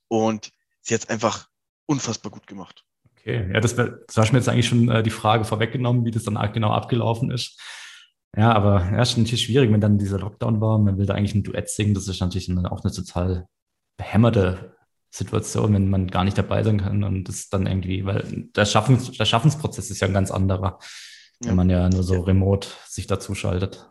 Und 0.08 0.50
sie 0.82 0.94
hat 0.94 1.02
es 1.02 1.08
einfach 1.08 1.48
unfassbar 1.86 2.30
gut 2.32 2.46
gemacht. 2.46 2.84
Okay, 3.10 3.50
ja, 3.52 3.60
das, 3.60 3.74
das 3.74 4.16
war 4.16 4.32
mir 4.32 4.38
jetzt 4.38 4.48
eigentlich 4.48 4.68
schon 4.68 4.88
äh, 4.88 5.02
die 5.02 5.10
Frage 5.10 5.44
vorweggenommen, 5.44 6.04
wie 6.04 6.10
das 6.10 6.24
dann 6.24 6.52
genau 6.52 6.70
abgelaufen 6.70 7.30
ist. 7.30 7.60
Ja, 8.36 8.52
aber 8.52 8.84
ja, 8.90 9.02
ist 9.02 9.16
natürlich 9.16 9.44
schwierig, 9.44 9.72
wenn 9.72 9.80
dann 9.80 9.98
dieser 9.98 10.18
Lockdown 10.18 10.60
war, 10.60 10.78
man 10.78 10.98
will 10.98 11.06
da 11.06 11.14
eigentlich 11.14 11.34
ein 11.34 11.44
Duett 11.44 11.68
singen, 11.68 11.94
das 11.94 12.08
ist 12.08 12.20
natürlich 12.20 12.50
auch 12.66 12.84
eine 12.84 12.92
total 12.92 13.48
behämmerte 13.96 14.73
Situation, 15.14 15.74
wenn 15.74 15.90
man 15.90 16.08
gar 16.08 16.24
nicht 16.24 16.36
dabei 16.36 16.64
sein 16.64 16.80
kann 16.80 17.04
und 17.04 17.24
das 17.24 17.48
dann 17.48 17.66
irgendwie, 17.66 18.04
weil 18.04 18.48
der, 18.56 18.66
Schaffens, 18.66 19.12
der 19.12 19.24
Schaffensprozess 19.24 19.88
ist 19.90 20.00
ja 20.00 20.08
ein 20.08 20.12
ganz 20.12 20.32
anderer, 20.32 20.80
ja. 21.40 21.48
wenn 21.48 21.54
man 21.54 21.70
ja 21.70 21.88
nur 21.88 22.02
so 22.02 22.20
remote 22.20 22.68
sich 22.88 23.06
dazu 23.06 23.36
schaltet. 23.36 23.88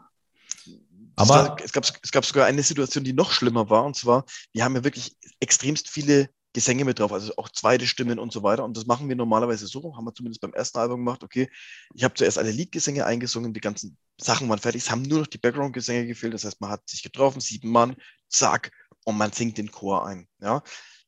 Aber 1.16 1.56
es 1.64 1.72
gab, 1.72 1.86
es 1.86 2.12
gab 2.12 2.26
sogar 2.26 2.46
eine 2.46 2.62
Situation, 2.62 3.06
die 3.06 3.14
noch 3.14 3.32
schlimmer 3.32 3.70
war, 3.70 3.86
und 3.86 3.96
zwar, 3.96 4.26
wir 4.52 4.66
haben 4.66 4.76
ja 4.76 4.84
wirklich 4.84 5.16
extremst 5.40 5.88
viele 5.88 6.30
Gesänge 6.52 6.84
mit 6.84 7.00
drauf, 7.00 7.14
also 7.14 7.32
auch 7.38 7.48
zweite 7.48 7.88
Stimmen 7.88 8.20
und 8.20 8.34
so 8.34 8.44
weiter. 8.44 8.66
Und 8.66 8.76
das 8.76 8.86
machen 8.86 9.08
wir 9.08 9.16
normalerweise 9.16 9.66
so, 9.66 9.96
haben 9.96 10.04
wir 10.04 10.14
zumindest 10.14 10.42
beim 10.42 10.54
ersten 10.54 10.78
Album 10.78 11.06
gemacht, 11.06 11.24
okay, 11.24 11.50
ich 11.94 12.04
habe 12.04 12.16
zuerst 12.16 12.38
alle 12.38 12.52
Liedgesänge 12.52 13.06
eingesungen, 13.06 13.54
die 13.54 13.62
ganzen 13.62 13.98
Sachen 14.20 14.50
waren 14.50 14.60
fertig, 14.60 14.82
es 14.84 14.92
haben 14.92 15.04
nur 15.04 15.20
noch 15.20 15.28
die 15.28 15.38
Background-Gesänge 15.38 16.06
gefehlt, 16.06 16.34
das 16.34 16.44
heißt, 16.44 16.60
man 16.60 16.72
hat 16.72 16.82
sich 16.90 17.02
getroffen, 17.02 17.40
sieben 17.40 17.70
Mann, 17.70 17.96
zack, 18.28 18.72
und 19.06 19.18
man 19.18 19.32
singt 19.32 19.58
den 19.58 19.72
Chor 19.72 20.06
ein. 20.06 20.28
Ja, 20.42 20.62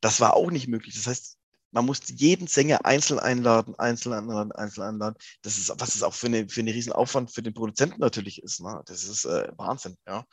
das 0.06 0.20
war 0.20 0.34
auch 0.34 0.52
nicht 0.52 0.68
möglich. 0.68 0.94
Das 0.94 1.08
heißt, 1.08 1.36
man 1.72 1.84
muss 1.84 2.00
jeden 2.06 2.46
Sänger 2.46 2.86
einzeln 2.86 3.18
einladen, 3.18 3.74
einzeln 3.76 4.12
einladen, 4.12 4.52
einzeln 4.52 4.84
einladen. 4.84 5.16
Das 5.42 5.58
ist, 5.58 5.72
was 5.80 5.96
es 5.96 6.04
auch 6.04 6.14
für, 6.14 6.28
eine, 6.28 6.48
für 6.48 6.60
einen 6.60 6.72
riesen 6.72 6.92
Aufwand 6.92 7.32
für 7.32 7.42
den 7.42 7.54
Produzenten 7.54 7.98
natürlich 7.98 8.40
ist. 8.40 8.60
Ne? 8.60 8.80
Das 8.86 9.02
ist 9.02 9.24
äh, 9.24 9.48
Wahnsinn, 9.56 9.96
ja. 10.06 10.24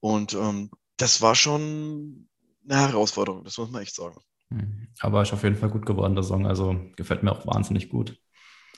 Und 0.00 0.34
ähm, 0.34 0.70
das 0.98 1.22
war 1.22 1.34
schon 1.34 2.28
eine 2.68 2.80
Herausforderung, 2.88 3.44
das 3.44 3.56
muss 3.56 3.70
man 3.70 3.80
echt 3.80 3.94
sagen. 3.94 4.20
Mhm. 4.50 4.88
Aber 5.00 5.22
ist 5.22 5.32
auf 5.32 5.42
jeden 5.42 5.56
Fall 5.56 5.70
gut 5.70 5.86
geworden, 5.86 6.14
der 6.14 6.22
Song. 6.22 6.46
Also 6.46 6.78
gefällt 6.96 7.22
mir 7.22 7.32
auch 7.32 7.46
wahnsinnig 7.46 7.88
gut. 7.88 8.20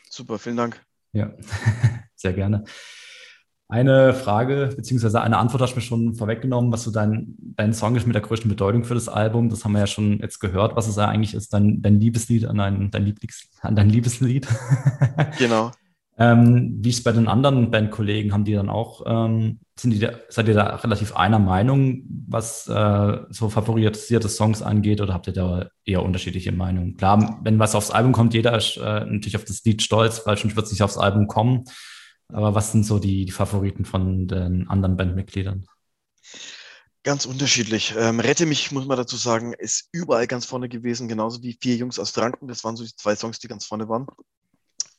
Super, 0.08 0.38
vielen 0.38 0.58
Dank. 0.58 0.80
Ja, 1.12 1.34
sehr 2.14 2.34
gerne. 2.34 2.64
Eine 3.70 4.14
Frage 4.14 4.70
beziehungsweise 4.74 5.22
eine 5.22 5.38
Antwort 5.38 5.62
hast 5.62 5.74
du 5.74 5.76
mir 5.76 5.82
schon 5.82 6.14
vorweggenommen, 6.14 6.72
was 6.72 6.82
so 6.82 6.90
dein, 6.90 7.36
dein 7.56 7.72
Song 7.72 7.94
ist 7.94 8.04
mit 8.04 8.14
der 8.14 8.22
größten 8.22 8.48
Bedeutung 8.48 8.82
für 8.82 8.94
das 8.94 9.08
Album. 9.08 9.48
Das 9.48 9.64
haben 9.64 9.72
wir 9.72 9.78
ja 9.78 9.86
schon 9.86 10.18
jetzt 10.18 10.40
gehört, 10.40 10.74
was 10.74 10.88
es 10.88 10.98
eigentlich 10.98 11.34
ist, 11.34 11.52
dein, 11.52 11.80
dein 11.80 12.00
Liebeslied 12.00 12.46
an 12.46 12.58
dein, 12.58 12.90
dein, 12.90 13.04
Lieblings, 13.04 13.48
an 13.60 13.76
dein 13.76 13.88
Liebeslied. 13.88 14.48
Genau. 15.38 15.70
Ähm, 16.18 16.78
wie 16.82 16.90
ist 16.90 16.98
es 16.98 17.02
bei 17.04 17.12
den 17.12 17.28
anderen 17.28 17.70
Bandkollegen? 17.70 18.32
Haben 18.32 18.44
die 18.44 18.52
dann 18.52 18.68
auch, 18.68 19.02
ähm, 19.06 19.60
sind 19.78 19.92
die 19.92 20.00
da, 20.00 20.10
seid 20.28 20.48
ihr 20.48 20.54
da 20.54 20.76
relativ 20.76 21.16
einer 21.16 21.38
Meinung, 21.38 22.02
was 22.28 22.68
äh, 22.68 23.18
so 23.30 23.48
favorisierte 23.48 24.28
Songs 24.28 24.60
angeht, 24.60 25.00
oder 25.00 25.14
habt 25.14 25.28
ihr 25.28 25.32
da 25.32 25.68
eher 25.86 26.02
unterschiedliche 26.02 26.52
Meinungen? 26.52 26.96
Klar, 26.96 27.40
wenn 27.42 27.58
was 27.58 27.74
aufs 27.74 27.90
Album 27.90 28.12
kommt, 28.12 28.34
jeder 28.34 28.56
ist 28.56 28.76
äh, 28.76 29.04
natürlich 29.06 29.36
auf 29.36 29.44
das 29.44 29.64
Lied 29.64 29.80
stolz, 29.80 30.22
weil 30.26 30.36
sonst 30.36 30.56
wird 30.56 30.66
es 30.66 30.72
nicht 30.72 30.82
aufs 30.82 30.98
Album 30.98 31.26
kommen. 31.26 31.64
Aber 32.32 32.54
was 32.54 32.72
sind 32.72 32.84
so 32.84 32.98
die, 32.98 33.24
die 33.24 33.32
Favoriten 33.32 33.84
von 33.84 34.28
den 34.28 34.68
anderen 34.68 34.96
Bandmitgliedern? 34.96 35.66
Ganz 37.02 37.24
unterschiedlich. 37.24 37.94
Ähm, 37.96 38.20
Rette 38.20 38.44
mich, 38.44 38.72
muss 38.72 38.86
man 38.86 38.98
dazu 38.98 39.16
sagen, 39.16 39.54
ist 39.54 39.88
überall 39.90 40.26
ganz 40.26 40.44
vorne 40.44 40.68
gewesen, 40.68 41.08
genauso 41.08 41.42
wie 41.42 41.58
Vier 41.60 41.76
Jungs 41.76 41.98
aus 41.98 42.10
Franken. 42.10 42.46
Das 42.46 42.62
waren 42.62 42.76
so 42.76 42.84
die 42.84 42.94
zwei 42.94 43.16
Songs, 43.16 43.38
die 43.38 43.48
ganz 43.48 43.64
vorne 43.64 43.88
waren. 43.88 44.06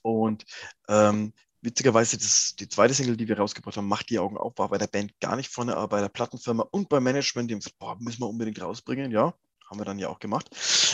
Und 0.01 0.45
ähm, 0.87 1.33
witzigerweise, 1.61 2.17
das, 2.17 2.55
die 2.59 2.67
zweite 2.67 2.95
Single, 2.95 3.17
die 3.17 3.27
wir 3.27 3.37
rausgebracht 3.37 3.77
haben, 3.77 3.87
Macht 3.87 4.09
die 4.09 4.17
Augen 4.17 4.37
auf, 4.37 4.53
war 4.57 4.69
bei 4.69 4.79
der 4.79 4.87
Band 4.87 5.13
gar 5.19 5.35
nicht 5.35 5.51
vorne, 5.51 5.75
aber 5.75 5.89
bei 5.89 6.01
der 6.01 6.09
Plattenfirma 6.09 6.67
und 6.71 6.89
beim 6.89 7.03
Management, 7.03 7.49
die 7.49 7.53
haben 7.53 7.59
gesagt, 7.59 7.77
boah, 7.77 7.97
müssen 7.99 8.21
wir 8.21 8.29
unbedingt 8.29 8.59
rausbringen, 8.59 9.11
ja. 9.11 9.35
Haben 9.71 9.79
wir 9.79 9.85
dann 9.85 9.99
ja 9.99 10.09
auch 10.09 10.19
gemacht. 10.19 10.49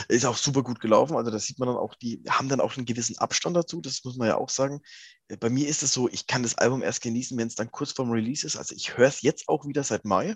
Ist 0.08 0.24
auch 0.24 0.38
super 0.38 0.62
gut 0.62 0.80
gelaufen. 0.80 1.18
Also 1.18 1.32
da 1.32 1.40
sieht 1.40 1.58
man 1.58 1.68
dann 1.68 1.78
auch, 1.78 1.96
die 1.96 2.22
haben 2.30 2.48
dann 2.48 2.62
auch 2.62 2.78
einen 2.78 2.86
gewissen 2.86 3.18
Abstand 3.18 3.58
dazu. 3.58 3.82
Das 3.82 4.04
muss 4.04 4.18
man 4.18 4.28
ja 4.28 4.38
auch 4.38 4.50
sagen. 4.50 4.82
Äh, 5.30 5.38
bei 5.38 5.50
mir 5.50 5.68
ist 5.68 5.82
es 5.82 5.94
so, 5.94 6.08
ich 6.08 6.28
kann 6.28 6.44
das 6.44 6.60
Album 6.60 6.84
erst 6.84 7.02
genießen, 7.02 7.36
wenn 7.40 7.48
es 7.48 7.56
dann 7.56 7.72
kurz 7.72 7.92
vorm 7.92 8.12
Release 8.12 8.46
ist. 8.46 8.56
Also 8.56 8.76
ich 8.76 8.96
höre 8.96 9.08
es 9.08 9.24
jetzt 9.24 9.50
auch 9.50 9.66
wieder 9.66 9.84
seit 9.84 10.06
Mai. 10.06 10.36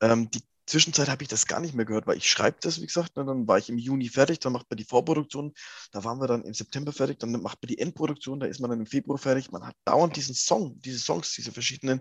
Ähm, 0.00 0.30
die 0.30 0.40
Zwischenzeit 0.64 1.10
habe 1.10 1.22
ich 1.22 1.28
das 1.28 1.46
gar 1.46 1.60
nicht 1.60 1.74
mehr 1.74 1.84
gehört, 1.84 2.06
weil 2.06 2.16
ich 2.16 2.30
schreibe 2.30 2.56
das, 2.62 2.80
wie 2.80 2.86
gesagt, 2.86 3.16
ne, 3.18 3.26
dann 3.26 3.46
war 3.46 3.58
ich 3.58 3.68
im 3.68 3.76
Juni 3.76 4.08
fertig, 4.08 4.40
dann 4.40 4.54
macht 4.54 4.70
man 4.70 4.78
die 4.78 4.84
Vorproduktion, 4.84 5.52
da 5.92 6.02
waren 6.04 6.18
wir 6.18 6.28
dann 6.28 6.44
im 6.44 6.54
September 6.54 6.92
fertig, 6.92 7.18
dann 7.18 7.32
macht 7.42 7.60
man 7.60 7.68
die 7.68 7.78
Endproduktion, 7.78 8.40
da 8.40 8.46
ist 8.46 8.60
man 8.60 8.70
dann 8.70 8.80
im 8.80 8.86
Februar 8.86 9.18
fertig. 9.18 9.50
Man 9.50 9.66
hat 9.66 9.74
dauernd 9.84 10.16
diesen 10.16 10.34
Song, 10.34 10.80
diese 10.80 10.98
Songs, 10.98 11.34
diese 11.34 11.52
verschiedenen 11.52 12.00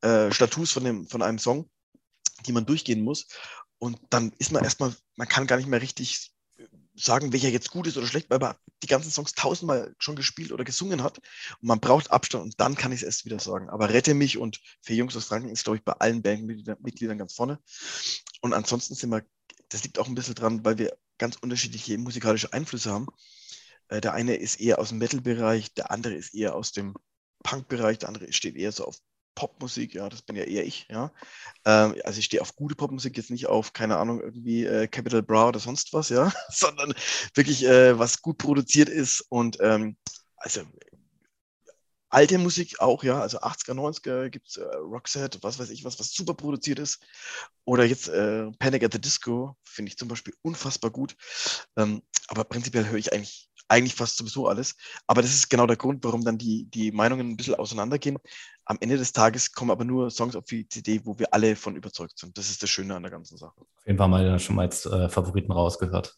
äh, 0.00 0.32
Status 0.32 0.72
von, 0.72 0.82
dem, 0.82 1.06
von 1.06 1.22
einem 1.22 1.38
Song, 1.38 1.70
die 2.46 2.52
man 2.52 2.66
durchgehen 2.66 3.02
muss. 3.02 3.28
Und 3.78 3.98
dann 4.10 4.32
ist 4.38 4.52
man 4.52 4.64
erstmal, 4.64 4.94
man 5.16 5.28
kann 5.28 5.46
gar 5.46 5.56
nicht 5.56 5.68
mehr 5.68 5.82
richtig 5.82 6.32
sagen, 6.94 7.32
welcher 7.32 7.50
jetzt 7.50 7.70
gut 7.70 7.86
ist 7.86 7.96
oder 7.96 8.06
schlecht, 8.06 8.30
weil 8.30 8.38
man 8.38 8.54
die 8.82 8.86
ganzen 8.86 9.10
Songs 9.10 9.34
tausendmal 9.34 9.94
schon 9.98 10.16
gespielt 10.16 10.52
oder 10.52 10.64
gesungen 10.64 11.02
hat. 11.02 11.18
Und 11.18 11.68
man 11.68 11.80
braucht 11.80 12.10
Abstand 12.10 12.44
und 12.44 12.60
dann 12.60 12.74
kann 12.74 12.92
ich 12.92 13.00
es 13.00 13.06
erst 13.06 13.24
wieder 13.24 13.38
sagen. 13.38 13.68
Aber 13.68 13.90
Rette 13.90 14.14
mich 14.14 14.38
und 14.38 14.60
für 14.80 14.94
Jungs 14.94 15.16
aus 15.16 15.26
Franken 15.26 15.50
ist, 15.50 15.64
glaube 15.64 15.78
ich, 15.78 15.84
bei 15.84 15.92
allen 15.92 16.22
Bandmitgliedern 16.22 17.18
ganz 17.18 17.34
vorne. 17.34 17.58
Und 18.40 18.54
ansonsten 18.54 18.94
sind 18.94 19.10
wir, 19.10 19.24
das 19.68 19.82
liegt 19.84 19.98
auch 19.98 20.08
ein 20.08 20.14
bisschen 20.14 20.34
dran, 20.34 20.64
weil 20.64 20.78
wir 20.78 20.96
ganz 21.18 21.36
unterschiedliche 21.36 21.98
musikalische 21.98 22.52
Einflüsse 22.52 22.92
haben. 22.92 23.06
Äh, 23.88 24.00
der 24.00 24.14
eine 24.14 24.36
ist 24.36 24.60
eher 24.60 24.78
aus 24.78 24.88
dem 24.88 24.98
Metal-Bereich, 24.98 25.74
der 25.74 25.90
andere 25.90 26.14
ist 26.14 26.34
eher 26.34 26.54
aus 26.54 26.72
dem 26.72 26.94
Punk-Bereich, 27.42 27.98
der 27.98 28.08
andere 28.08 28.32
steht 28.32 28.56
eher 28.56 28.72
so 28.72 28.86
auf 28.86 28.98
Popmusik, 29.36 29.94
ja, 29.94 30.08
das 30.08 30.22
bin 30.22 30.34
ja 30.34 30.42
eher 30.42 30.66
ich, 30.66 30.88
ja. 30.90 31.12
Ähm, 31.64 31.94
also 32.04 32.18
ich 32.18 32.24
stehe 32.24 32.42
auf 32.42 32.56
gute 32.56 32.74
Popmusik, 32.74 33.16
jetzt 33.16 33.30
nicht 33.30 33.46
auf, 33.46 33.72
keine 33.72 33.98
Ahnung, 33.98 34.20
irgendwie 34.20 34.64
äh, 34.64 34.88
Capital 34.88 35.22
Bra 35.22 35.48
oder 35.48 35.60
sonst 35.60 35.92
was, 35.92 36.08
ja, 36.08 36.32
sondern 36.50 36.92
wirklich, 37.34 37.64
äh, 37.64 37.96
was 37.96 38.22
gut 38.22 38.38
produziert 38.38 38.88
ist 38.88 39.24
und 39.28 39.58
ähm, 39.60 39.96
also 40.36 40.62
alte 42.08 42.38
Musik 42.38 42.80
auch, 42.80 43.04
ja, 43.04 43.20
also 43.20 43.40
80er, 43.40 43.74
90er 43.74 44.30
gibt 44.30 44.48
es 44.48 44.56
äh, 44.56 44.64
Roxette, 44.64 45.38
was 45.42 45.58
weiß 45.58 45.70
ich 45.70 45.84
was, 45.84 46.00
was 46.00 46.12
super 46.12 46.34
produziert 46.34 46.78
ist. 46.78 47.00
Oder 47.64 47.84
jetzt 47.84 48.08
äh, 48.08 48.50
Panic 48.58 48.84
at 48.84 48.92
the 48.92 49.00
Disco, 49.00 49.56
finde 49.64 49.90
ich 49.90 49.98
zum 49.98 50.08
Beispiel 50.08 50.34
unfassbar 50.42 50.90
gut. 50.90 51.14
Ähm, 51.76 52.02
aber 52.28 52.44
prinzipiell 52.44 52.86
höre 52.86 52.98
ich 52.98 53.12
eigentlich 53.12 53.50
eigentlich 53.68 53.94
fast 53.94 54.16
sowieso 54.16 54.48
alles. 54.48 54.76
Aber 55.06 55.22
das 55.22 55.34
ist 55.34 55.48
genau 55.48 55.66
der 55.66 55.76
Grund, 55.76 56.04
warum 56.04 56.24
dann 56.24 56.38
die, 56.38 56.64
die 56.70 56.92
Meinungen 56.92 57.30
ein 57.30 57.36
bisschen 57.36 57.54
auseinandergehen. 57.54 58.18
Am 58.64 58.78
Ende 58.80 58.96
des 58.96 59.12
Tages 59.12 59.52
kommen 59.52 59.70
aber 59.70 59.84
nur 59.84 60.10
Songs 60.10 60.36
auf 60.36 60.44
die 60.44 60.68
CD, 60.68 61.00
wo 61.04 61.18
wir 61.18 61.32
alle 61.32 61.56
von 61.56 61.76
überzeugt 61.76 62.18
sind. 62.18 62.36
Das 62.36 62.50
ist 62.50 62.62
das 62.62 62.70
Schöne 62.70 62.94
an 62.94 63.02
der 63.02 63.10
ganzen 63.12 63.36
Sache. 63.36 63.60
Auf 63.60 63.86
jeden 63.86 63.98
Fall 63.98 64.08
mal 64.08 64.38
schon 64.38 64.56
mal 64.56 64.62
als 64.62 64.86
äh, 64.86 65.08
Favoriten 65.08 65.52
rausgehört. 65.52 66.16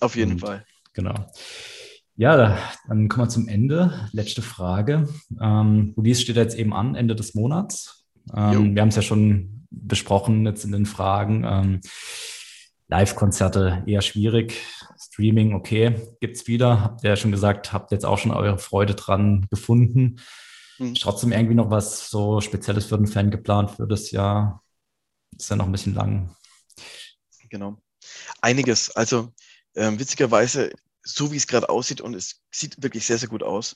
Auf 0.00 0.16
jeden 0.16 0.32
Und, 0.32 0.40
Fall. 0.40 0.64
Genau. 0.92 1.14
Ja, 2.16 2.56
dann 2.86 3.08
kommen 3.08 3.26
wir 3.26 3.30
zum 3.30 3.48
Ende. 3.48 4.08
Letzte 4.12 4.40
Frage. 4.40 5.08
Ähm, 5.40 5.94
Release 5.96 6.20
steht 6.20 6.36
jetzt 6.36 6.56
eben 6.56 6.72
an, 6.72 6.94
Ende 6.94 7.16
des 7.16 7.34
Monats. 7.34 8.04
Ähm, 8.34 8.74
wir 8.74 8.82
haben 8.82 8.88
es 8.88 8.96
ja 8.96 9.02
schon 9.02 9.66
besprochen 9.70 10.46
jetzt 10.46 10.64
in 10.64 10.72
den 10.72 10.86
Fragen. 10.86 11.44
Ähm, 11.44 11.80
Live-Konzerte 12.88 13.82
eher 13.86 14.02
schwierig. 14.02 14.62
Streaming, 14.98 15.54
okay, 15.54 16.00
gibt 16.20 16.36
es 16.36 16.46
wieder. 16.46 16.80
Habt 16.80 17.04
ihr 17.04 17.10
ja 17.10 17.16
schon 17.16 17.30
gesagt, 17.30 17.72
habt 17.72 17.92
jetzt 17.92 18.04
auch 18.04 18.18
schon 18.18 18.32
eure 18.32 18.58
Freude 18.58 18.94
dran 18.94 19.46
gefunden. 19.50 20.20
Mhm. 20.78 20.92
Ist 20.92 21.02
trotzdem 21.02 21.32
irgendwie 21.32 21.54
noch 21.54 21.70
was 21.70 22.10
so 22.10 22.40
Spezielles 22.40 22.86
für 22.86 22.96
den 22.96 23.06
Fan 23.06 23.30
geplant 23.30 23.70
für 23.72 23.86
das 23.86 24.10
Jahr? 24.10 24.62
Ist 25.36 25.50
ja 25.50 25.56
noch 25.56 25.66
ein 25.66 25.72
bisschen 25.72 25.94
lang. 25.94 26.34
Genau. 27.48 27.78
Einiges. 28.40 28.90
Also 28.94 29.32
ähm, 29.74 29.98
witzigerweise, 29.98 30.72
so 31.02 31.32
wie 31.32 31.36
es 31.36 31.46
gerade 31.46 31.68
aussieht, 31.68 32.00
und 32.00 32.14
es 32.14 32.42
sieht 32.50 32.82
wirklich 32.82 33.06
sehr, 33.06 33.18
sehr 33.18 33.28
gut 33.28 33.42
aus, 33.42 33.74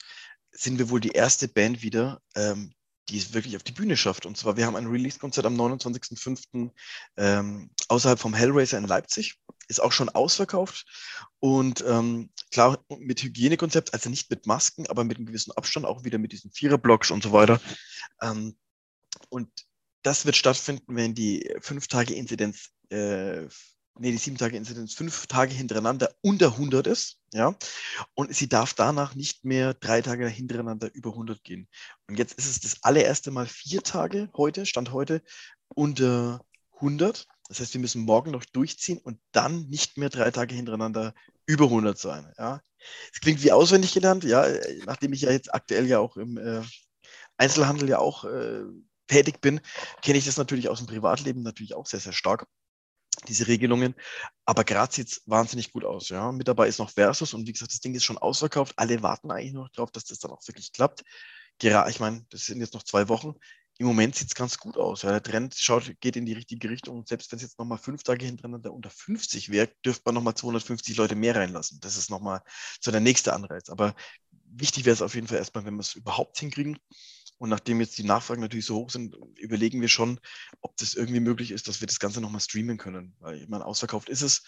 sind 0.51 0.79
wir 0.79 0.89
wohl 0.89 0.99
die 0.99 1.11
erste 1.11 1.47
Band 1.47 1.81
wieder, 1.81 2.21
ähm, 2.35 2.73
die 3.09 3.17
es 3.17 3.33
wirklich 3.33 3.55
auf 3.55 3.63
die 3.63 3.71
Bühne 3.71 3.97
schafft. 3.97 4.25
Und 4.25 4.37
zwar, 4.37 4.57
wir 4.57 4.65
haben 4.65 4.75
ein 4.75 4.87
Release-Konzert 4.87 5.45
am 5.45 5.59
29.05. 5.59 6.71
Ähm, 7.17 7.69
außerhalb 7.87 8.19
vom 8.19 8.33
Hellraiser 8.33 8.77
in 8.77 8.85
Leipzig. 8.85 9.39
Ist 9.67 9.81
auch 9.81 9.91
schon 9.91 10.09
ausverkauft. 10.09 10.85
Und 11.39 11.83
ähm, 11.87 12.29
klar, 12.51 12.83
mit 12.97 13.21
Hygienekonzept, 13.21 13.93
also 13.93 14.09
nicht 14.09 14.29
mit 14.29 14.47
Masken, 14.47 14.87
aber 14.87 15.03
mit 15.03 15.17
einem 15.17 15.25
gewissen 15.25 15.51
Abstand, 15.51 15.85
auch 15.85 16.03
wieder 16.03 16.17
mit 16.17 16.31
diesen 16.31 16.51
Viererblocks 16.51 17.11
und 17.11 17.23
so 17.23 17.31
weiter. 17.31 17.59
Ähm, 18.21 18.55
und 19.29 19.49
das 20.03 20.25
wird 20.25 20.35
stattfinden, 20.35 20.95
wenn 20.95 21.13
die 21.13 21.53
fünf 21.61 21.87
Tage 21.87 22.13
Inzidenz 22.13 22.69
äh, 22.89 23.47
nee, 23.99 24.11
die 24.11 24.17
sieben 24.17 24.37
Tage 24.37 24.57
Inzidenz 24.57 24.93
fünf 24.93 25.27
Tage 25.27 25.53
hintereinander 25.53 26.13
unter 26.21 26.53
100 26.53 26.87
ist, 26.87 27.19
ja, 27.33 27.55
und 28.15 28.33
sie 28.33 28.47
darf 28.47 28.73
danach 28.73 29.15
nicht 29.15 29.45
mehr 29.45 29.73
drei 29.73 30.01
Tage 30.01 30.27
hintereinander 30.27 30.89
über 30.93 31.11
100 31.11 31.43
gehen. 31.43 31.67
Und 32.07 32.17
jetzt 32.17 32.33
ist 32.33 32.47
es 32.47 32.59
das 32.61 32.83
allererste 32.83 33.31
Mal 33.31 33.47
vier 33.47 33.83
Tage 33.83 34.29
heute, 34.35 34.65
Stand 34.65 34.91
heute, 34.91 35.21
unter 35.69 36.43
100. 36.75 37.27
Das 37.47 37.59
heißt, 37.59 37.73
wir 37.73 37.81
müssen 37.81 38.03
morgen 38.03 38.31
noch 38.31 38.45
durchziehen 38.45 38.99
und 38.99 39.19
dann 39.31 39.69
nicht 39.69 39.97
mehr 39.97 40.09
drei 40.09 40.31
Tage 40.31 40.55
hintereinander 40.55 41.13
über 41.45 41.65
100 41.65 41.97
sein, 41.97 42.31
ja. 42.37 42.61
Es 43.13 43.19
klingt 43.19 43.43
wie 43.43 43.51
auswendig 43.51 43.93
gelernt, 43.93 44.23
ja, 44.23 44.45
nachdem 44.85 45.11
ich 45.11 45.21
ja 45.21 45.31
jetzt 45.31 45.53
aktuell 45.53 45.85
ja 45.85 45.99
auch 45.99 46.15
im 46.15 46.37
äh, 46.37 46.61
Einzelhandel 47.37 47.89
ja 47.89 47.99
auch 47.99 48.23
äh, 48.23 48.63
tätig 49.07 49.41
bin, 49.41 49.59
kenne 50.01 50.17
ich 50.17 50.25
das 50.25 50.37
natürlich 50.37 50.69
aus 50.69 50.77
dem 50.77 50.87
Privatleben 50.87 51.41
natürlich 51.41 51.75
auch 51.75 51.87
sehr, 51.87 51.99
sehr 51.99 52.13
stark 52.13 52.47
diese 53.27 53.47
Regelungen. 53.47 53.95
Aber 54.45 54.63
Graz 54.63 54.95
sieht 54.95 55.21
wahnsinnig 55.25 55.71
gut 55.71 55.85
aus. 55.85 56.09
Ja. 56.09 56.31
Mit 56.31 56.47
dabei 56.47 56.67
ist 56.67 56.79
noch 56.79 56.91
Versus 56.91 57.33
und 57.33 57.47
wie 57.47 57.53
gesagt, 57.53 57.71
das 57.71 57.79
Ding 57.79 57.93
ist 57.95 58.03
schon 58.03 58.17
ausverkauft. 58.17 58.73
Alle 58.77 59.01
warten 59.03 59.31
eigentlich 59.31 59.53
noch 59.53 59.69
darauf, 59.69 59.91
dass 59.91 60.05
das 60.05 60.19
dann 60.19 60.31
auch 60.31 60.45
wirklich 60.47 60.71
klappt. 60.71 61.03
Ich 61.61 61.99
meine, 61.99 62.25
das 62.29 62.45
sind 62.45 62.61
jetzt 62.61 62.73
noch 62.73 62.83
zwei 62.83 63.09
Wochen. 63.09 63.33
Im 63.77 63.87
Moment 63.87 64.15
sieht 64.15 64.27
es 64.27 64.35
ganz 64.35 64.57
gut 64.57 64.77
aus. 64.77 65.03
Ja. 65.03 65.11
Der 65.11 65.23
Trend 65.23 65.55
schaut, 65.55 65.93
geht 66.01 66.15
in 66.15 66.25
die 66.25 66.33
richtige 66.33 66.69
Richtung. 66.69 66.97
Und 66.97 67.07
selbst 67.07 67.31
wenn 67.31 67.37
es 67.37 67.43
jetzt 67.43 67.59
nochmal 67.59 67.77
fünf 67.77 68.03
Tage 68.03 68.25
hintereinander 68.25 68.73
unter 68.73 68.89
50 68.89 69.49
wäre, 69.51 69.69
dürfte 69.85 70.03
man 70.05 70.15
nochmal 70.15 70.35
250 70.35 70.97
Leute 70.97 71.15
mehr 71.15 71.35
reinlassen. 71.35 71.79
Das 71.81 71.97
ist 71.97 72.09
nochmal 72.09 72.41
so 72.81 72.91
der 72.91 73.01
nächste 73.01 73.33
Anreiz. 73.33 73.69
Aber 73.69 73.95
wichtig 74.51 74.85
wäre 74.85 74.93
es 74.93 75.01
auf 75.01 75.15
jeden 75.15 75.27
Fall 75.27 75.37
erstmal, 75.37 75.65
wenn 75.65 75.75
wir 75.75 75.81
es 75.81 75.95
überhaupt 75.95 76.37
hinkriegen, 76.39 76.77
und 77.39 77.49
nachdem 77.49 77.79
jetzt 77.79 77.97
die 77.97 78.03
Nachfragen 78.03 78.41
natürlich 78.41 78.65
so 78.65 78.75
hoch 78.75 78.89
sind, 78.89 79.15
überlegen 79.37 79.79
wir 79.79 79.87
schon, 79.87 80.19
ob 80.59 80.75
das 80.75 80.93
irgendwie 80.93 81.21
möglich 81.21 81.51
ist, 81.51 81.69
dass 81.69 81.79
wir 81.79 81.87
das 81.87 81.99
Ganze 81.99 82.19
nochmal 82.19 82.41
streamen 82.41 82.77
können. 82.77 83.15
Weil 83.19 83.41
ich 83.41 83.47
meine, 83.47 83.65
ausverkauft 83.65 84.09
ist 84.09 84.21
es. 84.21 84.43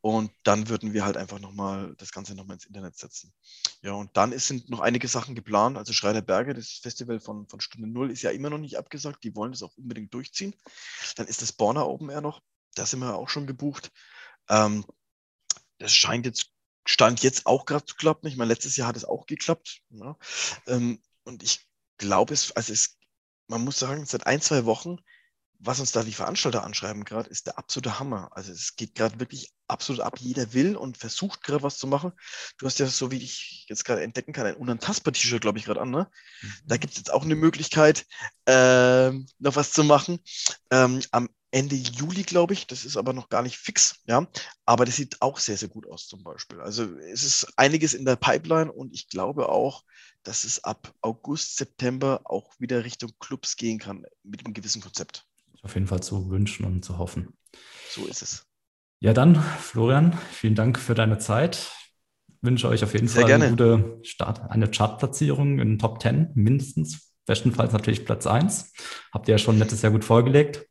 Und 0.00 0.32
dann 0.42 0.68
würden 0.68 0.92
wir 0.92 1.04
halt 1.04 1.16
einfach 1.16 1.38
nochmal 1.38 1.94
das 1.98 2.10
Ganze 2.10 2.34
nochmal 2.34 2.56
ins 2.56 2.66
Internet 2.66 2.98
setzen. 2.98 3.32
Ja, 3.80 3.92
und 3.92 4.16
dann 4.16 4.32
ist, 4.32 4.48
sind 4.48 4.68
noch 4.68 4.80
einige 4.80 5.06
Sachen 5.06 5.36
geplant. 5.36 5.78
Also 5.78 5.92
Schreiner 5.92 6.20
Berge, 6.20 6.52
das 6.52 6.80
Festival 6.82 7.20
von, 7.20 7.46
von 7.48 7.60
Stunde 7.60 7.86
Null, 7.88 8.10
ist 8.10 8.22
ja 8.22 8.32
immer 8.32 8.50
noch 8.50 8.58
nicht 8.58 8.76
abgesagt. 8.76 9.22
Die 9.22 9.36
wollen 9.36 9.52
das 9.52 9.62
auch 9.62 9.76
unbedingt 9.76 10.12
durchziehen. 10.12 10.52
Dann 11.14 11.28
ist 11.28 11.42
das 11.42 11.52
Borner 11.52 11.88
Open 11.88 12.10
Air 12.10 12.22
noch. 12.22 12.42
Da 12.74 12.86
sind 12.86 12.98
wir 12.98 13.14
auch 13.14 13.28
schon 13.28 13.46
gebucht. 13.46 13.92
Ähm, 14.48 14.84
das 15.78 15.94
scheint 15.94 16.26
jetzt 16.26 16.50
Stand 16.84 17.22
jetzt 17.22 17.46
auch 17.46 17.66
gerade 17.66 17.84
zu 17.84 17.94
klappen. 17.94 18.26
Ich 18.26 18.36
meine, 18.36 18.48
letztes 18.48 18.76
Jahr 18.76 18.88
hat 18.88 18.96
es 18.96 19.04
auch 19.04 19.26
geklappt. 19.26 19.82
Ja. 19.90 20.16
Ähm, 20.66 21.00
und 21.22 21.44
ich 21.44 21.68
glaube 21.98 22.34
es, 22.34 22.52
also 22.52 22.72
es, 22.72 22.98
man 23.48 23.64
muss 23.64 23.78
sagen, 23.78 24.04
seit 24.06 24.26
ein, 24.26 24.40
zwei 24.40 24.64
Wochen, 24.64 24.98
was 25.58 25.78
uns 25.78 25.92
da 25.92 26.02
die 26.02 26.12
Veranstalter 26.12 26.64
anschreiben 26.64 27.04
gerade, 27.04 27.30
ist 27.30 27.46
der 27.46 27.56
absolute 27.56 27.98
Hammer. 27.98 28.30
Also 28.32 28.52
es 28.52 28.74
geht 28.74 28.96
gerade 28.96 29.20
wirklich 29.20 29.52
absolut 29.68 30.02
ab. 30.02 30.18
Jeder 30.18 30.52
will 30.52 30.76
und 30.76 30.98
versucht 30.98 31.42
gerade 31.44 31.62
was 31.62 31.78
zu 31.78 31.86
machen. 31.86 32.12
Du 32.58 32.66
hast 32.66 32.80
ja, 32.80 32.86
so 32.86 33.12
wie 33.12 33.22
ich 33.22 33.66
jetzt 33.68 33.84
gerade 33.84 34.02
entdecken 34.02 34.32
kann, 34.32 34.46
ein 34.46 34.56
unantastbar 34.56 35.12
T-Shirt, 35.12 35.40
glaube 35.40 35.58
ich, 35.58 35.64
gerade 35.64 35.80
an. 35.80 35.90
Ne? 35.90 36.10
Mhm. 36.40 36.52
Da 36.64 36.76
gibt 36.78 36.92
es 36.92 36.98
jetzt 36.98 37.12
auch 37.12 37.22
eine 37.22 37.36
Möglichkeit, 37.36 38.06
äh, 38.46 39.10
noch 39.10 39.54
was 39.54 39.72
zu 39.72 39.84
machen. 39.84 40.18
Ähm, 40.70 41.00
am 41.12 41.28
Ende 41.52 41.76
Juli, 41.76 42.22
glaube 42.22 42.54
ich. 42.54 42.66
Das 42.66 42.84
ist 42.84 42.96
aber 42.96 43.12
noch 43.12 43.28
gar 43.28 43.42
nicht 43.42 43.58
fix, 43.58 44.00
ja. 44.06 44.26
Aber 44.64 44.84
das 44.84 44.96
sieht 44.96 45.20
auch 45.20 45.38
sehr, 45.38 45.56
sehr 45.56 45.68
gut 45.68 45.86
aus, 45.86 46.08
zum 46.08 46.24
Beispiel. 46.24 46.60
Also 46.60 46.84
es 46.98 47.22
ist 47.22 47.46
einiges 47.56 47.94
in 47.94 48.04
der 48.04 48.16
Pipeline 48.16 48.72
und 48.72 48.92
ich 48.92 49.08
glaube 49.08 49.48
auch, 49.48 49.84
dass 50.22 50.44
es 50.44 50.64
ab 50.64 50.92
August, 51.02 51.56
September 51.56 52.22
auch 52.24 52.54
wieder 52.58 52.84
Richtung 52.84 53.12
Clubs 53.20 53.56
gehen 53.56 53.78
kann 53.78 54.04
mit 54.22 54.44
einem 54.44 54.54
gewissen 54.54 54.80
Konzept. 54.80 55.26
Auf 55.62 55.74
jeden 55.74 55.86
Fall 55.86 56.02
zu 56.02 56.30
wünschen 56.30 56.64
und 56.64 56.84
zu 56.84 56.98
hoffen. 56.98 57.36
So 57.90 58.06
ist 58.06 58.22
es. 58.22 58.46
Ja, 59.00 59.12
dann, 59.12 59.40
Florian, 59.60 60.16
vielen 60.32 60.54
Dank 60.54 60.78
für 60.78 60.94
deine 60.94 61.18
Zeit. 61.18 61.70
Ich 62.28 62.36
wünsche 62.40 62.68
euch 62.68 62.82
auf 62.82 62.94
jeden 62.94 63.08
Sehr 63.08 63.22
Fall 63.22 63.28
gerne. 63.28 63.44
eine 63.46 63.56
gute 63.56 63.98
Start, 64.02 64.50
eine 64.50 64.70
Chartplatzierung 64.70 65.58
in 65.58 65.68
den 65.68 65.78
Top 65.78 66.00
10 66.00 66.30
mindestens. 66.34 67.12
Bestenfalls 67.26 67.72
natürlich 67.72 68.04
Platz 68.04 68.26
1. 68.26 68.72
Habt 69.12 69.28
ihr 69.28 69.32
ja 69.32 69.38
schon 69.38 69.58
letztes 69.58 69.82
Jahr 69.82 69.92
gut 69.92 70.04
vorgelegt. 70.04 70.66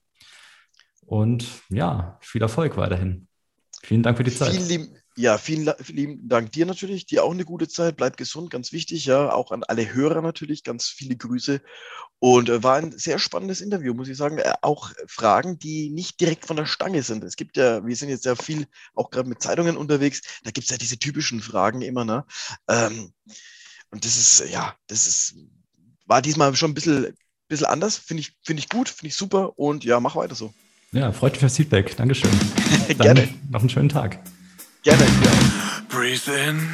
Und 1.11 1.45
ja, 1.67 2.17
viel 2.21 2.41
Erfolg 2.41 2.77
weiterhin. 2.77 3.27
Vielen 3.83 4.01
Dank 4.01 4.15
für 4.15 4.23
die 4.23 4.33
Zeit. 4.33 4.53
Vielen 4.53 4.67
lieben, 4.69 4.95
ja, 5.17 5.37
vielen 5.37 5.69
lieben 5.87 6.29
Dank 6.29 6.53
dir 6.53 6.65
natürlich. 6.65 7.05
Dir 7.05 7.25
auch 7.25 7.33
eine 7.33 7.43
gute 7.43 7.67
Zeit. 7.67 7.97
Bleib 7.97 8.15
gesund, 8.15 8.49
ganz 8.49 8.71
wichtig. 8.71 9.07
Ja, 9.07 9.33
auch 9.33 9.51
an 9.51 9.65
alle 9.65 9.93
Hörer 9.93 10.21
natürlich 10.21 10.63
ganz 10.63 10.87
viele 10.87 11.17
Grüße. 11.17 11.59
Und 12.19 12.47
äh, 12.47 12.63
war 12.63 12.77
ein 12.77 12.97
sehr 12.97 13.19
spannendes 13.19 13.59
Interview, 13.59 13.93
muss 13.93 14.07
ich 14.07 14.15
sagen. 14.15 14.37
Äh, 14.37 14.53
auch 14.61 14.93
Fragen, 15.05 15.59
die 15.59 15.89
nicht 15.89 16.21
direkt 16.21 16.45
von 16.45 16.55
der 16.55 16.65
Stange 16.65 17.03
sind. 17.03 17.25
Es 17.25 17.35
gibt 17.35 17.57
ja, 17.57 17.85
wir 17.85 17.95
sind 17.97 18.07
jetzt 18.07 18.23
ja 18.23 18.35
viel 18.35 18.65
auch 18.93 19.09
gerade 19.09 19.27
mit 19.27 19.41
Zeitungen 19.41 19.75
unterwegs. 19.75 20.21
Da 20.45 20.51
gibt 20.51 20.63
es 20.63 20.71
ja 20.71 20.77
diese 20.77 20.97
typischen 20.97 21.41
Fragen 21.41 21.81
immer. 21.81 22.05
Ne? 22.05 22.25
Ähm, 22.69 23.11
und 23.89 24.05
das 24.05 24.15
ist, 24.17 24.49
ja, 24.49 24.77
das 24.87 25.07
ist, 25.07 25.35
war 26.05 26.21
diesmal 26.21 26.55
schon 26.55 26.71
ein 26.71 26.75
bisschen, 26.75 27.17
bisschen 27.49 27.67
anders. 27.67 27.97
Finde 27.97 28.21
ich, 28.21 28.37
find 28.45 28.59
ich 28.59 28.69
gut, 28.69 28.87
finde 28.87 29.09
ich 29.09 29.15
super. 29.17 29.59
Und 29.59 29.83
ja, 29.83 29.99
mach 29.99 30.15
weiter 30.15 30.35
so. 30.35 30.53
Ja, 30.93 31.13
freut 31.13 31.31
mich 31.31 31.39
fürs 31.39 31.55
Feedback. 31.55 31.95
Dankeschön. 31.95 32.31
Gerne. 32.99 33.29
noch 33.49 33.61
einen 33.61 33.69
schönen 33.69 33.87
Tag. 33.87 34.19
Gerne. 34.83 35.03
Ja. 35.03 35.31
Breathe 35.87 36.31
in. 36.49 36.67